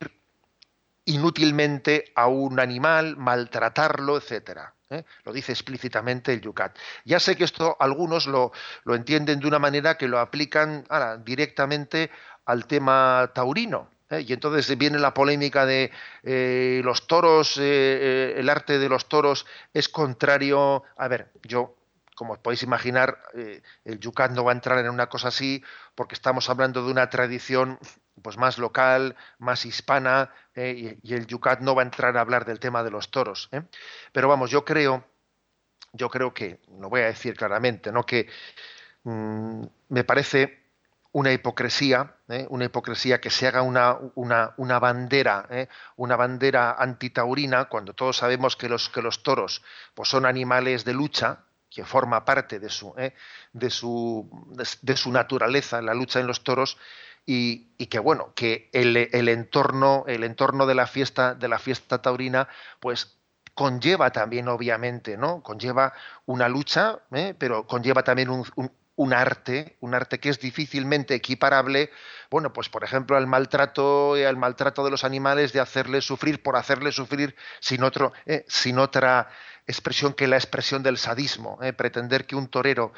inútilmente 1.05 2.11
a 2.15 2.27
un 2.27 2.59
animal, 2.59 3.15
maltratarlo, 3.15 4.17
etcétera. 4.17 4.73
¿eh? 4.89 5.05
Lo 5.23 5.31
dice 5.31 5.51
explícitamente 5.51 6.33
el 6.33 6.41
Yucat. 6.41 6.75
Ya 7.05 7.19
sé 7.19 7.35
que 7.35 7.43
esto 7.43 7.77
algunos 7.79 8.25
lo, 8.25 8.51
entienden 8.87 9.39
de 9.39 9.47
una 9.47 9.59
manera 9.59 9.97
que 9.97 10.07
lo 10.07 10.19
aplican 10.19 10.85
directamente 11.23 12.09
al 12.45 12.65
tema 12.65 13.31
taurino, 13.33 13.89
¿eh? 14.09 14.25
Y 14.27 14.33
entonces 14.33 14.77
viene 14.77 14.99
la 14.99 15.13
polémica 15.13 15.65
de 15.65 15.91
eh, 16.23 16.81
los 16.83 17.07
toros, 17.07 17.57
eh, 17.59 18.35
el 18.37 18.49
arte 18.49 18.79
de 18.79 18.89
los 18.89 19.07
toros 19.07 19.45
es 19.73 19.89
contrario. 19.89 20.83
A 20.97 21.07
ver, 21.07 21.31
yo, 21.43 21.75
como 22.15 22.35
podéis 22.37 22.63
imaginar, 22.63 23.19
el 23.83 23.99
Yucat 23.99 24.31
no 24.31 24.43
va 24.43 24.51
a 24.51 24.55
entrar 24.55 24.79
en 24.79 24.89
una 24.89 25.07
cosa 25.07 25.29
así 25.29 25.63
porque 25.95 26.15
estamos 26.15 26.49
hablando 26.49 26.85
de 26.85 26.91
una 26.91 27.09
tradición 27.09 27.79
pues 28.21 28.37
más 28.37 28.57
local, 28.57 29.15
más 29.39 29.65
hispana, 29.65 30.31
y, 30.55 30.97
y, 31.03 31.13
el 31.13 31.27
Yucat 31.27 31.59
no 31.59 31.75
va 31.75 31.81
a 31.81 31.85
entrar 31.85 32.15
a 32.15 32.21
hablar 32.21 32.45
del 32.45 32.61
tema 32.61 32.81
de 32.81 32.91
los 32.91 33.11
toros. 33.11 33.49
Pero 34.13 34.29
vamos, 34.29 34.49
yo 34.49 34.63
creo, 34.63 35.03
yo 35.95 36.09
creo 36.09 36.33
que, 36.33 36.59
lo 36.79 36.89
voy 36.89 37.01
a 37.01 37.05
decir 37.05 37.35
claramente, 37.35 37.91
¿no? 37.91 38.05
que 38.05 38.27
mm, 39.03 39.63
me 39.89 40.03
parece 40.03 40.63
una 41.11 41.31
hipocresía, 41.31 42.14
¿eh? 42.29 42.47
una 42.49 42.65
hipocresía 42.65 43.21
que 43.21 43.29
se 43.29 43.47
haga 43.47 43.61
una, 43.61 43.97
una, 44.15 44.79
bandera, 44.79 45.47
¿eh? 45.49 45.67
una 45.95 46.15
bandera 46.15 46.75
antitaurina, 46.77 47.65
cuando 47.65 47.93
todos 47.93 48.17
sabemos 48.17 48.55
que 48.55 48.69
los, 48.69 48.89
que 48.89 49.01
los 49.01 49.23
toros 49.23 49.61
pues 49.93 50.09
son 50.09 50.25
animales 50.25 50.85
de 50.85 50.93
lucha, 50.93 51.39
que 51.69 51.83
forma 51.83 52.23
parte 52.25 52.59
de 52.59 52.69
su, 52.69 52.93
¿eh? 52.97 53.13
de, 53.53 53.69
su, 53.69 54.29
de, 54.81 54.97
su 54.97 55.11
naturaleza, 55.11 55.81
la 55.81 55.93
lucha 55.93 56.19
en 56.19 56.27
los 56.27 56.43
toros, 56.43 56.77
y, 57.25 57.69
y 57.77 57.87
que 57.87 57.99
bueno, 57.99 58.33
que 58.35 58.69
el, 58.71 58.95
el, 58.97 59.29
entorno, 59.29 60.05
el 60.07 60.23
entorno 60.23 60.67
de 60.67 60.75
la 60.75 60.87
fiesta, 60.87 61.33
de 61.33 61.47
la 61.47 61.57
fiesta 61.57 62.01
taurina, 62.01 62.47
pues 62.79 63.17
conlleva 63.55 64.11
también, 64.11 64.47
obviamente, 64.47 65.17
¿no? 65.17 65.41
Conlleva 65.41 65.93
una 66.25 66.47
lucha, 66.49 66.99
pero 67.39 67.65
conlleva 67.65 68.03
también 68.03 68.29
un 68.29 68.45
arte, 69.13 69.77
un 69.79 69.93
arte 69.93 70.19
que 70.19 70.29
es 70.29 70.39
difícilmente 70.39 71.15
equiparable, 71.15 71.91
bueno, 72.29 72.53
pues 72.53 72.69
por 72.69 72.83
ejemplo 72.83 73.17
al 73.17 73.27
maltrato, 73.27 74.13
al 74.13 74.37
maltrato 74.37 74.83
de 74.83 74.91
los 74.91 75.03
animales, 75.03 75.53
de 75.53 75.59
hacerles 75.59 76.05
sufrir 76.05 76.41
por 76.41 76.55
hacerles 76.55 76.95
sufrir 76.95 77.35
sin 77.59 77.83
otro, 77.83 78.13
eh, 78.25 78.45
sin 78.47 78.79
otra 78.79 79.29
expresión 79.67 80.13
que 80.13 80.27
la 80.27 80.37
expresión 80.37 80.83
del 80.83 80.97
sadismo, 80.97 81.59
eh, 81.61 81.73
pretender 81.73 82.25
que 82.25 82.35
un 82.35 82.47
torero 82.47 82.93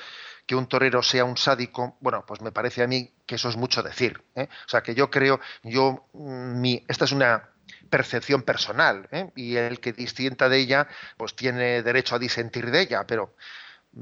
que 0.45 0.55
un 0.55 0.67
torero 0.67 1.03
sea 1.03 1.25
un 1.25 1.35
sádico, 1.35 1.97
bueno, 1.99 2.23
pues 2.25 2.39
me 2.41 2.53
parece 2.53 2.81
a 2.81 2.87
mí 2.87 3.11
que 3.25 3.35
eso 3.35 3.49
es 3.49 3.57
mucho 3.57 3.83
decir. 3.83 4.23
Eh. 4.33 4.47
O 4.65 4.69
sea, 4.69 4.81
que 4.81 4.95
yo 4.95 5.09
creo, 5.11 5.41
yo, 5.61 6.07
mm, 6.13 6.61
mi, 6.61 6.85
esta 6.87 7.03
es 7.03 7.11
una 7.11 7.49
percepción 7.89 8.43
personal, 8.43 9.09
y 9.35 9.57
el 9.57 9.79
que 9.79 9.93
disienta 9.93 10.47
de 10.47 10.57
ella, 10.59 10.87
pues 11.17 11.35
tiene 11.35 11.83
derecho 11.83 12.15
a 12.15 12.19
disentir 12.19 12.71
de 12.71 12.81
ella, 12.81 13.05
pero 13.05 13.35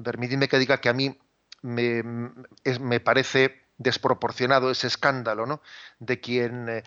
permíteme 0.04 0.48
que 0.48 0.60
diga 0.60 0.80
que 0.80 0.90
a 0.90 0.94
mí 0.94 1.18
me, 1.66 2.04
me 2.80 3.00
parece 3.00 3.66
desproporcionado 3.78 4.70
ese 4.72 4.88
escándalo 4.88 5.46
¿no? 5.46 5.62
de 6.00 6.20
quien 6.20 6.70
eh, 6.70 6.84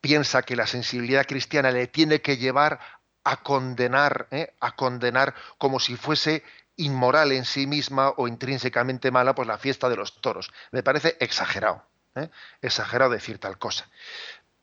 piensa 0.00 0.42
que 0.42 0.54
la 0.54 0.66
sensibilidad 0.66 1.26
cristiana 1.26 1.70
le 1.70 1.86
tiene 1.86 2.20
que 2.20 2.36
llevar 2.36 2.78
a 3.24 3.42
condenar, 3.42 4.28
¿eh? 4.30 4.54
a 4.60 4.76
condenar 4.76 5.34
como 5.58 5.80
si 5.80 5.96
fuese 5.96 6.44
inmoral 6.76 7.32
en 7.32 7.44
sí 7.44 7.66
misma 7.66 8.10
o 8.16 8.28
intrínsecamente 8.28 9.10
mala, 9.10 9.34
pues 9.34 9.48
la 9.48 9.58
fiesta 9.58 9.88
de 9.88 9.96
los 9.96 10.20
toros. 10.20 10.52
Me 10.72 10.82
parece 10.82 11.16
exagerado, 11.20 11.84
¿eh? 12.14 12.28
exagerado 12.60 13.12
decir 13.12 13.38
tal 13.38 13.58
cosa. 13.58 13.88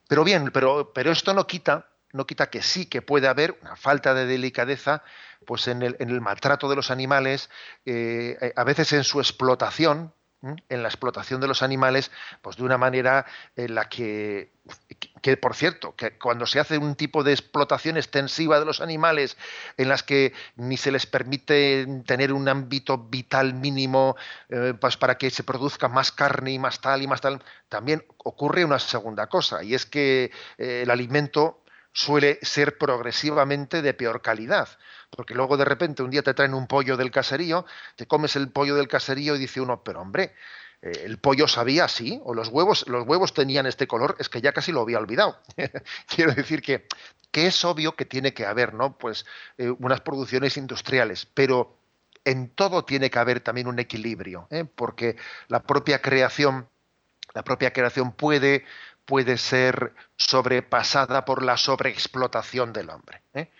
Pero 0.07 0.23
bien, 0.23 0.51
pero, 0.51 0.91
pero 0.93 1.11
esto 1.11 1.33
no 1.33 1.47
quita, 1.47 1.87
no 2.13 2.25
quita 2.25 2.49
que 2.49 2.61
sí 2.61 2.85
que 2.85 3.01
puede 3.01 3.27
haber 3.27 3.57
una 3.61 3.75
falta 3.75 4.13
de 4.13 4.25
delicadeza 4.25 5.03
pues 5.45 5.67
en 5.67 5.81
el, 5.81 6.21
maltrato 6.21 6.69
de 6.69 6.75
los 6.75 6.91
animales, 6.91 7.49
eh, 7.85 8.53
a 8.55 8.63
veces 8.63 8.93
en 8.93 9.03
su 9.03 9.19
explotación, 9.19 10.13
en 10.41 10.83
la 10.83 10.87
explotación 10.87 11.41
de 11.41 11.47
los 11.47 11.61
animales, 11.63 12.11
pues 12.41 12.55
de 12.55 12.63
una 12.63 12.77
manera 12.77 13.25
en 13.55 13.75
la 13.75 13.89
que, 13.89 14.53
que, 15.21 15.35
por 15.35 15.55
cierto, 15.55 15.95
que 15.95 16.17
cuando 16.17 16.45
se 16.45 16.59
hace 16.59 16.77
un 16.77 16.95
tipo 16.95 17.23
de 17.23 17.33
explotación 17.33 17.97
extensiva 17.97 18.59
de 18.59 18.65
los 18.65 18.79
animales, 18.79 19.37
en 19.75 19.89
las 19.89 20.03
que 20.03 20.33
ni 20.55 20.77
se 20.77 20.91
les 20.91 21.05
permite 21.05 21.85
tener 22.05 22.31
un 22.31 22.47
ámbito 22.47 22.97
vital 22.97 23.53
mínimo 23.53 24.15
eh, 24.49 24.73
pues 24.79 24.95
para 24.95 25.17
que 25.17 25.29
se 25.29 25.43
produzca 25.43 25.89
más 25.89 26.11
carne 26.11 26.51
y 26.51 26.59
más 26.59 26.79
tal 26.79 27.01
y 27.01 27.07
más 27.07 27.19
tal, 27.19 27.43
también 27.67 28.05
ocurre 28.17 28.63
una 28.63 28.79
segunda 28.79 29.27
cosa, 29.27 29.63
y 29.63 29.73
es 29.73 29.85
que 29.85 30.31
eh, 30.57 30.81
el 30.83 30.89
alimento 30.89 31.58
suele 31.91 32.39
ser 32.41 32.77
progresivamente 32.77 33.81
de 33.81 33.93
peor 33.93 34.21
calidad. 34.21 34.69
Porque 35.09 35.33
luego 35.33 35.57
de 35.57 35.65
repente 35.65 36.03
un 36.03 36.11
día 36.11 36.23
te 36.23 36.33
traen 36.33 36.53
un 36.53 36.67
pollo 36.67 36.97
del 36.97 37.11
caserío, 37.11 37.65
te 37.95 38.07
comes 38.07 38.35
el 38.35 38.51
pollo 38.51 38.75
del 38.75 38.87
caserío 38.87 39.35
y 39.35 39.39
dice 39.39 39.61
uno, 39.61 39.83
pero 39.83 40.01
hombre, 40.01 40.33
eh, 40.81 40.91
el 41.05 41.17
pollo 41.17 41.47
sabía 41.47 41.85
así, 41.85 42.19
o 42.23 42.33
los 42.33 42.49
huevos, 42.49 42.87
los 42.87 43.05
huevos 43.07 43.33
tenían 43.33 43.65
este 43.65 43.87
color, 43.87 44.15
es 44.19 44.29
que 44.29 44.41
ya 44.41 44.53
casi 44.53 44.71
lo 44.71 44.81
había 44.81 44.99
olvidado. 44.99 45.39
Quiero 46.07 46.33
decir 46.33 46.61
que, 46.61 46.87
es 47.33 47.65
obvio 47.65 47.95
que 47.95 48.05
tiene 48.05 48.33
que 48.33 48.45
haber, 48.45 48.73
¿no? 48.73 48.97
Pues 48.97 49.25
eh, 49.57 49.69
unas 49.69 50.01
producciones 50.01 50.57
industriales, 50.57 51.25
pero 51.25 51.79
en 52.25 52.49
todo 52.49 52.85
tiene 52.85 53.09
que 53.09 53.19
haber 53.19 53.39
también 53.39 53.67
un 53.67 53.79
equilibrio, 53.79 54.47
¿eh? 54.51 54.65
porque 54.65 55.15
la 55.47 55.63
propia 55.63 56.01
creación, 56.01 56.67
la 57.33 57.43
propia 57.43 57.71
creación 57.71 58.11
puede, 58.11 58.65
puede 59.09 59.39
ser 59.39 59.95
sobrepasada 60.17 61.25
por 61.25 61.41
la 61.41 61.57
sobreexplotación 61.57 62.73
del 62.73 62.91
hombre. 62.91 63.23
¿eh? 63.33 63.51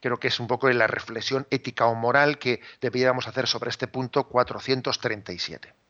Creo 0.00 0.16
que 0.16 0.26
es 0.26 0.40
un 0.40 0.48
poco 0.48 0.68
la 0.68 0.88
reflexión 0.88 1.46
ética 1.48 1.86
o 1.86 1.94
moral 1.94 2.40
que 2.40 2.60
deberíamos 2.80 3.28
hacer 3.28 3.46
sobre 3.46 3.70
este 3.70 3.86
punto 3.86 4.24
437. 4.24 5.85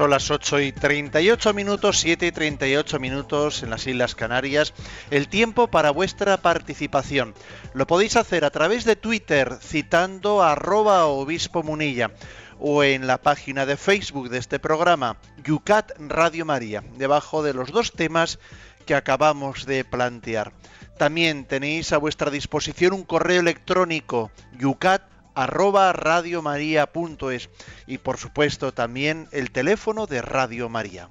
Son 0.00 0.08
las 0.08 0.30
8 0.30 0.60
y 0.60 0.72
38 0.72 1.52
minutos, 1.52 2.00
7 2.00 2.28
y 2.28 2.32
38 2.32 2.98
minutos 2.98 3.62
en 3.62 3.68
las 3.68 3.86
Islas 3.86 4.14
Canarias. 4.14 4.72
El 5.10 5.28
tiempo 5.28 5.66
para 5.66 5.90
vuestra 5.90 6.38
participación. 6.38 7.34
Lo 7.74 7.86
podéis 7.86 8.16
hacer 8.16 8.46
a 8.46 8.50
través 8.50 8.86
de 8.86 8.96
Twitter 8.96 9.58
citando 9.60 10.42
arroba 10.42 11.04
obispo 11.04 11.62
munilla 11.62 12.12
o 12.58 12.82
en 12.82 13.06
la 13.06 13.18
página 13.18 13.66
de 13.66 13.76
Facebook 13.76 14.30
de 14.30 14.38
este 14.38 14.58
programa, 14.58 15.18
Yucat 15.44 15.92
Radio 15.98 16.46
María, 16.46 16.82
debajo 16.96 17.42
de 17.42 17.52
los 17.52 17.70
dos 17.70 17.92
temas 17.92 18.38
que 18.86 18.94
acabamos 18.94 19.66
de 19.66 19.84
plantear. 19.84 20.54
También 20.96 21.44
tenéis 21.44 21.92
a 21.92 21.98
vuestra 21.98 22.30
disposición 22.30 22.94
un 22.94 23.04
correo 23.04 23.40
electrónico 23.40 24.30
yucat 24.58 25.09
arroba 25.34 25.92
radiomaria.es 25.92 27.50
y 27.86 27.98
por 27.98 28.18
supuesto 28.18 28.72
también 28.72 29.28
el 29.32 29.50
teléfono 29.50 30.06
de 30.06 30.22
Radio 30.22 30.68
María. 30.68 31.08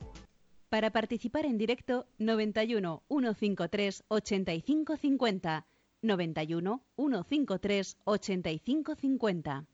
Para 0.70 0.92
participar 0.92 1.46
en 1.46 1.58
directo 1.58 2.06
91 2.20 3.04
153 3.08 4.04
8550 4.08 5.66
91 6.02 6.84
153 6.96 7.98
8550 8.06 9.66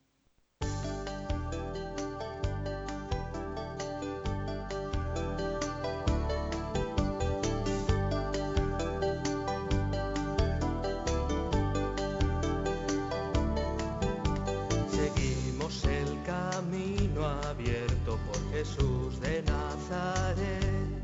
Jesús 18.56 19.20
de 19.20 19.44
Nazaret, 19.44 21.04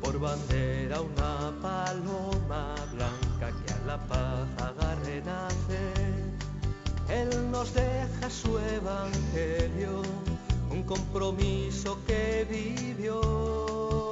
por 0.00 0.16
bandera 0.20 1.00
una 1.00 1.52
paloma 1.60 2.76
blanca 2.92 3.50
que 3.66 3.72
a 3.72 3.78
la 3.84 3.98
paz 4.06 4.46
haga 4.58 4.94
renacer. 5.04 6.22
Él 7.08 7.50
nos 7.50 7.74
deja 7.74 8.30
su 8.30 8.56
evangelio, 8.60 10.02
un 10.70 10.84
compromiso 10.84 11.98
que 12.06 12.46
vivió 12.48 14.11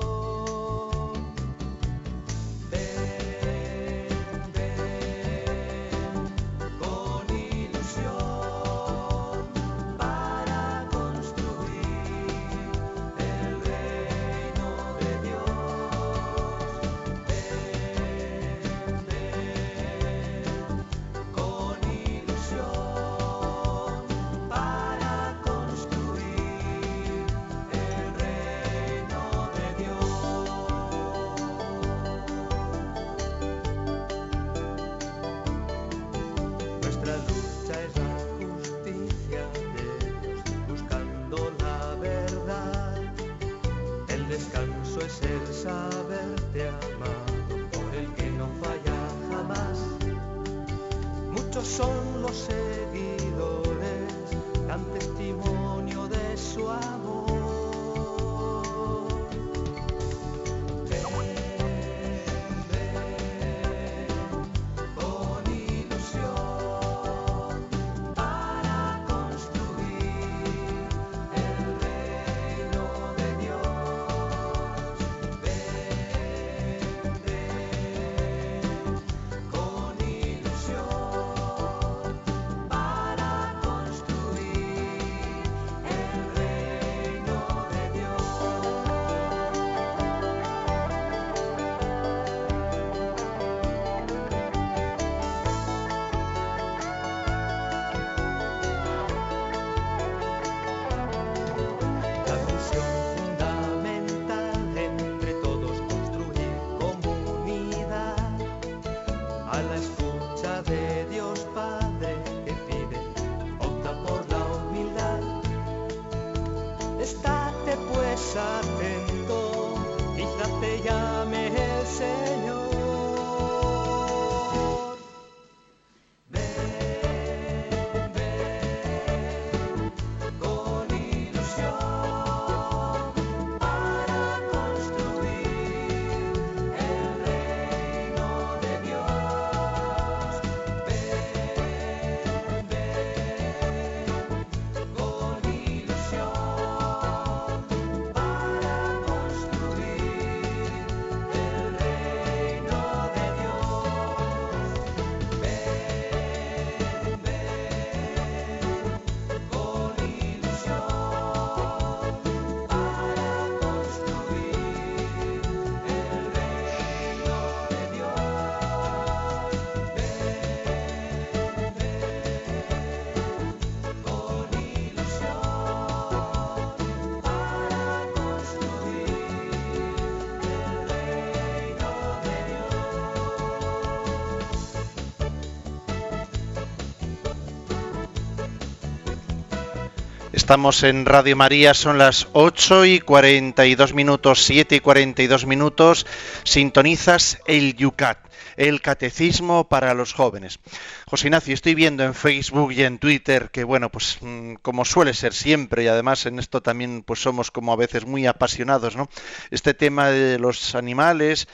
Estamos 190.50 190.82
en 190.82 191.06
Radio 191.06 191.36
María, 191.36 191.74
son 191.74 191.96
las 191.96 192.26
8 192.32 192.84
y 192.84 192.98
42 192.98 193.94
minutos, 193.94 194.42
7 194.46 194.74
y 194.74 194.80
42 194.80 195.46
minutos. 195.46 196.08
Sintonizas 196.42 197.38
el 197.46 197.76
Yucat, 197.76 198.18
el 198.56 198.80
catecismo 198.80 199.68
para 199.68 199.94
los 199.94 200.12
jóvenes. 200.12 200.58
José 201.06 201.28
Ignacio, 201.28 201.54
estoy 201.54 201.76
viendo 201.76 202.02
en 202.02 202.14
Facebook 202.14 202.72
y 202.72 202.82
en 202.82 202.98
Twitter 202.98 203.50
que, 203.52 203.62
bueno, 203.62 203.90
pues 203.90 204.18
mm, 204.22 204.54
como 204.54 204.84
suele 204.84 205.14
ser 205.14 205.34
siempre, 205.34 205.84
y 205.84 205.86
además 205.86 206.26
en 206.26 206.40
esto 206.40 206.60
también 206.60 207.04
pues 207.04 207.20
somos 207.22 207.52
como 207.52 207.72
a 207.72 207.76
veces 207.76 208.04
muy 208.04 208.26
apasionados, 208.26 208.96
¿no? 208.96 209.08
Este 209.52 209.72
tema 209.72 210.08
de 210.08 210.40
los 210.40 210.74
animales, 210.74 211.46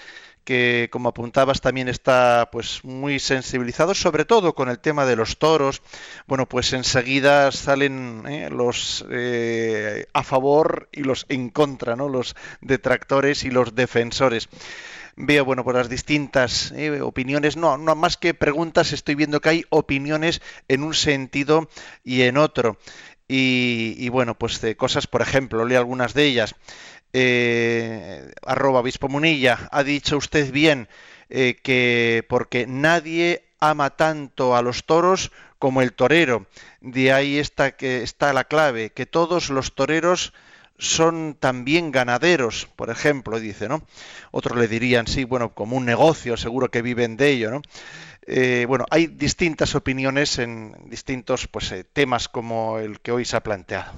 que 0.47 0.89
como 0.93 1.09
apuntabas 1.09 1.61
también 1.61 1.89
está 1.89 2.49
pues 2.53 2.85
muy 2.85 3.19
sensibilizado 3.19 3.95
sobre 3.95 4.25
todo 4.25 4.55
con 4.55 4.69
el 4.69 4.79
tema 4.79 5.05
de 5.05 5.17
los 5.17 5.39
toros. 5.39 5.83
Bueno 6.29 6.49
pues 6.49 6.73
enseguida 6.73 7.51
salen 7.51 8.23
eh, 8.29 8.49
los 8.49 9.05
eh, 9.11 10.07
a 10.13 10.23
favor 10.23 10.89
y 10.93 11.03
los 11.03 11.27
en 11.29 11.51
contra 11.51 11.97
no 11.97 12.09
los 12.09 12.37
detractores 12.61 13.43
y 13.43 13.51
los 13.51 13.75
defensores. 13.75 14.49
Veo 15.17 15.45
bueno 15.45 15.65
por 15.65 15.75
las 15.75 15.89
distintas 15.89 16.73
eh, 16.77 17.01
opiniones 17.01 17.57
no 17.57 17.77
no 17.77 17.97
más 17.97 18.17
que 18.17 18.33
preguntas 18.33 18.93
estoy 18.93 19.17
viendo 19.17 19.41
que 19.41 19.49
hay 19.49 19.65
opiniones 19.71 20.41
en 20.69 20.85
un 20.85 20.95
sentido 20.95 21.69
y 22.05 22.23
en 22.23 22.39
otro. 22.39 22.79
Y, 23.29 23.97
y 23.99 24.09
bueno 24.11 24.39
pues 24.39 24.61
de 24.61 24.77
cosas 24.77 25.09
por 25.09 25.23
ejemplo 25.23 25.65
leo 25.65 25.81
algunas 25.81 26.15
de 26.15 26.25
ellas 26.27 26.55
eh, 27.19 28.31
arroba 28.45 28.81
obispo 28.81 29.09
Munilla, 29.09 29.71
ha 29.73 29.83
dicho 29.83 30.19
usted 30.19 30.53
bien 30.53 30.87
eh, 31.31 31.57
que 31.63 32.27
porque 32.29 32.67
nadie 32.67 33.43
ama 33.59 33.89
tanto 33.97 34.55
a 34.55 34.61
los 34.61 34.85
toros 34.85 35.33
como 35.59 35.81
el 35.81 35.95
torero. 35.95 36.47
De 36.83 37.15
ahí 37.15 37.39
está, 37.39 37.73
que 37.73 38.03
está 38.03 38.35
la 38.35 38.45
clave, 38.45 38.91
que 38.91 39.07
todos 39.07 39.49
los 39.49 39.75
toreros 39.75 40.35
son 40.77 41.35
también 41.41 41.91
ganaderos, 41.91 42.69
por 42.77 42.91
ejemplo, 42.91 43.41
dice, 43.41 43.67
¿no? 43.67 43.83
Otros 44.31 44.59
le 44.59 44.69
dirían, 44.69 45.07
sí, 45.07 45.25
bueno, 45.25 45.55
como 45.55 45.79
un 45.79 45.87
negocio, 45.87 46.37
seguro 46.37 46.71
que 46.71 46.83
viven 46.83 47.17
de 47.17 47.31
ello, 47.31 47.51
¿no? 47.51 47.63
Eh, 48.27 48.67
bueno, 48.69 48.85
hay 48.91 49.07
distintas 49.07 49.75
opiniones 49.75 50.39
en 50.39 50.77
distintos 50.91 51.49
pues, 51.49 51.73
temas 51.95 52.29
como 52.29 52.79
el 52.79 53.01
que 53.01 53.13
hoy 53.13 53.25
se 53.25 53.39
ha 53.39 53.43
planteado. 53.43 53.93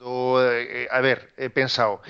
Eh, 0.00 0.88
a 0.90 1.00
ver, 1.00 1.32
he 1.36 1.50
pensado, 1.50 2.00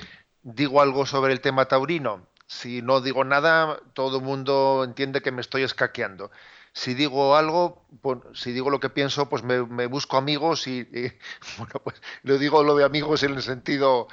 digo 0.43 0.81
algo 0.81 1.07
sobre 1.07 1.33
el 1.33 1.41
tema 1.41 1.67
taurino. 1.67 2.27
Si 2.47 2.83
no 2.83 3.01
digo 3.01 3.25
nada, 3.25 3.81
todo 3.93 4.19
el 4.19 4.25
mundo 4.25 4.83
entiende 4.85 5.21
que 5.21 5.33
me 5.33 5.41
estoy 5.41 5.63
escaqueando. 5.63 6.31
Si 6.73 6.95
digo 6.95 7.37
algo, 7.37 7.87
pues, 8.01 8.19
si 8.35 8.53
digo 8.53 8.71
lo 8.71 8.81
que 8.81 8.91
pienso, 8.91 9.29
pues 9.29 9.43
me, 9.43 9.87
busco 9.87 10.17
amigos 10.17 10.67
y, 10.67 10.85
bueno, 11.59 11.81
pues 11.85 12.01
lo 12.23 12.39
digo 12.39 12.63
lo 12.63 12.77
de 12.77 12.85
amigos 12.85 13.23
en 13.23 13.35
el 13.35 13.43
sentido 13.43 14.09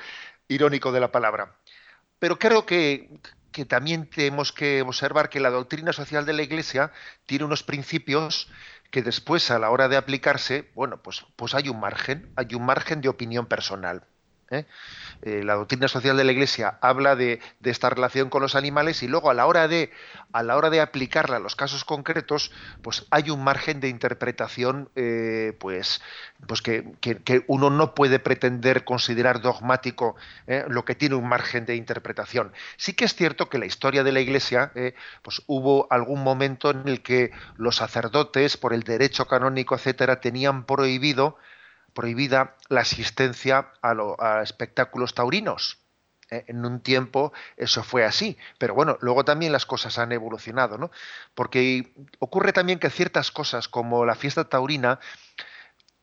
irónico 0.47 0.91
de 0.91 0.99
la 0.99 1.11
palabra. 1.11 1.55
Pero 2.19 2.39
creo 2.39 2.65
que 2.65 3.09
también 3.67 4.09
tenemos 4.09 4.51
que 4.51 4.81
observar 4.81 5.29
que 5.29 5.39
la 5.39 5.49
doctrina 5.49 5.93
social 5.93 6.25
de 6.25 6.33
la 6.33 6.43
Iglesia 6.43 6.91
tiene 7.25 7.45
unos 7.45 7.63
principios 7.63 8.49
que 8.91 9.01
después 9.01 9.51
a 9.51 9.59
la 9.59 9.69
hora 9.69 9.87
de 9.87 9.97
aplicarse, 9.97 10.71
bueno, 10.75 11.01
pues, 11.01 11.25
pues 11.35 11.53
hay 11.55 11.69
un 11.69 11.79
margen, 11.79 12.31
hay 12.35 12.55
un 12.55 12.65
margen 12.65 13.01
de 13.01 13.09
opinión 13.09 13.45
personal. 13.45 14.03
¿Eh? 14.51 14.65
Eh, 15.21 15.43
la 15.43 15.55
doctrina 15.55 15.87
social 15.87 16.17
de 16.17 16.23
la 16.23 16.31
Iglesia 16.31 16.77
habla 16.81 17.15
de, 17.15 17.39
esta 17.63 17.89
relación 17.89 18.29
con 18.29 18.41
los 18.41 18.55
animales 18.55 19.01
y 19.03 19.07
luego 19.07 19.29
a 19.29 19.33
la 19.33 19.45
hora 19.45 19.67
de 19.67 19.91
a 20.33 20.43
la 20.43 20.57
hora 20.57 20.69
de 20.69 20.81
aplicarla 20.81 21.37
a 21.37 21.39
los 21.39 21.55
casos 21.55 21.85
concretos, 21.85 22.51
pues 22.81 23.05
hay 23.09 23.29
un 23.29 23.43
margen 23.43 23.79
de 23.79 23.87
interpretación, 23.87 24.89
eh, 24.95 25.55
pues, 25.59 26.01
pues 26.45 26.61
que, 26.61 26.83
uno 27.47 27.69
no 27.69 27.95
puede 27.95 28.19
pretender 28.19 28.83
considerar 28.83 29.41
dogmático 29.41 30.17
lo 30.67 30.83
que 30.83 30.93
tiene 30.93 31.15
un 31.15 31.29
margen 31.29 31.65
de 31.65 31.75
interpretación. 31.75 32.51
Sí 32.75 32.93
que 32.93 33.05
es 33.05 33.15
cierto 33.15 33.47
que 33.49 33.59
la 33.59 33.65
historia 33.65 34.03
de 34.03 34.11
la 34.11 34.19
Iglesia, 34.19 34.73
pues 35.21 35.41
hubo 35.47 35.87
algún 35.89 36.21
momento 36.21 36.69
en 36.69 36.85
el 36.85 37.01
que 37.01 37.31
los 37.55 37.77
sacerdotes, 37.77 38.57
por 38.57 38.73
el 38.73 38.83
derecho 38.83 39.27
canónico, 39.27 39.75
etcétera, 39.75 40.19
tenían 40.19 40.65
prohibido 40.65 41.37
prohibida 41.95 42.55
la 42.69 42.81
asistencia 42.81 43.71
a, 43.81 44.41
espectáculos 44.43 45.15
taurinos. 45.15 45.79
Eh, 46.29 46.45
en 46.47 46.65
un 46.65 46.81
tiempo 46.81 47.33
eso 47.55 47.83
fue 47.83 48.03
así, 48.03 48.37
pero 48.57 48.73
bueno, 48.73 48.97
luego 49.01 49.23
también 49.23 49.51
las 49.51 49.65
cosas 49.65 49.97
han 49.99 50.11
evolucionado, 50.11 50.77
¿no? 50.77 50.91
Porque 51.35 51.93
ocurre 52.19 52.51
también 52.51 52.79
que 52.79 52.89
ciertas 52.89 53.31
cosas 53.31 53.67
como 53.67 54.05
la 54.05 54.15
fiesta 54.15 54.43
taurina 54.49 54.99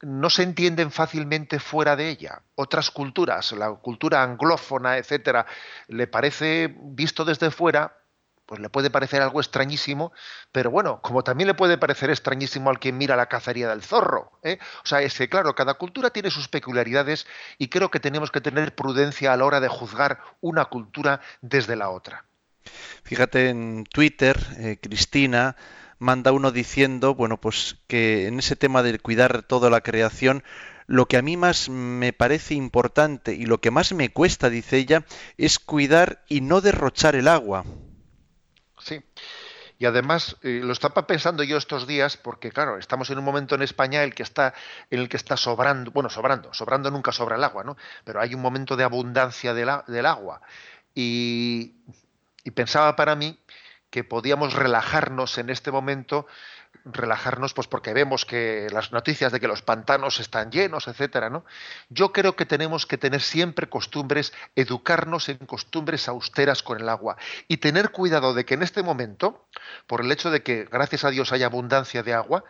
no 0.01 0.31
se 0.31 0.43
entienden 0.43 0.91
fácilmente 0.91 1.61
fuera 1.61 1.95
de 1.95 2.09
ella. 2.09 2.43
Otras 2.55 2.91
culturas, 2.91 3.53
la 3.53 3.71
cultura 3.71 4.23
anglófona, 4.23 4.97
etcétera, 4.97 5.47
le 5.89 6.07
parece 6.07 6.75
visto 6.77 7.25
desde 7.25 7.51
fuera 7.51 8.02
pues 8.53 8.61
le 8.61 8.69
puede 8.69 8.91
parecer 8.91 9.23
algo 9.23 9.41
extrañísimo, 9.41 10.13
pero 10.53 10.71
bueno, 10.71 11.01
como 11.01 11.25
también 11.25 11.47
le 11.49 11.55
puede 11.55 11.79
parecer 11.79 12.11
extrañísimo 12.11 12.69
al 12.69 12.79
que 12.79 12.93
mira 12.93 13.17
la 13.17 13.25
cacería 13.25 13.71
del 13.71 13.83
zorro. 13.83 14.31
¿eh? 14.43 14.59
O 14.85 14.87
sea, 14.87 15.01
es 15.01 15.17
que 15.17 15.31
claro, 15.31 15.55
cada 15.55 15.73
cultura 15.73 16.11
tiene 16.11 16.31
sus 16.31 16.49
peculiaridades 16.49 17.27
y 17.57 17.69
creo 17.69 17.91
que 17.91 17.99
tenemos 17.99 18.31
que 18.31 18.43
tener 18.43 18.75
prudencia 18.75 19.33
a 19.33 19.39
la 19.39 19.47
hora 19.47 19.59
de 19.61 19.69
juzgar 19.69 20.21
una 20.43 20.67
cultura 20.67 21.23
desde 21.41 21.77
la 21.77 21.89
otra. 21.89 22.27
Fíjate 23.05 23.49
en 23.49 23.85
Twitter, 23.85 24.39
eh, 24.59 24.77
Cristina 24.83 25.57
manda 25.99 26.33
uno 26.33 26.51
diciendo, 26.51 27.15
bueno, 27.15 27.41
pues 27.41 27.79
que 27.87 28.27
en 28.27 28.39
ese 28.39 28.55
tema 28.55 28.83
de 28.83 28.99
cuidar 28.99 29.45
toda 29.45 29.71
la 29.71 29.81
creación, 29.81 30.45
lo 30.87 31.07
que 31.07 31.17
a 31.17 31.23
mí 31.23 31.39
más 31.39 31.71
me 31.71 32.13
parece 32.13 32.53
importante 32.53 33.35
y 33.35 33.47
lo 33.47 33.63
que 33.63 33.71
más 33.71 33.95
me 33.95 34.11
cuesta, 34.11 34.51
dice 34.51 34.77
ella, 34.77 35.07
es 35.39 35.59
cuidar 35.59 36.23
y 36.29 36.43
no 36.43 36.61
derrochar 36.61 37.17
el 37.17 37.29
agua. 37.29 37.65
Sí. 38.83 39.03
Y 39.79 39.87
además 39.87 40.37
eh, 40.43 40.61
lo 40.63 40.73
estaba 40.73 41.07
pensando 41.07 41.43
yo 41.43 41.57
estos 41.57 41.87
días 41.87 42.17
porque 42.17 42.53
claro, 42.53 42.79
estamos 42.79 43.11
en 43.11 43.19
un 43.19 43.25
momento 43.25 43.55
en 43.55 43.63
España 43.63 44.05
el 44.05 44.15
que 44.15 44.23
está 44.23 44.55
en 44.91 45.01
el 45.01 45.09
que 45.09 45.17
está 45.17 45.37
sobrando, 45.37 45.91
bueno, 45.91 46.09
sobrando, 46.09 46.55
sobrando 46.55 46.91
nunca 46.91 47.11
sobra 47.11 47.37
el 47.37 47.43
agua, 47.43 47.65
¿no? 47.65 47.77
Pero 48.05 48.21
hay 48.21 48.35
un 48.35 48.43
momento 48.43 48.77
de 48.77 48.85
abundancia 48.85 49.55
del, 49.55 49.71
del 49.89 50.07
agua 50.07 50.41
y, 50.95 51.75
y 52.45 52.51
pensaba 52.53 52.95
para 52.95 53.17
mí 53.17 53.39
que 53.91 54.05
podíamos 54.05 54.55
relajarnos 54.55 55.37
en 55.39 55.51
este 55.51 55.73
momento 55.73 56.27
relajarnos 56.85 57.55
pues 57.55 57.67
porque 57.67 57.93
vemos 57.93 58.25
que 58.25 58.69
las 58.73 58.93
noticias 58.93 59.33
de 59.33 59.41
que 59.41 59.49
los 59.49 59.63
pantanos 59.63 60.21
están 60.21 60.51
llenos, 60.51 60.89
etcétera, 60.89 61.31
¿no? 61.31 61.45
Yo 61.89 62.13
creo 62.13 62.37
que 62.37 62.47
tenemos 62.47 62.87
que 62.87 62.99
tener 62.99 63.21
siempre 63.21 63.69
costumbres, 63.69 64.33
educarnos 64.57 65.29
en 65.29 65.39
costumbres 65.39 66.09
austeras 66.09 66.63
con 66.63 66.81
el 66.81 66.89
agua 66.89 67.17
y 67.49 67.59
tener 67.59 67.91
cuidado 67.91 68.35
de 68.35 68.45
que 68.45 68.55
en 68.55 68.63
este 68.63 68.83
momento, 68.83 69.47
por 69.87 70.01
el 70.01 70.11
hecho 70.11 70.31
de 70.31 70.43
que 70.43 70.65
gracias 70.65 71.05
a 71.05 71.11
Dios 71.11 71.33
hay 71.33 71.43
abundancia 71.43 72.03
de 72.03 72.15
agua, 72.15 72.45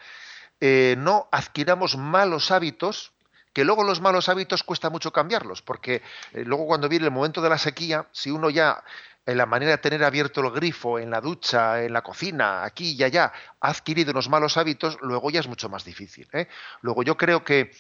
eh, 0.61 0.95
no 0.99 1.29
adquiramos 1.33 1.97
malos 1.97 2.51
hábitos 2.51 3.13
que 3.53 3.65
luego 3.65 3.85
los 3.85 4.01
malos 4.01 4.29
hábitos 4.29 4.63
cuesta 4.63 4.89
mucho 4.89 5.13
cambiarlos, 5.13 5.61
porque 5.63 5.97
eh, 6.33 6.45
luego 6.45 6.67
cuando 6.67 6.89
viene 6.89 7.05
el 7.05 7.11
momento 7.11 7.43
de 7.43 7.51
la 7.51 7.59
sequía, 7.59 8.07
si 8.13 8.31
uno 8.31 8.49
ya 8.49 8.83
en 9.27 9.39
la 9.39 9.47
manera 9.47 9.73
de 9.73 9.79
tener 9.79 10.03
abierto 10.05 10.41
el 10.41 10.51
grifo 10.51 10.99
en 10.99 11.11
la 11.11 11.21
ducha, 11.21 11.83
en 11.83 11.93
la 11.93 12.03
cocina, 12.03 12.65
aquí 12.65 12.93
y 12.93 13.05
allá, 13.05 13.33
ha 13.61 13.71
adquirido 13.71 14.11
unos 14.11 14.29
malos 14.29 14.57
hábitos, 14.57 14.99
luego 15.01 15.31
ya 15.31 15.41
es 15.41 15.49
mucho 15.49 15.69
más 15.69 15.85
difícil. 15.85 16.29
¿eh? 16.33 16.49
Luego 16.81 17.03
yo 17.03 17.17
creo 17.17 17.45
que 17.45 17.71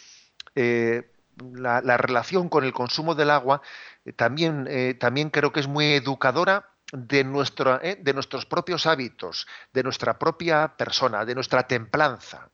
eh, 0.54 1.10
la, 1.54 1.96
relación 1.96 2.48
con 2.48 2.64
el 2.64 2.72
consumo 2.72 3.14
del 3.14 3.30
agua 3.30 3.60
eh, 4.04 4.12
también, 4.12 5.30
creo 5.30 5.52
que 5.52 5.60
es 5.60 5.66
muy 5.66 5.94
educadora 5.94 6.68
de 6.92 7.24
nuestros 7.24 8.44
propios 8.44 8.86
hábitos, 8.86 9.46
de 9.72 9.82
nuestra 9.82 10.18
propia 10.18 10.76
persona, 10.76 11.24
de 11.24 11.34
nuestra 11.34 11.66
templanza. 11.66 12.50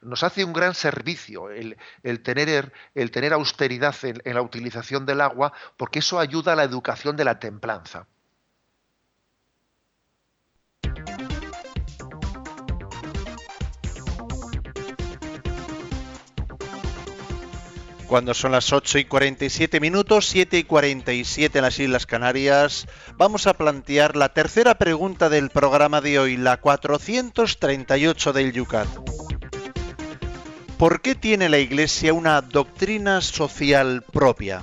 Nos 0.00 0.24
hace 0.24 0.44
un 0.44 0.52
gran 0.52 0.74
servicio 0.74 1.48
el, 1.50 1.76
tener, 2.22 2.72
el 2.94 3.12
tener 3.12 3.32
austeridad 3.32 3.94
en 4.02 4.34
la 4.34 4.42
utilización 4.42 5.06
del 5.06 5.20
agua, 5.20 5.52
porque 5.76 6.00
eso 6.00 6.18
ayuda 6.18 6.54
a 6.54 6.56
la 6.56 6.64
educación 6.64 7.16
de 7.16 7.24
la 7.24 7.38
templanza. 7.38 8.08
Cuando 18.08 18.32
son 18.32 18.52
las 18.52 18.72
8 18.72 19.00
y 19.00 19.04
47 19.04 19.80
minutos, 19.80 20.26
7 20.28 20.56
y 20.56 20.64
47 20.64 21.58
en 21.58 21.62
las 21.62 21.78
Islas 21.78 22.06
Canarias, 22.06 22.86
vamos 23.18 23.46
a 23.46 23.52
plantear 23.52 24.16
la 24.16 24.32
tercera 24.32 24.76
pregunta 24.76 25.28
del 25.28 25.50
programa 25.50 26.00
de 26.00 26.18
hoy, 26.18 26.38
la 26.38 26.56
438 26.56 28.32
del 28.32 28.52
Yucat. 28.52 28.88
¿Por 30.78 31.02
qué 31.02 31.14
tiene 31.14 31.50
la 31.50 31.58
Iglesia 31.58 32.14
una 32.14 32.40
doctrina 32.40 33.20
social 33.20 34.02
propia? 34.10 34.62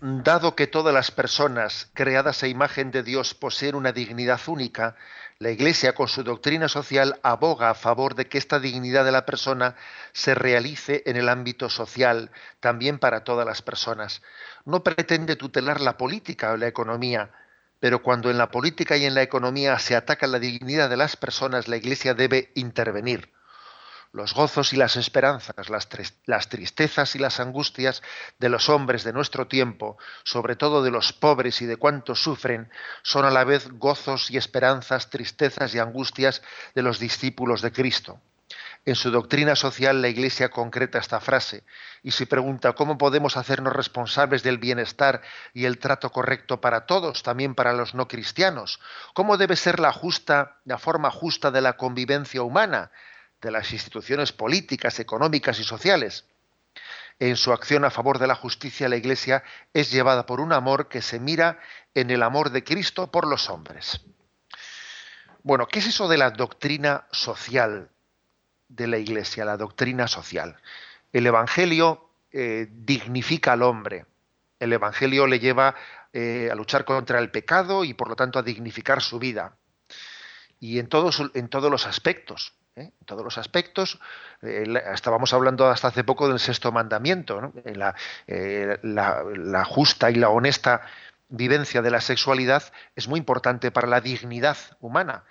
Dado 0.00 0.54
que 0.54 0.68
todas 0.68 0.94
las 0.94 1.10
personas 1.10 1.90
creadas 1.92 2.42
a 2.42 2.48
imagen 2.48 2.92
de 2.92 3.02
Dios 3.02 3.34
poseen 3.34 3.74
una 3.74 3.92
dignidad 3.92 4.40
única, 4.46 4.96
la 5.40 5.52
Iglesia, 5.52 5.94
con 5.94 6.08
su 6.08 6.24
doctrina 6.24 6.68
social, 6.68 7.20
aboga 7.22 7.70
a 7.70 7.74
favor 7.74 8.16
de 8.16 8.26
que 8.26 8.38
esta 8.38 8.58
dignidad 8.58 9.04
de 9.04 9.12
la 9.12 9.24
persona 9.24 9.76
se 10.12 10.34
realice 10.34 11.04
en 11.06 11.16
el 11.16 11.28
ámbito 11.28 11.70
social, 11.70 12.32
también 12.58 12.98
para 12.98 13.22
todas 13.22 13.46
las 13.46 13.62
personas. 13.62 14.20
No 14.64 14.82
pretende 14.82 15.36
tutelar 15.36 15.80
la 15.80 15.96
política 15.96 16.50
o 16.50 16.56
la 16.56 16.66
economía, 16.66 17.30
pero 17.78 18.02
cuando 18.02 18.32
en 18.32 18.38
la 18.38 18.50
política 18.50 18.96
y 18.96 19.04
en 19.04 19.14
la 19.14 19.22
economía 19.22 19.78
se 19.78 19.94
ataca 19.94 20.26
la 20.26 20.40
dignidad 20.40 20.90
de 20.90 20.96
las 20.96 21.16
personas, 21.16 21.68
la 21.68 21.76
Iglesia 21.76 22.14
debe 22.14 22.50
intervenir 22.56 23.30
los 24.12 24.34
gozos 24.34 24.72
y 24.72 24.76
las 24.76 24.96
esperanzas, 24.96 25.68
las, 25.68 26.48
tristezas 26.48 27.14
y 27.14 27.18
las 27.18 27.40
angustias 27.40 28.02
de 28.38 28.48
los 28.48 28.68
hombres 28.68 29.04
de 29.04 29.12
nuestro 29.12 29.46
tiempo, 29.46 29.98
sobre 30.24 30.56
todo 30.56 30.82
de 30.82 30.90
los 30.90 31.12
pobres 31.12 31.60
y 31.60 31.66
de 31.66 31.76
cuantos 31.76 32.22
sufren, 32.22 32.70
son 33.02 33.24
a 33.24 33.30
la 33.30 33.44
vez 33.44 33.68
gozos 33.72 34.30
y 34.30 34.36
esperanzas, 34.36 35.10
tristezas 35.10 35.74
y 35.74 35.78
angustias 35.78 36.42
de 36.74 36.82
los 36.82 36.98
discípulos 36.98 37.60
de 37.60 37.72
Cristo. 37.72 38.20
En 38.86 38.94
su 38.94 39.10
doctrina 39.10 39.54
social 39.54 40.00
la 40.00 40.08
Iglesia 40.08 40.48
concreta 40.48 40.98
esta 40.98 41.20
frase 41.20 41.62
y 42.02 42.12
se 42.12 42.26
pregunta 42.26 42.72
cómo 42.72 42.96
podemos 42.96 43.36
hacernos 43.36 43.74
responsables 43.74 44.42
del 44.42 44.56
bienestar 44.56 45.20
y 45.52 45.66
el 45.66 45.78
trato 45.78 46.10
correcto 46.10 46.62
para 46.62 46.86
todos, 46.86 47.22
también 47.22 47.54
para 47.54 47.74
los 47.74 47.94
no 47.94 48.08
cristianos. 48.08 48.80
¿Cómo 49.12 49.36
debe 49.36 49.56
ser 49.56 49.78
la 49.78 49.92
justa, 49.92 50.56
la 50.64 50.78
forma 50.78 51.10
justa 51.10 51.50
de 51.50 51.60
la 51.60 51.76
convivencia 51.76 52.40
humana? 52.40 52.90
De 53.40 53.50
las 53.50 53.72
instituciones 53.72 54.32
políticas, 54.32 54.98
económicas 54.98 55.58
y 55.60 55.64
sociales. 55.64 56.24
En 57.20 57.36
su 57.36 57.52
acción 57.52 57.84
a 57.84 57.90
favor 57.90 58.18
de 58.18 58.26
la 58.26 58.34
justicia, 58.34 58.88
la 58.88 58.96
Iglesia 58.96 59.42
es 59.74 59.90
llevada 59.90 60.26
por 60.26 60.40
un 60.40 60.52
amor 60.52 60.88
que 60.88 61.02
se 61.02 61.18
mira 61.18 61.58
en 61.94 62.10
el 62.10 62.22
amor 62.22 62.50
de 62.50 62.62
Cristo 62.62 63.10
por 63.10 63.26
los 63.26 63.50
hombres. 63.50 64.00
Bueno, 65.42 65.66
¿qué 65.66 65.80
es 65.80 65.86
eso 65.86 66.08
de 66.08 66.18
la 66.18 66.30
doctrina 66.30 67.06
social 67.10 67.90
de 68.68 68.86
la 68.86 68.98
Iglesia, 68.98 69.44
la 69.44 69.56
doctrina 69.56 70.06
social? 70.06 70.56
El 71.12 71.26
Evangelio 71.26 72.10
eh, 72.32 72.68
dignifica 72.70 73.52
al 73.52 73.62
hombre. 73.62 74.06
El 74.60 74.72
Evangelio 74.72 75.26
le 75.26 75.40
lleva 75.40 75.74
eh, 76.12 76.48
a 76.52 76.54
luchar 76.54 76.84
contra 76.84 77.18
el 77.18 77.30
pecado 77.30 77.84
y 77.84 77.94
por 77.94 78.08
lo 78.08 78.16
tanto 78.16 78.38
a 78.38 78.42
dignificar 78.42 79.02
su 79.02 79.18
vida. 79.18 79.56
Y 80.60 80.78
en 80.78 80.88
todos, 80.88 81.22
en 81.34 81.48
todos 81.48 81.70
los 81.70 81.86
aspectos. 81.86 82.54
¿Eh? 82.78 82.92
en 82.98 83.06
todos 83.06 83.24
los 83.24 83.38
aspectos. 83.38 83.98
Eh, 84.42 84.64
estábamos 84.92 85.32
hablando 85.32 85.68
hasta 85.68 85.88
hace 85.88 86.04
poco 86.04 86.28
del 86.28 86.38
sexto 86.38 86.72
mandamiento, 86.72 87.52
eh, 87.64 88.78
la, 88.82 89.64
justa 89.64 90.10
y 90.10 90.14
la 90.14 90.30
honesta 90.30 90.82
vivencia 91.28 91.82
de 91.82 91.90
la 91.90 92.00
sexualidad 92.00 92.62
es 92.96 93.08
muy 93.08 93.18
importante 93.18 93.70
para 93.70 93.88
la 93.88 94.00
dignidad 94.00 94.56
humana. 94.80 95.24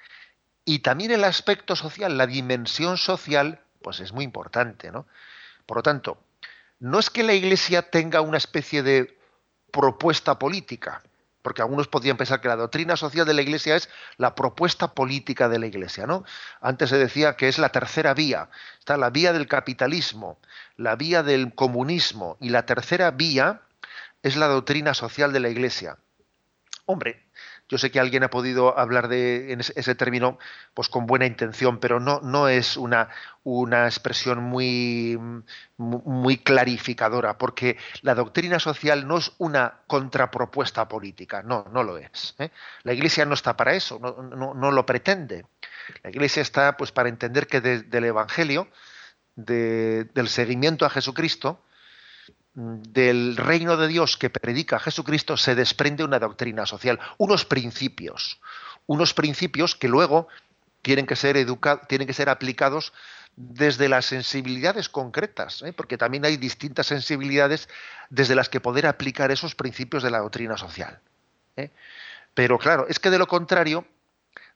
Y 0.65 0.79
también 0.79 1.11
el 1.11 1.23
aspecto 1.23 1.75
social, 1.75 2.17
la 2.17 2.27
dimensión 2.27 2.97
social, 2.97 3.61
pues 3.81 3.99
es 3.99 4.11
muy 4.11 4.25
importante. 4.25 4.91
Por 5.65 5.77
lo 5.77 5.83
tanto, 5.83 6.17
no 6.79 6.99
es 6.99 7.09
que 7.09 7.23
la 7.23 7.33
Iglesia 7.33 7.89
tenga 7.89 8.21
una 8.21 8.37
especie 8.37 8.83
de 8.83 9.17
propuesta 9.71 10.37
política, 10.37 11.01
porque 11.47 11.61
algunos 11.61 11.87
podrían 11.87 12.17
pensar 12.17 12.41
que 12.41 12.49
la 12.49 12.57
doctrina 12.57 12.97
social 12.97 13.25
de 13.25 13.33
la 13.33 13.41
Iglesia 13.41 13.77
es 13.77 13.87
la 14.17 14.35
propuesta 14.35 14.93
política 14.93 15.47
de 15.47 15.59
la 15.59 15.67
Iglesia, 15.67 16.05
¿no? 16.05 16.25
Antes 16.59 16.89
se 16.89 16.97
decía 16.97 17.37
que 17.37 17.47
es 17.47 17.57
la 17.57 17.69
tercera 17.69 18.13
vía, 18.13 18.49
está 18.79 18.97
la 18.97 19.11
vía 19.11 19.31
del 19.31 19.47
capitalismo, 19.47 20.41
la 20.75 20.97
vía 20.97 21.23
del 21.23 21.55
comunismo 21.55 22.35
y 22.41 22.49
la 22.49 22.65
tercera 22.65 23.11
vía 23.11 23.61
es 24.23 24.35
la 24.35 24.47
doctrina 24.47 24.93
social 24.93 25.31
de 25.31 25.39
la 25.39 25.47
Iglesia. 25.47 25.97
Hombre, 26.85 27.26
yo 27.69 27.77
sé 27.77 27.91
que 27.91 27.99
alguien 27.99 28.23
ha 28.23 28.29
podido 28.29 28.77
hablar 28.77 29.07
de 29.09 29.57
ese 29.75 29.95
término 29.95 30.37
pues 30.73 30.87
con 30.87 31.05
buena 31.05 31.25
intención, 31.25 31.79
pero 31.79 31.99
no, 31.99 32.21
no 32.21 32.47
es 32.47 32.77
una, 32.77 33.09
una 33.43 33.85
expresión 33.85 34.41
muy, 34.41 35.19
muy 35.77 36.37
clarificadora, 36.37 37.37
porque 37.37 37.77
la 38.01 38.15
doctrina 38.15 38.59
social 38.59 39.07
no 39.07 39.17
es 39.17 39.33
una 39.37 39.79
contrapropuesta 39.87 40.87
política, 40.87 41.43
no, 41.43 41.65
no 41.71 41.83
lo 41.83 41.97
es. 41.97 42.35
¿eh? 42.39 42.51
La 42.83 42.93
Iglesia 42.93 43.25
no 43.25 43.33
está 43.33 43.57
para 43.57 43.73
eso, 43.73 43.99
no, 43.99 44.53
no, 44.53 44.71
lo 44.71 44.85
pretende. 44.85 45.45
La 46.03 46.09
Iglesia 46.09 46.41
está 46.41 46.77
pues 46.77 46.91
para 46.91 47.09
entender 47.09 47.47
que 47.47 47.59
del 47.59 48.03
Evangelio, 48.03 48.69
del 49.35 50.27
seguimiento 50.27 50.85
a 50.85 50.89
Jesucristo, 50.89 51.61
del 52.57 53.37
reino 53.37 53.77
de 53.77 53.87
Dios 53.87 54.17
que 54.17 54.31
predica 54.31 54.79
Jesucristo 54.79 55.37
se 55.37 55.53
desprende 55.53 56.03
una 56.03 56.17
doctrina 56.17 56.65
social, 56.65 56.99
unos 57.19 57.45
principios, 57.45 58.39
unos 58.87 59.13
principios 59.13 59.75
que 59.75 59.87
luego 59.87 60.27
tienen 60.81 61.05
que 61.05 61.15
ser 61.15 61.37
tienen 61.87 62.07
que 62.07 62.13
ser 62.15 62.29
aplicados 62.29 62.93
desde 63.35 63.87
las 63.87 64.07
sensibilidades 64.07 64.89
concretas, 64.89 65.61
¿eh? 65.61 65.71
porque 65.71 65.99
también 65.99 66.25
hay 66.25 66.37
distintas 66.37 66.87
sensibilidades 66.87 67.69
desde 68.09 68.33
las 68.33 68.49
que 68.49 68.59
poder 68.59 68.87
aplicar 68.87 69.29
esos 69.29 69.53
principios 69.53 70.01
de 70.01 70.09
la 70.09 70.17
doctrina 70.17 70.57
social. 70.57 70.99
¿eh? 71.57 71.69
Pero 72.33 72.57
claro, 72.57 72.87
es 72.89 72.97
que 72.97 73.11
de 73.11 73.19
lo 73.19 73.27
contrario, 73.27 73.85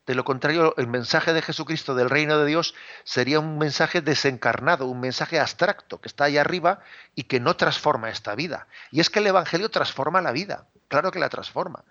de 0.08 0.16
lo 0.16 0.24
contrario, 0.24 0.74
el 0.78 0.88
mensaje 0.88 1.32
de 1.32 1.42
Jesucristo 1.42 1.94
del 1.94 2.10
reino 2.10 2.38
de 2.40 2.48
Dios 2.48 2.74
sería 3.04 3.40
un 3.40 3.58
mensaje 3.60 4.02
desencarnado, 4.02 4.88
un 4.88 5.00
mensaje 5.00 5.40
abstracto 5.40 6.02
que 6.02 6.08
está 6.08 6.26
ahí 6.26 6.38
arriba 6.38 6.80
y 7.14 7.24
que 7.24 7.40
no 7.40 7.56
transforma 7.56 8.10
esta 8.10 8.34
vida. 8.34 8.68
Y 8.90 9.00
es 9.00 9.10
que 9.10 9.20
el 9.20 9.28
Evangelio 9.28 9.70
transforma 9.70 10.22
la 10.22 10.32
vida, 10.32 10.66
claro 10.88 11.12
que 11.12 11.20
la 11.20 11.30
transforma. 11.30 11.84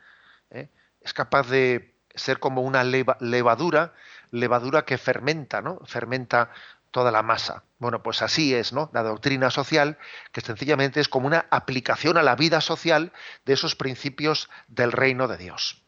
¿eh? 0.50 0.68
Es 1.00 1.14
capaz 1.14 1.48
de 1.48 1.94
ser 2.14 2.40
como 2.40 2.62
una 2.62 2.82
levadura, 2.82 3.94
levadura 4.32 4.84
que 4.84 4.98
fermenta, 4.98 5.62
¿no? 5.62 5.78
Fermenta 5.86 6.50
toda 6.90 7.12
la 7.12 7.22
masa. 7.22 7.62
Bueno, 7.78 8.02
pues 8.02 8.22
así 8.22 8.54
es, 8.54 8.72
¿no? 8.72 8.90
La 8.92 9.04
doctrina 9.04 9.50
social, 9.50 9.98
que 10.32 10.40
sencillamente 10.40 11.00
es 11.00 11.08
como 11.08 11.28
una 11.28 11.46
aplicación 11.50 12.16
a 12.16 12.22
la 12.22 12.34
vida 12.34 12.60
social 12.60 13.12
de 13.44 13.52
esos 13.52 13.76
principios 13.76 14.50
del 14.66 14.90
reino 14.90 15.28
de 15.28 15.36
Dios. 15.36 15.84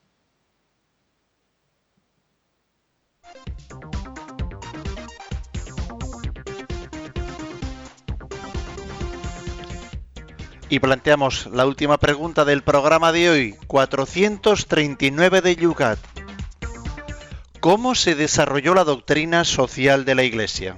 Y 10.73 10.81
planteamos 10.81 11.49
la 11.53 11.67
última 11.67 11.99
pregunta 11.99 12.47
del 12.47 12.63
programa 12.63 13.13
de 13.13 13.29
hoy, 13.29 13.57
439 13.67 15.43
de 15.43 15.57
Yucat. 15.57 15.99
¿Cómo 17.61 17.95
se 17.95 18.15
desarrolló 18.15 18.73
la 18.73 18.85
doctrina 18.85 19.45
social 19.45 20.07
de 20.07 20.15
la 20.15 20.23
Iglesia? 20.23 20.75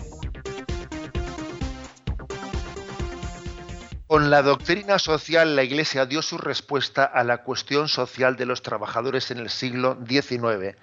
Con 4.09 4.31
la 4.31 4.43
doctrina 4.43 4.99
social, 4.99 5.57
la 5.57 5.63
Iglesia 5.63 6.07
dio 6.07 6.23
su 6.23 6.39
respuesta 6.39 7.05
a 7.05 7.25
la 7.25 7.45
cuestión 7.45 7.89
social 7.89 8.37
de 8.37 8.47
los 8.47 8.63
trabajadores 8.63 9.31
en 9.31 9.39
el 9.39 9.49
siglo 9.49 9.97
XIX. 10.09 10.77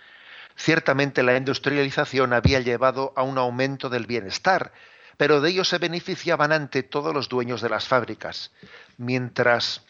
Ciertamente 0.63 1.23
la 1.23 1.35
industrialización 1.35 2.33
había 2.33 2.59
llevado 2.59 3.13
a 3.15 3.23
un 3.23 3.39
aumento 3.39 3.89
del 3.89 4.05
bienestar, 4.05 4.71
pero 5.17 5.41
de 5.41 5.49
ello 5.49 5.63
se 5.63 5.79
beneficiaban 5.79 6.51
ante 6.51 6.83
todos 6.83 7.15
los 7.15 7.29
dueños 7.29 7.61
de 7.61 7.69
las 7.69 7.87
fábricas, 7.87 8.51
mientras 8.97 9.83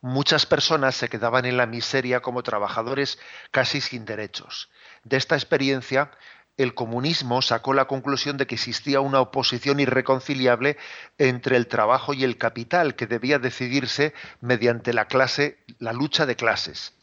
muchas 0.00 0.46
personas 0.46 0.94
se 0.94 1.10
quedaban 1.10 1.44
en 1.44 1.58
la 1.58 1.66
miseria 1.66 2.20
como 2.20 2.42
trabajadores 2.42 3.18
casi 3.50 3.82
sin 3.82 4.06
derechos. 4.06 4.70
De 5.04 5.18
esta 5.18 5.34
experiencia, 5.34 6.10
el 6.56 6.72
comunismo 6.72 7.42
sacó 7.42 7.74
la 7.74 7.84
conclusión 7.84 8.38
de 8.38 8.46
que 8.46 8.54
existía 8.54 9.02
una 9.02 9.20
oposición 9.20 9.80
irreconciliable 9.80 10.78
entre 11.18 11.58
el 11.58 11.66
trabajo 11.66 12.14
y 12.14 12.24
el 12.24 12.38
capital 12.38 12.94
que 12.94 13.06
debía 13.06 13.38
decidirse 13.38 14.14
mediante 14.40 14.94
la 14.94 15.08
clase, 15.08 15.58
la 15.78 15.92
lucha 15.92 16.24
de 16.24 16.36
clases. 16.36 16.94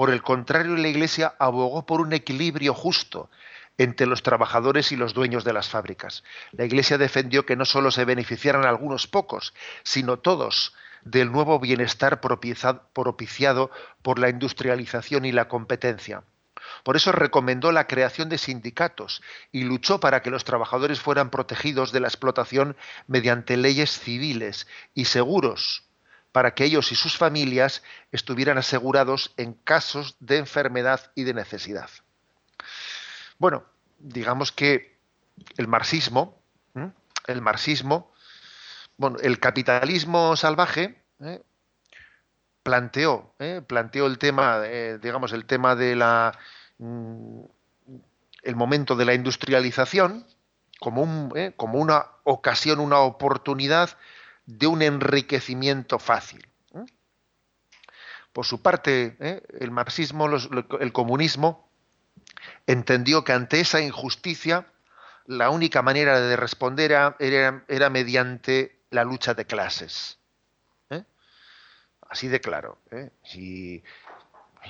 Por 0.00 0.08
el 0.08 0.22
contrario, 0.22 0.78
la 0.78 0.88
Iglesia 0.88 1.34
abogó 1.38 1.84
por 1.84 2.00
un 2.00 2.14
equilibrio 2.14 2.72
justo 2.72 3.28
entre 3.76 4.06
los 4.06 4.22
trabajadores 4.22 4.92
y 4.92 4.96
los 4.96 5.12
dueños 5.12 5.44
de 5.44 5.52
las 5.52 5.68
fábricas. 5.68 6.24
La 6.52 6.64
Iglesia 6.64 6.96
defendió 6.96 7.44
que 7.44 7.54
no 7.54 7.66
solo 7.66 7.90
se 7.90 8.06
beneficiaran 8.06 8.64
algunos 8.64 9.06
pocos, 9.06 9.52
sino 9.82 10.18
todos 10.18 10.72
del 11.02 11.30
nuevo 11.30 11.60
bienestar 11.60 12.22
propiciado 12.22 13.70
por 14.00 14.18
la 14.18 14.30
industrialización 14.30 15.26
y 15.26 15.32
la 15.32 15.48
competencia. 15.48 16.22
Por 16.82 16.96
eso 16.96 17.12
recomendó 17.12 17.70
la 17.70 17.86
creación 17.86 18.30
de 18.30 18.38
sindicatos 18.38 19.20
y 19.52 19.64
luchó 19.64 20.00
para 20.00 20.22
que 20.22 20.30
los 20.30 20.44
trabajadores 20.44 20.98
fueran 20.98 21.28
protegidos 21.28 21.92
de 21.92 22.00
la 22.00 22.08
explotación 22.08 22.74
mediante 23.06 23.58
leyes 23.58 23.98
civiles 23.98 24.66
y 24.94 25.04
seguros, 25.04 25.89
para 26.32 26.54
que 26.54 26.64
ellos 26.64 26.92
y 26.92 26.94
sus 26.94 27.16
familias 27.16 27.82
estuvieran 28.12 28.58
asegurados 28.58 29.32
en 29.36 29.54
casos 29.54 30.16
de 30.20 30.38
enfermedad 30.38 31.10
y 31.14 31.24
de 31.24 31.34
necesidad. 31.34 31.90
Bueno, 33.38 33.64
digamos 33.98 34.52
que 34.52 34.98
el 35.56 35.66
marxismo, 35.66 36.40
el 37.26 37.42
marxismo, 37.42 38.12
bueno, 38.96 39.18
el 39.22 39.40
capitalismo 39.40 40.36
salvaje 40.36 41.02
¿eh? 41.20 41.42
planteó, 42.62 43.34
¿eh? 43.38 43.62
planteó 43.66 44.06
el 44.06 44.18
tema, 44.18 44.60
eh, 44.64 44.98
digamos, 45.00 45.32
el 45.32 45.46
tema 45.46 45.74
de 45.74 45.96
la 45.96 46.38
mm, 46.78 47.40
el 48.42 48.56
momento 48.56 48.96
de 48.96 49.04
la 49.04 49.14
industrialización 49.14 50.26
como, 50.78 51.02
un, 51.02 51.52
como 51.56 51.78
una 51.78 52.06
ocasión, 52.24 52.80
una 52.80 53.00
oportunidad 53.00 53.90
de 54.58 54.66
un 54.66 54.82
enriquecimiento 54.82 55.98
fácil. 55.98 56.46
Por 58.32 58.46
su 58.46 58.62
parte, 58.62 59.16
el 59.58 59.70
marxismo, 59.70 60.28
el 60.28 60.92
comunismo, 60.92 61.68
entendió 62.66 63.24
que 63.24 63.32
ante 63.32 63.60
esa 63.60 63.80
injusticia 63.80 64.66
la 65.26 65.50
única 65.50 65.82
manera 65.82 66.20
de 66.20 66.36
responder 66.36 66.92
era, 66.92 67.90
mediante 67.90 68.80
la 68.90 69.04
lucha 69.04 69.34
de 69.34 69.46
clases. 69.46 70.18
¿eh? 70.90 71.04
Así 72.08 72.28
de 72.28 72.40
claro. 72.40 72.78
¿eh? 72.90 73.10
Y, 73.34 73.82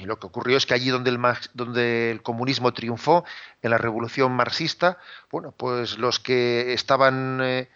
lo 0.05 0.18
que 0.18 0.26
ocurrió 0.26 0.57
es 0.57 0.66
que 0.66 0.74
allí 0.74 0.89
donde 0.89 2.11
el, 2.11 2.22
comunismo 2.22 2.72
triunfó, 2.72 3.24
en 3.61 3.70
la 3.70 3.78
revolución 3.78 4.33
marxista, 4.33 4.99
bueno, 5.31 5.53
pues 5.53 5.99
los 5.99 6.20
que 6.20 6.72
estaban 6.72 7.41
eh, 7.43 7.68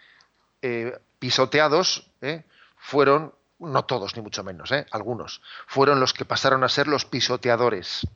pisoteados 1.19 2.11
fueron, 2.77 3.35
no 3.59 3.85
todos 3.85 4.17
ni 4.17 4.23
mucho 4.23 4.45
menos, 4.45 4.71
algunos, 4.91 5.43
fueron 5.67 6.01
los 6.01 6.13
que 6.13 6.25
pasaron 6.25 6.65
a 6.65 6.69
ser 6.69 6.87
los 6.87 7.05
pisoteadores 7.05 8.07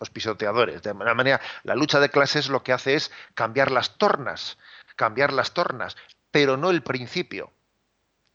los 0.00 0.10
pisoteadores. 0.10 0.82
De 0.82 0.90
alguna 0.90 1.14
manera, 1.14 1.40
la 1.62 1.76
lucha 1.76 2.00
de 2.00 2.08
clases 2.08 2.48
lo 2.48 2.62
que 2.64 2.72
hace 2.72 2.94
es 2.94 3.12
cambiar 3.34 3.70
las 3.70 3.98
tornas, 3.98 4.58
cambiar 4.96 5.32
las 5.32 5.52
tornas, 5.52 5.96
pero 6.30 6.56
no 6.56 6.70
el 6.70 6.82
principio. 6.82 7.52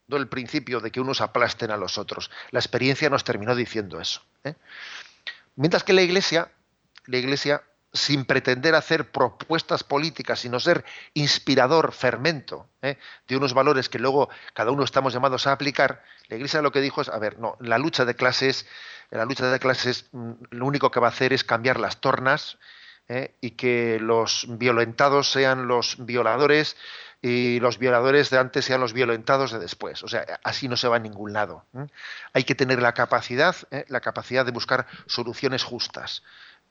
No 0.06 0.16
el 0.16 0.28
principio 0.28 0.78
de 0.78 0.92
que 0.92 1.00
unos 1.00 1.20
aplasten 1.20 1.72
a 1.72 1.76
los 1.76 1.98
otros. 1.98 2.30
La 2.52 2.60
experiencia 2.60 3.10
nos 3.10 3.24
terminó 3.24 3.56
diciendo 3.56 4.00
eso. 4.00 4.22
¿eh? 4.44 4.54
Mientras 5.56 5.82
que 5.82 5.92
la 5.92 6.02
Iglesia, 6.02 6.52
la 7.06 7.16
Iglesia, 7.16 7.64
sin 7.96 8.24
pretender 8.24 8.74
hacer 8.74 9.10
propuestas 9.10 9.82
políticas, 9.82 10.40
sino 10.40 10.60
ser 10.60 10.84
inspirador, 11.14 11.92
fermento 11.92 12.68
¿eh? 12.82 12.98
de 13.26 13.36
unos 13.36 13.54
valores 13.54 13.88
que 13.88 13.98
luego 13.98 14.28
cada 14.54 14.70
uno 14.70 14.84
estamos 14.84 15.12
llamados 15.12 15.46
a 15.46 15.52
aplicar, 15.52 16.02
la 16.28 16.36
Iglesia 16.36 16.62
lo 16.62 16.72
que 16.72 16.80
dijo 16.80 17.00
es, 17.00 17.08
a 17.08 17.18
ver, 17.18 17.38
no, 17.38 17.56
la 17.60 17.78
lucha 17.78 18.04
de 18.04 18.14
clases 18.14 18.66
la 19.10 19.24
lucha 19.24 19.50
de 19.50 19.58
clases 19.58 20.08
mm, 20.12 20.32
lo 20.50 20.66
único 20.66 20.90
que 20.90 21.00
va 21.00 21.08
a 21.08 21.10
hacer 21.10 21.32
es 21.32 21.44
cambiar 21.44 21.78
las 21.78 22.00
tornas 22.00 22.58
¿eh? 23.08 23.34
y 23.40 23.52
que 23.52 23.98
los 24.00 24.46
violentados 24.48 25.30
sean 25.30 25.68
los 25.68 26.04
violadores 26.04 26.76
y 27.22 27.60
los 27.60 27.78
violadores 27.78 28.30
de 28.30 28.38
antes 28.38 28.64
sean 28.64 28.80
los 28.80 28.92
violentados 28.92 29.50
de 29.52 29.58
después. 29.58 30.02
O 30.02 30.08
sea, 30.08 30.24
así 30.44 30.68
no 30.68 30.76
se 30.76 30.86
va 30.88 30.96
a 30.96 31.00
ningún 31.00 31.32
lado. 31.32 31.64
¿eh? 31.74 31.86
Hay 32.32 32.44
que 32.44 32.54
tener 32.54 32.82
la 32.82 32.92
capacidad, 32.92 33.56
la 33.88 34.00
capacidad 34.00 34.44
de 34.44 34.52
buscar 34.52 34.86
soluciones 35.06 35.64
justas. 35.64 36.22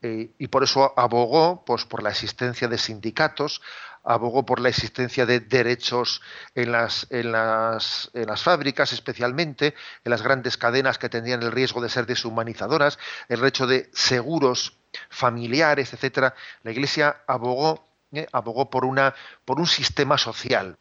Y 0.01 0.47
por 0.49 0.63
eso 0.63 0.93
abogó 0.97 1.63
pues, 1.65 1.85
por 1.85 2.03
la 2.03 2.11
existencia 2.11 2.67
de 2.67 2.77
sindicatos, 2.77 3.61
abogó 4.05 4.45
por 4.45 4.59
la 4.59 4.69
existencia 4.69 5.25
de 5.25 5.39
derechos 5.39 6.21
en 6.53 6.71
las, 6.71 7.07
en 7.09 7.31
las, 7.31 8.11
en 8.13 8.27
las 8.27 8.43
fábricas, 8.43 8.93
especialmente 8.93 9.73
en 10.03 10.11
las 10.11 10.21
grandes 10.21 10.57
cadenas 10.57 10.99
que 10.99 11.09
tenían 11.09 11.41
el 11.41 11.51
riesgo 11.51 11.81
de 11.81 11.89
ser 11.89 12.05
deshumanizadoras, 12.05 12.99
el 13.27 13.39
derecho 13.39 13.65
de 13.67 13.89
seguros 13.93 14.77
familiares, 15.09 15.93
etcétera. 15.93 16.35
La 16.63 16.71
Iglesia 16.71 17.23
abogó, 17.27 17.87
eh, 18.11 18.27
abogó 18.31 18.69
por, 18.69 18.85
una, 18.85 19.15
por 19.43 19.59
un 19.59 19.67
sistema 19.67 20.17
social, 20.17 20.77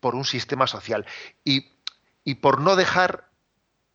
por 0.00 0.14
un 0.14 0.24
sistema 0.24 0.66
social 0.68 1.04
y, 1.44 1.72
y 2.22 2.36
por 2.36 2.60
no 2.60 2.76
dejar 2.76 3.28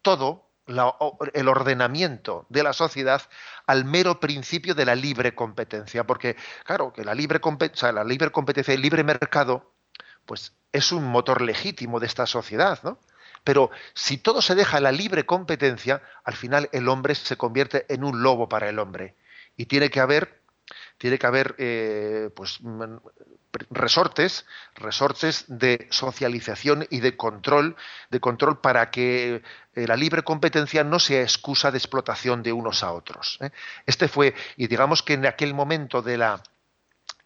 todo 0.01 0.42
el 0.67 1.47
ordenamiento 1.47 2.45
de 2.49 2.63
la 2.63 2.73
sociedad 2.73 3.21
al 3.67 3.85
mero 3.85 4.19
principio 4.19 4.75
de 4.75 4.85
la 4.85 4.95
libre 4.95 5.35
competencia, 5.35 6.05
porque 6.05 6.35
claro, 6.63 6.93
que 6.93 7.03
la 7.03 7.13
libre, 7.13 7.41
competencia, 7.41 7.91
la 7.91 8.03
libre 8.03 8.31
competencia 8.31 8.73
el 8.73 8.81
libre 8.81 9.03
mercado, 9.03 9.73
pues 10.25 10.53
es 10.71 10.91
un 10.91 11.05
motor 11.05 11.41
legítimo 11.41 11.99
de 11.99 12.07
esta 12.07 12.25
sociedad, 12.25 12.79
¿no? 12.83 12.99
Pero 13.43 13.71
si 13.93 14.17
todo 14.17 14.41
se 14.41 14.55
deja 14.55 14.77
a 14.77 14.81
la 14.81 14.91
libre 14.91 15.25
competencia, 15.25 16.01
al 16.23 16.35
final 16.35 16.69
el 16.71 16.87
hombre 16.87 17.13
se 17.15 17.35
convierte 17.35 17.85
en 17.93 18.03
un 18.03 18.23
lobo 18.23 18.47
para 18.47 18.69
el 18.69 18.79
hombre. 18.79 19.15
Y 19.57 19.65
tiene 19.65 19.89
que 19.89 19.99
haber, 19.99 20.41
tiene 21.03 21.19
que 21.19 21.27
haber 21.27 21.53
eh, 21.57 22.29
pues, 22.33 22.61
resortes, 23.71 24.45
resortes 24.73 25.43
de 25.49 25.85
socialización 25.91 26.87
y 26.89 27.01
de 27.01 27.17
control, 27.17 27.75
de 28.09 28.21
control 28.21 28.61
para 28.61 28.89
que 28.89 29.43
eh, 29.75 29.85
la 29.85 29.97
libre 29.97 30.23
competencia 30.23 30.85
no 30.85 30.99
sea 30.99 31.21
excusa 31.21 31.71
de 31.71 31.77
explotación 31.77 32.41
de 32.41 32.53
unos 32.53 32.83
a 32.83 32.93
otros. 32.93 33.37
¿eh? 33.41 33.49
Este 33.85 34.07
fue, 34.07 34.33
y 34.55 34.67
digamos 34.67 35.03
que 35.03 35.15
en 35.15 35.25
aquel 35.25 35.53
momento 35.53 36.01
de 36.01 36.17
la 36.19 36.41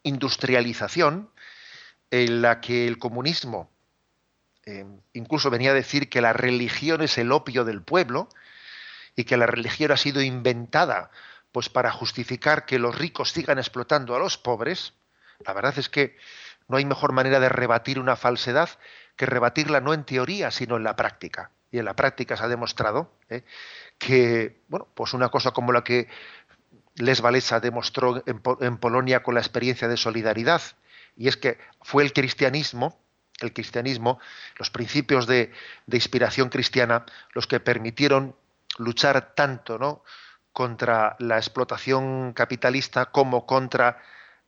industrialización, 0.02 1.30
en 2.10 2.42
la 2.42 2.60
que 2.60 2.88
el 2.88 2.98
comunismo 2.98 3.70
incluso 5.12 5.50
venía 5.50 5.70
a 5.70 5.74
decir 5.74 6.08
que 6.08 6.20
la 6.20 6.32
religión 6.32 7.00
es 7.00 7.16
el 7.16 7.30
opio 7.30 7.64
del 7.64 7.80
pueblo 7.80 8.28
y 9.14 9.22
que 9.22 9.36
la 9.36 9.46
religión 9.46 9.92
ha 9.92 9.96
sido 9.96 10.20
inventada 10.20 11.10
pues 11.52 11.68
para 11.68 11.90
justificar 11.90 12.66
que 12.66 12.78
los 12.78 12.96
ricos 12.96 13.30
sigan 13.30 13.58
explotando 13.58 14.14
a 14.14 14.18
los 14.18 14.38
pobres, 14.38 14.94
la 15.44 15.52
verdad 15.52 15.78
es 15.78 15.88
que 15.88 16.16
no 16.68 16.76
hay 16.76 16.84
mejor 16.84 17.12
manera 17.12 17.40
de 17.40 17.48
rebatir 17.48 17.98
una 17.98 18.16
falsedad 18.16 18.68
que 19.16 19.26
rebatirla 19.26 19.80
no 19.80 19.94
en 19.94 20.04
teoría, 20.04 20.50
sino 20.50 20.76
en 20.76 20.84
la 20.84 20.96
práctica. 20.96 21.50
Y 21.70 21.78
en 21.78 21.84
la 21.84 21.96
práctica 21.96 22.36
se 22.36 22.44
ha 22.44 22.48
demostrado 22.48 23.12
¿eh? 23.28 23.44
que, 23.98 24.62
bueno, 24.68 24.88
pues 24.94 25.12
una 25.12 25.28
cosa 25.28 25.50
como 25.50 25.72
la 25.72 25.84
que 25.84 26.08
Les 26.94 27.20
Walesa 27.20 27.60
demostró 27.60 28.22
en, 28.26 28.78
Polonia 28.78 29.22
con 29.22 29.34
la 29.34 29.40
experiencia 29.40 29.88
de 29.88 29.96
solidaridad, 29.96 30.62
y 31.16 31.28
es 31.28 31.36
que 31.36 31.58
fue 31.82 32.02
el 32.04 32.12
cristianismo 32.12 32.98
el 33.40 33.52
cristianismo, 33.52 34.18
los 34.58 34.70
principios 34.70 35.26
de, 35.26 35.52
inspiración 35.90 36.48
cristiana, 36.48 37.06
los 37.34 37.46
que 37.46 37.60
permitieron 37.60 38.34
luchar 38.78 39.34
tanto 39.34 39.78
¿no? 39.78 40.02
Contra 40.58 41.14
la 41.20 41.36
explotación 41.36 42.32
capitalista 42.32 43.12
como 43.12 43.46
contra 43.46 43.98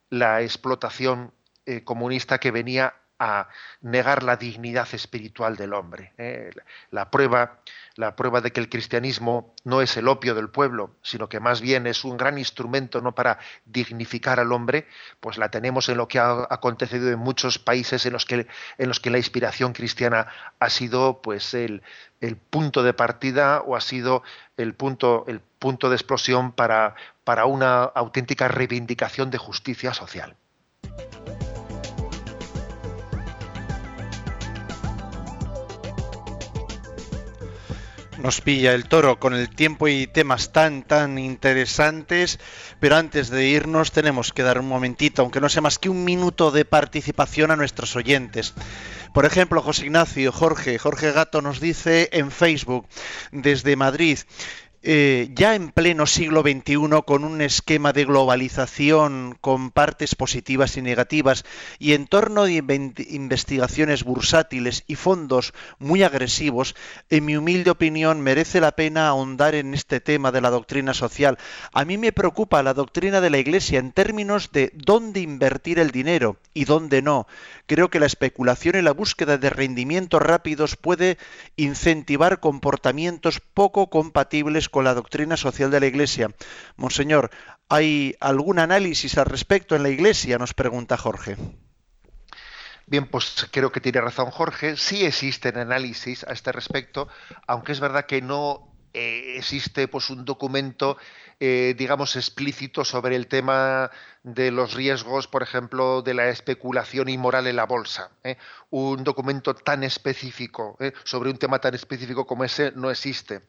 la 0.09 0.43
explotación 0.43 1.33
eh, 1.67 1.85
comunista 1.85 2.41
que 2.41 2.51
venía 2.51 2.95
a 3.21 3.49
negar 3.83 4.23
la 4.23 4.37
dignidad 4.37 4.89
espiritual 4.93 5.55
del 5.55 5.75
hombre. 5.75 6.15
¿eh? 6.17 6.51
La, 6.91 7.11
prueba, 7.11 7.61
la 7.95 8.17
prueba 8.17 8.41
de 8.41 8.51
que 8.51 8.61
el 8.61 8.71
cristianismo 8.71 9.55
no 9.63 9.83
es 9.83 9.97
el 9.99 10.09
opio 10.09 10.35
del 10.35 10.49
pueblo, 10.49 10.97
sino 11.03 11.29
que 11.29 11.39
más 11.39 11.61
bien 11.61 11.87
es 11.87 12.03
un 12.03 12.17
gran 12.17 12.39
instrumento 12.39 13.03
no 13.03 13.15
para 13.15 13.39
dignificar 13.67 14.41
al 14.41 14.53
hombre, 14.53 14.89
pues 15.21 15.37
la 15.37 15.51
tenemos 15.51 15.91
en 15.91 15.99
lo 15.99 16.09
que 16.09 16.19
ha 16.19 16.47
acontecido 16.49 17.11
en 17.11 17.19
muchos 17.19 17.59
países 17.59 18.07
en 18.07 18.15
los 18.15 18.25
que, 18.25 18.47
en 18.79 18.89
los 18.89 19.01
que 19.01 19.11
la 19.11 19.19
inspiración 19.19 19.75
cristiana 19.75 20.27
ha 20.59 20.71
sido 20.71 21.21
pues 21.21 21.53
el, 21.53 21.83
el 22.23 22.37
punto 22.37 22.83
de 22.83 22.95
partida 22.95 23.61
o 23.61 23.77
ha 23.77 23.83
sido 23.83 24.23
el 24.57 24.75
punto, 24.75 25.27
el 25.29 25.41
punto 25.41 25.91
de 25.91 25.97
explosión 25.97 26.53
para, 26.53 26.95
para 27.25 27.45
una 27.45 27.83
auténtica 27.83 28.49
reivindicación 28.49 29.31
de 29.31 29.37
justicia 29.37 29.93
social. 29.93 30.37
Nos 38.21 38.41
pilla 38.41 38.75
el 38.75 38.87
toro 38.87 39.19
con 39.19 39.35
el 39.35 39.49
tiempo 39.49 39.89
y 39.89 40.07
temas 40.07 40.53
tan, 40.53 40.83
tan 40.83 41.19
interesantes, 41.19 42.39
pero 42.79 42.97
antes 42.97 43.31
de 43.31 43.47
irnos 43.47 43.93
tenemos 43.93 44.33
que 44.33 44.43
dar 44.43 44.59
un 44.59 44.69
momentito, 44.69 45.23
aunque 45.23 45.41
no 45.41 45.49
sea 45.49 45.63
más 45.63 45.79
que 45.79 45.89
un 45.89 46.05
minuto 46.05 46.51
de 46.51 46.65
participación 46.65 47.51
a 47.51 47.57
nuestros 47.57 47.97
oyentes. 47.97 48.55
Por 49.15 49.25
ejemplo, 49.25 49.63
José 49.63 49.87
Ignacio, 49.87 50.33
Jorge, 50.33 50.79
Jorge 50.79 51.13
Gato 51.13 51.43
nos 51.43 51.61
dice 51.61 52.11
en 52.13 52.31
Facebook 52.31 52.87
desde 53.33 53.75
Madrid, 53.77 54.19
eh, 54.83 55.29
ya 55.35 55.55
en 55.55 55.73
pleno 55.73 56.07
siglo 56.07 56.41
XXI, 56.41 57.03
con 57.05 57.25
un 57.25 57.43
esquema 57.43 57.93
de 57.93 58.07
globalización 58.07 59.37
con 59.43 59.71
partes 59.71 60.15
positivas 60.15 60.79
y 60.79 60.83
negativas 60.83 61.45
y 61.79 61.93
en 61.93 62.07
torno 62.07 62.45
de 62.45 62.55
investigaciones 63.11 64.05
bursátiles 64.05 64.85
y 64.87 64.95
fondos 64.95 65.53
muy 65.79 66.03
agresivos, 66.03 66.75
en 67.11 67.27
mi 67.27 67.37
humilde 67.37 67.71
opinión 67.71 68.23
merece 68.23 68.59
la 68.61 68.73
pena 68.73 69.09
ahondar 69.09 69.55
en 69.55 69.75
este 69.75 70.01
tema 70.01 70.33
de 70.33 70.41
la 70.41 70.49
doctrina 70.49 70.95
social. 70.95 71.37
A 71.75 71.85
mí 71.85 71.99
me 71.99 72.13
preocupa 72.13 72.63
la 72.63 72.73
doctrina 72.73 73.21
de 73.21 73.29
la 73.29 73.39
Iglesia 73.39 73.79
en 73.79 73.93
términos 73.93 74.51
de 74.51 74.73
dónde 74.75 75.21
invertir 75.21 75.79
el 75.79 75.91
dinero 75.91 76.39
y 76.55 76.65
dónde 76.65 77.03
no. 77.03 77.27
Creo 77.67 77.91
que 77.91 78.01
la 78.01 78.07
especulación 78.07 78.77
y 78.77 78.83
la 78.83 78.93
búsqueda 78.93 79.37
de 79.37 79.51
rendimientos 79.51 80.23
rápidos 80.23 80.77
puede 80.77 81.19
incentivar 81.57 82.41
comportamientos 82.41 83.41
poco 83.41 83.91
compatibles 83.91 84.70
con 84.71 84.85
la 84.85 84.95
doctrina 84.95 85.37
social 85.37 85.71
de 85.71 85.81
la 85.81 85.87
Iglesia. 85.87 86.31
Monseñor, 86.77 87.31
¿hay 87.69 88.17
algún 88.21 88.59
análisis 88.59 89.19
al 89.19 89.27
respecto 89.27 89.77
en 89.77 89.83
la 89.83 89.91
Iglesia? 89.91 90.39
Nos 90.39 90.55
pregunta 90.55 90.97
Jorge. 90.97 91.37
Bien, 92.87 93.07
pues 93.07 93.47
creo 93.53 93.71
que 93.71 93.81
tiene 93.81 94.01
razón 94.01 94.31
Jorge. 94.31 94.77
Sí 94.77 95.05
existen 95.05 95.59
análisis 95.59 96.25
a 96.25 96.33
este 96.33 96.51
respecto, 96.51 97.09
aunque 97.47 97.73
es 97.73 97.81
verdad 97.81 98.07
que 98.07 98.21
no 98.21 98.71
eh, 98.93 99.37
existe 99.37 99.87
pues 99.87 100.11
un 100.11 100.25
documento 100.25 100.97
eh, 101.39 101.77
digamos 101.79 102.17
explícito 102.17 102.85
sobre 102.85 103.15
el 103.15 103.29
tema 103.29 103.89
de 104.25 104.51
los 104.51 104.75
riesgos 104.75 105.29
por 105.29 105.45
ejemplo 105.45 106.03
de 106.03 106.13
la 106.13 106.29
especulación 106.29 107.09
inmoral 107.09 107.47
en 107.47 107.55
la 107.55 107.67
bolsa 107.67 108.11
¿eh? 108.25 108.37
un 108.71 109.05
documento 109.05 109.55
tan 109.55 109.85
específico 109.85 110.77
sobre 111.05 111.31
un 111.31 111.39
tema 111.39 111.61
tan 111.61 111.73
específico 111.77 112.27
como 112.27 112.43
ese 112.43 112.73
no 112.75 112.91
existe 112.91 113.43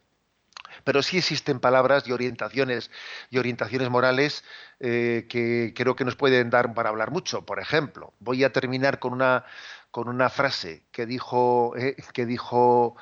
pero 0.84 1.03
sí 1.03 1.17
existen 1.17 1.59
palabras 1.59 2.07
y 2.07 2.11
orientaciones 2.11 2.91
y 3.30 3.38
orientaciones 3.38 3.89
morales 3.89 4.43
eh, 4.80 5.26
que 5.30 5.74
creo 5.76 5.95
que 5.95 6.05
nos 6.05 6.15
pueden 6.15 6.49
dar 6.49 6.74
para 6.74 6.89
hablar 6.89 7.11
mucho. 7.11 7.45
Por 7.45 7.59
ejemplo, 7.59 8.13
voy 8.19 8.43
a 8.43 8.51
terminar 8.51 8.99
con 8.99 9.13
una 9.13 9.45
con 9.91 10.07
una 10.07 10.30
frase 10.30 10.84
que 10.91 11.05
dijo 11.05 11.74
eh, 11.78 11.95
que 12.13 12.26
dijo 12.26 12.95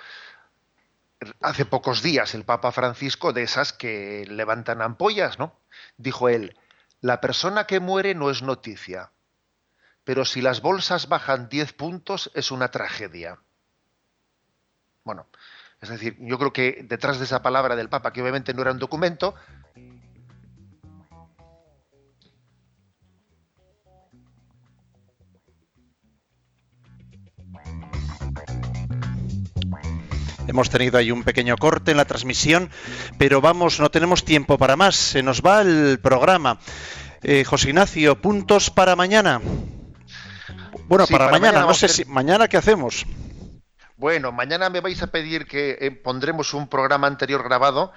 hace 1.41 1.65
pocos 1.65 2.01
días 2.01 2.34
el 2.34 2.45
Papa 2.45 2.72
Francisco 2.72 3.34
de 3.34 3.43
esas 3.43 3.74
que 3.74 4.26
levantan 4.28 4.82
ampollas, 4.82 5.39
¿no? 5.39 5.53
Dijo 5.97 6.30
él: 6.30 6.57
la 7.01 7.22
persona 7.22 7.65
que 7.65 7.80
muere 7.80 8.15
no 8.15 8.30
es 8.30 8.41
noticia, 8.41 9.11
pero 10.03 10.26
si 10.26 10.41
las 10.41 10.61
bolsas 10.61 11.07
bajan 11.07 11.49
10 11.49 11.74
puntos 11.74 12.32
es 12.34 12.51
una 12.51 12.72
tragedia. 12.72 13.39
Bueno, 15.03 15.28
es 15.82 15.89
decir, 15.89 16.17
yo 16.19 16.38
creo 16.38 16.51
que 16.51 16.86
detrás 16.88 17.19
de 17.19 17.25
esa 17.25 17.41
palabra 17.41 17.75
del 17.75 17.89
Papa, 17.89 18.11
que 18.11 18.21
obviamente 18.21 18.53
no 18.53 18.61
era 18.61 18.71
un 18.71 18.80
documento, 18.80 19.36
Hemos 30.47 30.71
tenido 30.71 30.97
ahí 30.97 31.11
un 31.11 31.23
pequeño 31.23 31.55
corte 31.57 31.91
en 31.91 31.97
la 31.97 32.05
transmisión, 32.05 32.71
pero 33.19 33.39
vamos, 33.39 33.80
no 33.80 33.91
tenemos 33.91 34.25
tiempo 34.25 34.57
para 34.57 34.75
más. 34.75 34.95
Se 34.95 35.21
nos 35.21 35.43
va 35.43 35.61
el 35.61 35.99
programa. 36.01 36.57
Eh, 37.21 37.43
José 37.43 37.69
Ignacio, 37.69 38.19
puntos 38.19 38.71
para 38.71 38.95
mañana. 38.95 39.39
Bueno, 40.88 41.05
para, 41.05 41.30
mañana, 41.30 41.61
no 41.61 41.75
sé 41.75 41.88
si 41.88 42.03
mañana 42.05 42.47
qué 42.47 42.57
hacemos. 42.57 43.05
Bueno, 43.99 44.31
mañana 44.31 44.69
me 44.69 44.79
vais 44.79 45.03
a 45.03 45.11
pedir 45.11 45.45
que 45.45 45.75
eh, 45.81 45.91
pondremos 45.91 46.53
un 46.53 46.69
programa 46.69 47.07
anterior 47.07 47.43
grabado, 47.43 47.91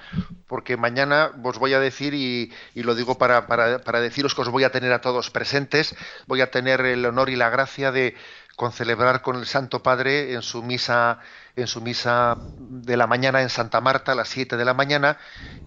porque 0.49 0.77
mañana 0.77 1.31
os 1.45 1.61
voy 1.61 1.75
a 1.75 1.79
decir, 1.79 2.13
y, 2.13 2.51
lo 2.75 2.97
digo 2.97 3.19
para, 3.19 3.47
para, 3.47 3.79
para, 3.79 4.01
deciros 4.01 4.35
que 4.35 4.41
os 4.41 4.49
voy 4.49 4.65
a 4.65 4.73
tener 4.73 4.93
a 4.93 5.01
todos 5.01 5.31
presentes, 5.31 5.95
voy 6.27 6.41
a 6.41 6.51
tener 6.51 6.81
el 6.81 7.07
honor 7.07 7.31
y 7.31 7.37
la 7.37 7.51
gracia 7.51 7.93
de 7.93 8.17
concelebrar 8.57 9.23
con 9.23 9.37
el 9.37 9.47
Santo 9.47 9.83
Padre 9.83 10.35
en 10.35 10.43
su 10.43 10.63
misa 10.63 11.21
en 11.57 11.67
su 11.67 11.81
misa 11.83 12.37
de 12.59 12.97
la 12.97 13.07
mañana 13.07 13.43
en 13.43 13.51
Santa 13.51 13.81
Marta 13.81 14.13
a 14.13 14.15
las 14.15 14.29
7 14.29 14.57
de 14.57 14.65
la 14.65 14.73
mañana 14.73 15.19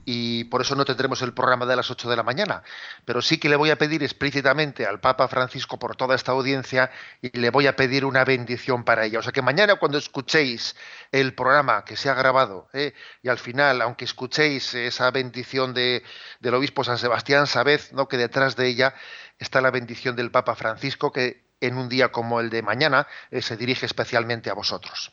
y 0.03 0.45
por 0.45 0.61
eso 0.61 0.75
no 0.75 0.83
tendremos 0.83 1.21
el 1.21 1.33
programa 1.33 1.65
de 1.65 1.75
las 1.75 1.91
8 1.91 2.09
de 2.09 2.15
la 2.15 2.23
mañana. 2.23 2.63
Pero 3.05 3.21
sí 3.21 3.37
que 3.37 3.49
le 3.49 3.55
voy 3.55 3.69
a 3.69 3.77
pedir 3.77 4.01
explícitamente 4.01 4.85
al 4.85 4.99
Papa 4.99 5.27
Francisco 5.27 5.77
por 5.77 5.95
toda 5.95 6.15
esta 6.15 6.31
audiencia 6.31 6.89
y 7.21 7.37
le 7.37 7.51
voy 7.51 7.67
a 7.67 7.75
pedir 7.75 8.03
una 8.05 8.25
bendición 8.25 8.83
para 8.83 9.05
ella. 9.05 9.19
O 9.19 9.21
sea 9.21 9.31
que 9.31 9.43
mañana 9.43 9.75
cuando 9.75 9.97
escuchéis 9.97 10.75
el 11.11 11.35
programa 11.35 11.85
que 11.85 11.95
se 11.97 12.09
ha 12.09 12.15
grabado 12.15 12.67
¿eh? 12.73 12.93
y 13.21 13.29
al 13.29 13.37
final, 13.37 13.81
aunque 13.81 14.05
escuchéis 14.05 14.73
esa 14.73 15.11
bendición 15.11 15.73
de, 15.73 16.03
del 16.39 16.55
obispo 16.55 16.83
San 16.83 16.97
Sebastián, 16.97 17.45
sabed 17.45 17.81
¿no? 17.91 18.07
que 18.07 18.17
detrás 18.17 18.55
de 18.55 18.67
ella 18.67 18.95
está 19.37 19.61
la 19.61 19.69
bendición 19.69 20.15
del 20.15 20.31
Papa 20.31 20.55
Francisco 20.55 21.11
que 21.11 21.44
en 21.61 21.77
un 21.77 21.89
día 21.89 22.11
como 22.11 22.39
el 22.39 22.49
de 22.49 22.61
mañana 22.61 23.07
eh, 23.31 23.41
se 23.41 23.57
dirige 23.57 23.85
especialmente 23.85 24.49
a 24.49 24.53
vosotros. 24.53 25.11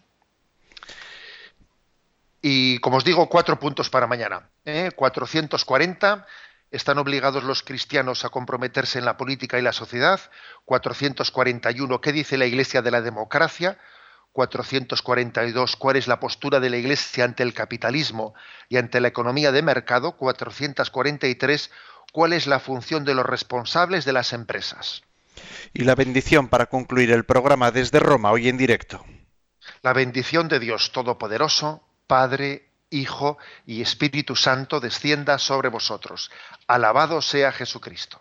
Y 2.41 2.79
como 2.81 2.97
os 2.97 3.05
digo, 3.05 3.29
cuatro 3.29 3.59
puntos 3.59 3.89
para 3.89 4.09
mañana. 4.09 4.51
¿eh? 4.65 4.91
440 4.97 6.27
están 6.73 6.99
obligados 6.99 7.45
los 7.45 7.63
cristianos 7.63 8.25
a 8.25 8.31
comprometerse 8.31 8.99
en 8.99 9.05
la 9.05 9.17
política 9.17 9.59
y 9.59 9.63
la 9.63 9.73
sociedad. 9.73 10.21
441, 10.65 12.01
¿qué 12.01 12.13
dice 12.13 12.37
la 12.37 12.47
Iglesia 12.47 12.83
de 12.83 12.91
la 12.91 13.01
democracia? 13.01 13.79
442, 14.33 15.77
¿cuál 15.77 15.97
es 15.97 16.09
la 16.09 16.19
postura 16.19 16.59
de 16.59 16.71
la 16.71 16.79
Iglesia 16.79 17.25
ante 17.25 17.43
el 17.43 17.53
capitalismo 17.53 18.35
y 18.69 18.79
ante 18.79 19.01
la 19.01 19.09
economía 19.09 19.53
de 19.53 19.63
mercado? 19.63 20.17
443, 20.17 21.71
¿cuál 22.13 22.33
es 22.33 22.47
la 22.47 22.59
función 22.59 23.05
de 23.05 23.15
los 23.15 23.27
responsables 23.27 24.05
de 24.07 24.15
las 24.15 24.33
empresas? 24.33 25.03
Y 25.73 25.85
la 25.85 25.95
bendición 25.95 26.49
para 26.49 26.67
concluir 26.67 27.11
el 27.11 27.25
programa 27.25 27.71
desde 27.71 28.01
Roma, 28.01 28.31
hoy 28.31 28.49
en 28.49 28.59
directo. 28.59 29.05
La 29.83 29.93
bendición 29.93 30.49
de 30.49 30.59
Dios 30.59 30.93
Todopoderoso, 30.93 31.83
Padre, 32.07 32.69
Hijo 32.91 33.39
y 33.67 33.81
Espíritu 33.81 34.37
Santo 34.37 34.81
descienda 34.81 35.39
sobre 35.39 35.69
vosotros. 35.69 36.31
Alabado 36.67 37.23
sea 37.23 37.53
Jesucristo. 37.53 38.21